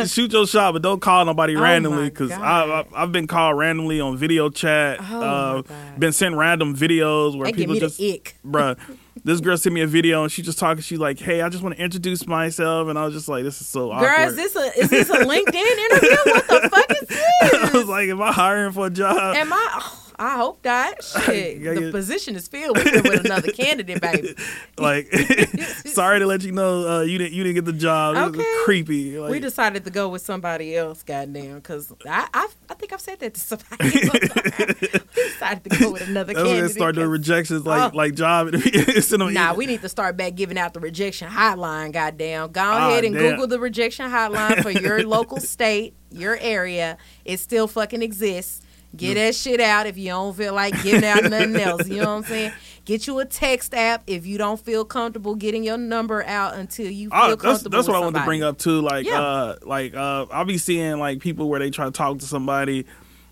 Shoot 0.07 0.33
your 0.33 0.47
shot, 0.47 0.73
but 0.73 0.83
don't 0.83 1.01
call 1.01 1.25
nobody 1.25 1.57
Oh 1.57 1.63
randomly 1.63 2.09
because 2.11 2.31
I've 2.31 2.87
I've 2.95 3.13
been 3.13 3.27
called 3.27 3.59
randomly 3.59 4.01
on 4.01 4.17
video 4.17 4.49
chat. 4.51 4.99
Oh 5.01 5.21
my 5.21 5.27
uh, 5.27 5.63
God. 5.63 6.01
been 6.01 6.13
sent 6.13 6.37
random 6.37 6.77
videos 6.77 7.37
where 7.37 7.47
give 7.47 7.57
people 7.57 7.75
just 7.77 8.01
ick. 8.01 8.37
bruh. 8.47 8.79
This 9.25 9.41
girl 9.41 9.57
sent 9.57 9.75
me 9.75 9.81
a 9.81 9.87
video 9.87 10.23
and 10.23 10.31
she 10.31 10.43
just 10.43 10.59
talking. 10.59 10.83
She's 10.83 10.99
like, 10.99 11.19
"Hey, 11.19 11.41
I 11.41 11.49
just 11.49 11.63
want 11.63 11.77
to 11.77 11.83
introduce 11.83 12.27
myself," 12.27 12.89
and 12.89 12.99
I 12.99 13.07
was 13.07 13.15
just 13.15 13.27
like, 13.27 13.43
"This 13.43 13.59
is 13.61 13.67
so 13.67 13.91
awkward." 13.91 14.15
Girl, 14.15 14.29
is 14.29 14.37
this 14.37 14.55
a 14.55 14.79
is 14.79 14.91
this 14.91 15.09
a 15.09 15.15
LinkedIn 15.15 15.55
interview? 15.55 16.17
What 16.27 16.47
the 16.49 16.69
fuck 16.71 16.91
is 16.91 17.09
this? 17.09 17.25
I 17.75 17.79
was 17.79 17.89
like, 17.89 18.11
"Am 18.11 18.21
I 18.21 18.33
hiring 18.33 18.73
for 18.73 18.87
a 18.87 18.91
job?" 18.91 19.35
Am 19.35 19.51
I? 19.51 19.69
oh, 19.81 20.04
I 20.17 20.37
hope 20.37 20.65
not. 20.65 21.03
Shit, 21.25 21.63
the 21.63 21.91
position 21.91 22.37
is 22.37 22.47
filled 22.49 22.77
with, 22.77 23.03
with 23.05 23.25
another 23.25 23.51
candidate, 23.53 24.01
baby. 24.01 24.35
like, 24.79 25.07
sorry 25.87 26.21
to 26.21 26.27
let 26.27 26.43
you 26.43 26.53
know 26.53 26.89
uh, 26.89 27.01
you 27.03 27.19
didn't 27.19 27.33
you 27.33 27.43
didn't 27.43 27.57
get 27.57 27.65
the 27.65 27.73
job. 27.73 28.15
This 28.15 28.25
is 28.35 28.41
Okay. 28.41 28.65
creepy. 28.65 29.19
Like, 29.19 29.31
we 29.31 29.41
decided 29.41 29.85
to 29.85 29.91
go 29.91 30.09
with 30.09 30.23
somebody 30.23 30.77
else, 30.77 31.03
goddamn, 31.03 31.57
because 31.57 31.93
I, 32.07 32.29
I 32.33 32.49
I 32.71 32.75
think 32.75 32.93
I've 32.93 33.01
said 33.01 33.19
that 33.21 33.35
to 33.35 33.41
somebody. 33.41 33.91
we 33.91 35.23
decided 35.31 35.65
to 35.65 35.79
go 35.79 35.93
with 35.93 36.09
another 36.09 36.33
that's 36.35 36.47
candidate. 36.47 36.71
start 36.73 36.95
doing 36.95 37.09
rejections 37.09 37.65
like 37.67 37.93
Oh. 37.93 37.97
like 37.97 38.15
job 38.15 38.49
interviews. 38.49 39.07
Send 39.09 39.23
them 39.23 39.33
Nah, 39.35 39.55
we 39.55 39.67
need 39.67 39.81
to 39.83 39.89
start 39.89 40.17
back 40.17 40.35
giving 40.35 40.59
out 40.59 40.75
the 40.75 40.81
rejection 40.81 41.29
hotline. 41.31 41.93
Goddamn, 41.93 42.53
go 42.53 42.61
Ah, 42.63 42.89
ahead 42.91 43.05
and 43.05 43.15
damn. 43.15 43.33
Google 43.33 43.47
the 43.49 43.59
rejection 43.59 44.11
hotline 44.11 44.63
for 44.63 44.71
your 44.71 45.03
local 45.05 45.39
state, 45.41 45.95
your 46.11 46.37
area. 46.41 46.99
It 47.25 47.41
still 47.41 47.67
fucking 47.67 48.03
exists. 48.03 48.61
Get 48.97 49.15
that 49.15 49.35
shit 49.35 49.61
out 49.61 49.87
if 49.87 49.97
you 49.99 50.07
don't 50.09 50.37
feel 50.37 50.55
like 50.55 50.81
giving 50.83 51.05
out 51.05 51.25
nothing 51.25 51.57
else. 51.57 51.89
You 51.89 52.03
know 52.03 52.11
what 52.17 52.17
I'm 52.19 52.25
saying? 52.31 52.53
Get 52.85 53.07
you 53.07 53.19
a 53.19 53.25
text 53.25 53.75
app 53.75 54.03
if 54.07 54.27
you 54.27 54.37
don't 54.39 54.61
feel 54.61 54.85
comfortable 54.85 55.35
getting 55.35 55.65
your 55.65 55.79
number 55.79 56.23
out 56.25 56.55
until 56.55 56.91
you 56.91 57.09
feel 57.09 57.19
Oh, 57.19 57.21
comfortable. 57.37 57.53
that's 57.53 57.63
that's 57.63 57.77
with 57.87 57.89
what 57.89 57.97
I 57.97 58.01
wanted 58.01 58.19
to 58.21 58.25
bring 58.25 58.43
up 58.43 58.59
too. 58.59 58.81
Like, 58.81 59.07
Yeah. 59.07 59.21
uh, 59.23 59.57
like 59.63 59.95
uh, 59.95 60.27
I'll 60.31 60.45
be 60.45 60.59
seeing 60.59 60.99
like 60.99 61.21
people 61.21 61.49
where 61.49 61.61
they 61.61 61.71
try 61.71 61.87
to 61.87 61.91
talk 61.91 62.19
to 62.19 62.27
somebody. 62.27 62.85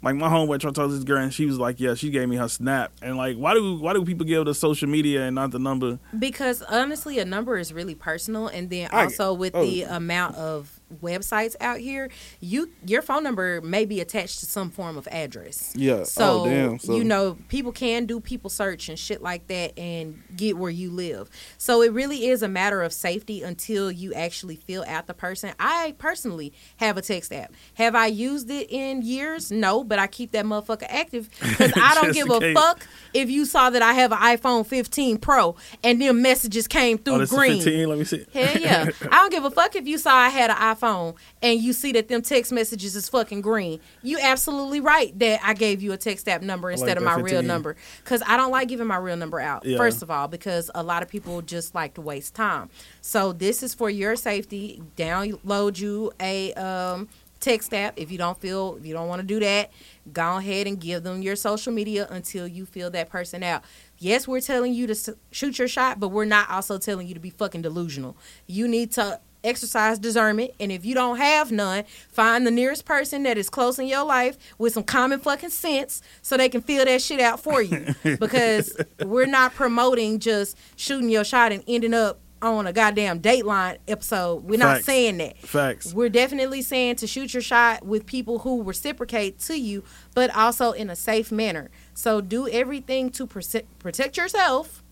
Like 0.05 0.17
my 0.17 0.29
homeboy 0.29 0.59
tried 0.59 0.71
to 0.75 0.81
talk 0.81 0.89
to 0.89 0.95
this 0.97 1.05
girl, 1.05 1.23
and 1.23 1.33
she 1.33 1.47
was 1.47 1.61
like, 1.61 1.79
"Yeah, 1.79 1.95
she 1.95 2.11
gave 2.11 2.29
me 2.29 2.35
her 2.35 2.49
snap." 2.49 2.91
And 3.03 3.17
like, 3.17 3.37
why 3.37 3.55
do 3.55 3.77
why 3.77 3.93
do 3.93 4.05
people 4.05 4.27
give 4.27 4.45
the 4.47 4.53
social 4.53 4.89
media 4.89 5.23
and 5.27 5.37
not 5.37 5.53
the 5.53 5.61
number? 5.61 6.01
Because 6.19 6.61
honestly, 6.63 7.21
a 7.21 7.25
number 7.25 7.57
is 7.57 7.73
really 7.73 7.95
personal, 7.95 8.49
and 8.49 8.69
then 8.69 8.89
I- 8.93 9.05
also 9.05 9.33
with 9.33 9.55
oh. 9.55 9.63
the 9.65 9.83
amount 9.85 10.35
of 10.35 10.81
websites 11.01 11.55
out 11.61 11.79
here, 11.79 12.11
you 12.41 12.71
your 12.87 13.03
phone 13.03 13.23
number 13.23 13.61
may 13.61 13.85
be 13.85 14.01
attached 14.01 14.41
to 14.41 14.47
some 14.47 14.71
form 14.71 14.97
of 14.97 15.09
address. 15.09 15.73
Yeah. 15.77 15.93
Oh, 15.93 16.05
so, 16.05 16.41
oh 16.41 16.45
damn. 16.47 16.79
So, 16.79 16.97
you 16.97 17.05
know, 17.05 17.39
people 17.49 17.73
can 17.73 18.07
do 18.07 18.21
people 18.21 18.51
search 18.51 18.89
and 18.89 18.99
shit 18.99 19.23
like 19.23 19.47
that 19.49 19.79
and 19.79 20.23
get 20.37 20.57
where 20.57 20.71
you 20.71 20.91
live. 20.91 21.31
So 21.59 21.83
it 21.83 21.93
really 21.93 22.27
is 22.27 22.43
a 22.43 22.49
matter 22.49 22.83
of 22.83 22.93
safety 22.93 23.43
until 23.43 23.91
you 23.91 24.15
actually 24.15 24.57
fill 24.57 24.85
out 24.87 25.07
the 25.07 25.15
person. 25.15 25.53
I 25.59 25.95
personally 25.99 26.53
have 26.77 26.97
a 26.97 27.03
text 27.03 27.33
app. 27.33 27.53
Have 27.75 27.95
I 27.95 28.07
used 28.07 28.51
it 28.51 28.71
in 28.71 29.03
years? 29.03 29.51
No, 29.51 29.85
but 29.85 29.99
I 29.99 30.07
keep 30.07 30.33
that 30.33 30.45
motherfucker 30.45 30.87
active 30.89 31.31
because 31.41 31.73
I 31.77 31.95
don't 31.95 32.13
give 32.13 32.31
a 32.31 32.55
fuck 32.55 32.87
if 33.15 33.31
you 33.31 33.45
saw 33.45 33.71
that 33.71 33.83
I 33.83 33.95
have 33.95 34.13
an 34.13 34.19
iPhone 34.19 34.67
15 34.67 35.19
Pro 35.19 35.57
and 35.85 36.01
then 36.01 36.23
messages 36.23 36.67
came 36.69 36.99
oh, 37.01 37.03
through 37.05 37.23
oh, 37.23 37.27
green. 37.27 37.63
fifteen. 37.63 37.89
Let 37.89 37.99
me 37.99 38.05
see. 38.05 38.25
Hell 38.33 38.61
yeah. 38.61 38.89
I 39.03 39.17
don't 39.17 39.31
give 39.31 39.45
a 39.45 39.51
fuck 39.51 39.77
if 39.77 39.87
you 39.87 39.99
saw 39.99 40.15
I 40.15 40.29
had 40.29 40.51
an 40.51 40.57
iPhone 40.57 40.82
and 40.83 41.61
you 41.61 41.73
see 41.73 41.93
that 41.93 42.09
them 42.09 42.23
text 42.23 42.53
messages 42.53 42.97
is 42.97 43.09
fucking 43.09 43.41
green. 43.41 43.81
You 44.03 44.19
absolutely 44.21 44.81
right 44.81 45.17
that 45.19 45.41
I 45.43 45.55
gave 45.55 45.83
you 45.83 45.93
a 45.93 45.97
text 45.97 46.29
app 46.29 46.43
number 46.43 46.71
instead 46.71 46.89
like 46.89 46.97
of 46.99 47.03
my 47.05 47.15
real 47.17 47.43
number. 47.43 47.77
Because 48.03 48.23
I 48.27 48.37
don't 48.37 48.51
like 48.51 48.69
giving 48.69 48.87
my 48.87 48.97
real 48.97 49.17
number 49.17 49.41
out, 49.41 49.65
Yeah. 49.65 49.77
first 49.77 50.03
of 50.03 50.11
all, 50.11 50.29
because 50.29 50.71
a 50.75 50.83
lot 50.83 51.03
of 51.03 51.09
people 51.09 51.43
just 51.43 51.75
like 51.75 51.95
to 51.95 52.01
waste 52.01 52.35
time. 52.35 52.71
So 53.01 53.33
this 53.33 53.63
is 53.63 53.75
for 53.75 53.91
your 53.91 54.17
safety. 54.17 54.83
Download 54.97 55.79
you 55.79 56.13
a 56.21 56.53
um, 56.55 57.09
text 57.41 57.75
app 57.75 57.95
if 57.97 58.11
you 58.11 58.19
don't 58.19 58.41
feel, 58.41 58.77
if 58.77 58.87
you 58.87 58.95
don't 58.95 59.09
want 59.09 59.21
to 59.21 59.27
do 59.27 59.41
that. 59.41 59.71
Go 60.13 60.37
ahead 60.37 60.67
and 60.67 60.81
give 60.81 61.03
them 61.03 61.23
your 61.23 61.37
social 61.37 61.73
media 61.73 62.07
until 62.11 62.47
you 62.47 62.67
feel 62.67 62.91
that 62.91 63.09
person 63.09 63.43
out. 63.43 63.63
Yes, 63.99 64.27
we're 64.27 64.41
telling 64.41 64.75
you 64.75 64.87
to 64.89 65.17
shoot 65.31 65.59
your 65.59 65.69
shot, 65.69 66.01
but 66.01 66.09
we're 66.09 66.25
not 66.25 66.51
also 66.51 66.79
telling 66.79 67.07
you 67.07 67.15
to 67.15 67.21
be 67.21 67.31
fucking 67.31 67.63
delusional. 67.63 68.17
You 68.47 68.67
need 68.67 68.91
to 68.93 69.21
exercise 69.45 69.99
discernment, 69.99 70.53
and 70.61 70.71
if 70.73 70.85
you 70.85 70.95
don't 70.95 71.17
have 71.17 71.53
none, 71.53 71.85
find 72.09 72.47
the 72.47 72.51
nearest 72.51 72.85
person 72.85 73.23
that 73.25 73.39
is 73.39 73.51
close 73.51 73.79
in 73.79 73.87
your 73.87 74.05
life 74.05 74.37
with 74.59 74.73
some 74.73 74.85
common 74.85 75.21
fucking 75.21 75.51
sense 75.51 76.03
so 76.23 76.37
they 76.37 76.49
can 76.49 76.63
feel 76.63 76.85
that 76.85 77.03
shit 77.03 77.21
out 77.21 77.41
for 77.41 77.63
you. 77.63 77.95
because 78.21 78.77
we're 79.05 79.27
not 79.27 79.55
promoting 79.55 80.19
just 80.19 80.57
shooting 80.77 81.09
your 81.09 81.25
shot 81.25 81.53
and 81.53 81.63
ending 81.67 81.95
up 81.95 82.19
on 82.43 82.67
a 82.67 82.73
goddamn 82.73 83.21
Dateline 83.21 83.79
episode. 83.87 84.43
We're 84.45 84.59
not 84.59 84.83
saying 84.83 85.19
that. 85.19 85.39
Facts. 85.39 85.95
We're 85.95 86.09
definitely 86.09 86.63
saying 86.63 86.97
to 86.97 87.07
shoot 87.07 87.33
your 87.33 87.43
shot 87.43 87.85
with 87.85 88.05
people 88.05 88.41
who 88.41 88.63
reciprocate 88.63 89.39
to 89.41 89.59
you, 89.59 89.85
but 90.15 90.35
also 90.35 90.73
in 90.73 90.91
a 90.91 90.97
safe 90.97 91.31
manner. 91.31 91.71
So 91.95 92.21
do 92.21 92.49
everything 92.49 93.11
to 93.11 93.27
protect 93.27 94.17
yourself 94.17 94.83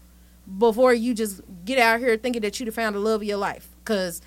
before 0.58 0.94
you 0.94 1.14
just 1.14 1.42
get 1.64 1.78
out 1.78 2.00
here 2.00 2.16
thinking 2.16 2.42
that 2.42 2.58
you've 2.58 2.74
found 2.74 2.94
the 2.94 3.00
love 3.00 3.22
of 3.22 3.26
your 3.26 3.36
life. 3.36 3.68
Because 3.84 4.20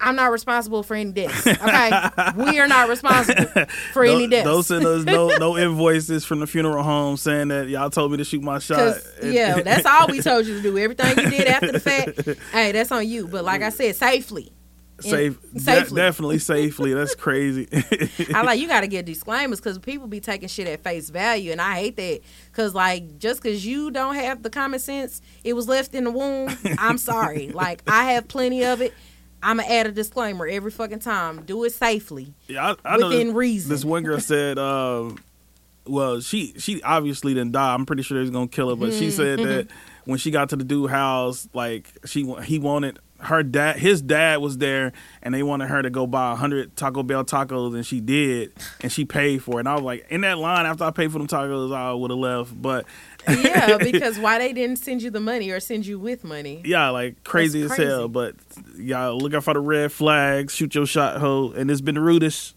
I'm 0.00 0.14
not 0.16 0.30
responsible 0.30 0.82
for 0.82 0.94
any 0.94 1.12
deaths. 1.12 1.46
Okay, 1.46 1.90
we 2.36 2.60
are 2.60 2.68
not 2.68 2.88
responsible 2.88 3.46
for 3.92 4.04
any 4.04 4.28
deaths. 4.28 4.44
don't 4.44 4.62
send 4.62 4.86
us 4.86 5.04
no 5.04 5.28
no 5.38 5.56
invoices 5.58 6.24
from 6.24 6.40
the 6.40 6.46
funeral 6.46 6.82
home 6.82 7.16
saying 7.16 7.48
that 7.48 7.68
y'all 7.68 7.90
told 7.90 8.12
me 8.12 8.18
to 8.18 8.24
shoot 8.24 8.42
my 8.42 8.58
shot. 8.58 8.96
yeah, 9.22 9.60
that's 9.60 9.86
all 9.86 10.06
we 10.08 10.20
told 10.20 10.46
you 10.46 10.54
to 10.54 10.62
do. 10.62 10.78
Everything 10.78 11.18
you 11.24 11.30
did 11.30 11.48
after 11.48 11.72
the 11.72 11.80
fact, 11.80 12.20
hey, 12.52 12.72
that's 12.72 12.92
on 12.92 13.08
you. 13.08 13.26
But 13.26 13.44
like 13.44 13.62
I 13.62 13.70
said, 13.70 13.96
safely. 13.96 14.52
Safe, 15.00 15.38
de- 15.52 15.60
safely. 15.60 15.96
definitely 15.96 16.38
safely. 16.38 16.92
That's 16.94 17.14
crazy. 17.14 17.68
I 18.34 18.42
like 18.42 18.58
you 18.60 18.66
got 18.66 18.80
to 18.80 18.88
get 18.88 19.04
disclaimers 19.06 19.60
because 19.60 19.78
people 19.78 20.06
be 20.08 20.20
taking 20.20 20.48
shit 20.48 20.66
at 20.66 20.82
face 20.82 21.08
value, 21.10 21.52
and 21.52 21.60
I 21.60 21.74
hate 21.74 21.96
that. 21.96 22.20
Because 22.50 22.74
like 22.74 23.18
just 23.18 23.42
because 23.42 23.64
you 23.64 23.90
don't 23.90 24.16
have 24.16 24.42
the 24.42 24.50
common 24.50 24.80
sense, 24.80 25.22
it 25.44 25.52
was 25.52 25.68
left 25.68 25.94
in 25.94 26.04
the 26.04 26.10
womb. 26.10 26.50
I'm 26.78 26.98
sorry. 26.98 27.48
like 27.54 27.82
I 27.88 28.12
have 28.12 28.26
plenty 28.28 28.64
of 28.64 28.80
it. 28.80 28.92
I'm 29.40 29.58
gonna 29.58 29.68
add 29.72 29.86
a 29.86 29.92
disclaimer 29.92 30.48
every 30.48 30.72
fucking 30.72 30.98
time. 30.98 31.44
Do 31.44 31.62
it 31.62 31.70
safely. 31.72 32.34
yeah, 32.48 32.74
I, 32.84 32.94
I 32.94 32.96
Within 32.96 33.28
this, 33.28 33.36
reason. 33.36 33.70
This 33.70 33.84
one 33.84 34.02
girl 34.02 34.18
said, 34.18 34.58
um, 34.58 35.18
well, 35.86 36.20
she 36.20 36.54
she 36.58 36.82
obviously 36.82 37.34
didn't 37.34 37.52
die. 37.52 37.72
I'm 37.72 37.86
pretty 37.86 38.02
sure 38.02 38.16
they 38.16 38.22
was 38.22 38.30
gonna 38.30 38.48
kill 38.48 38.70
her, 38.70 38.74
but 38.76 38.92
she 38.92 39.12
said 39.12 39.38
Mm-hmm. 39.38 39.48
that 39.48 39.68
when 40.06 40.18
she 40.18 40.30
got 40.32 40.48
to 40.48 40.56
the 40.56 40.64
dude 40.64 40.90
house, 40.90 41.48
like 41.54 41.88
she 42.04 42.24
he 42.44 42.58
wanted 42.58 42.98
her 43.20 43.42
dad, 43.42 43.78
his 43.78 44.00
dad 44.00 44.40
was 44.40 44.58
there, 44.58 44.92
and 45.22 45.34
they 45.34 45.42
wanted 45.42 45.68
her 45.68 45.82
to 45.82 45.90
go 45.90 46.06
buy 46.06 46.32
a 46.32 46.36
hundred 46.36 46.76
Taco 46.76 47.02
Bell 47.02 47.24
tacos, 47.24 47.74
and 47.74 47.84
she 47.84 48.00
did, 48.00 48.52
and 48.80 48.92
she 48.92 49.04
paid 49.04 49.42
for 49.42 49.56
it. 49.56 49.60
And 49.60 49.68
I 49.68 49.74
was 49.74 49.82
like, 49.82 50.06
in 50.08 50.20
that 50.20 50.38
line, 50.38 50.66
after 50.66 50.84
I 50.84 50.90
paid 50.90 51.10
for 51.10 51.18
them 51.18 51.26
tacos, 51.26 51.74
I 51.74 51.92
would 51.92 52.10
have 52.10 52.18
left. 52.18 52.60
But 52.60 52.86
yeah, 53.28 53.76
because 53.80 54.18
why 54.18 54.38
they 54.38 54.52
didn't 54.52 54.76
send 54.76 55.02
you 55.02 55.10
the 55.10 55.20
money 55.20 55.50
or 55.50 55.58
send 55.58 55.86
you 55.86 55.98
with 55.98 56.22
money? 56.22 56.62
yeah, 56.64 56.90
like 56.90 57.24
crazy 57.24 57.62
That's 57.62 57.78
as 57.78 57.86
hell. 57.86 58.08
But 58.08 58.36
y'all 58.76 59.18
look 59.18 59.34
out 59.34 59.44
for 59.44 59.54
the 59.54 59.60
red 59.60 59.90
flags, 59.90 60.54
shoot 60.54 60.74
your 60.74 60.86
shot, 60.86 61.18
ho. 61.18 61.52
And 61.52 61.70
it's 61.70 61.80
been 61.80 61.96
the 61.96 62.00
rudest. 62.00 62.54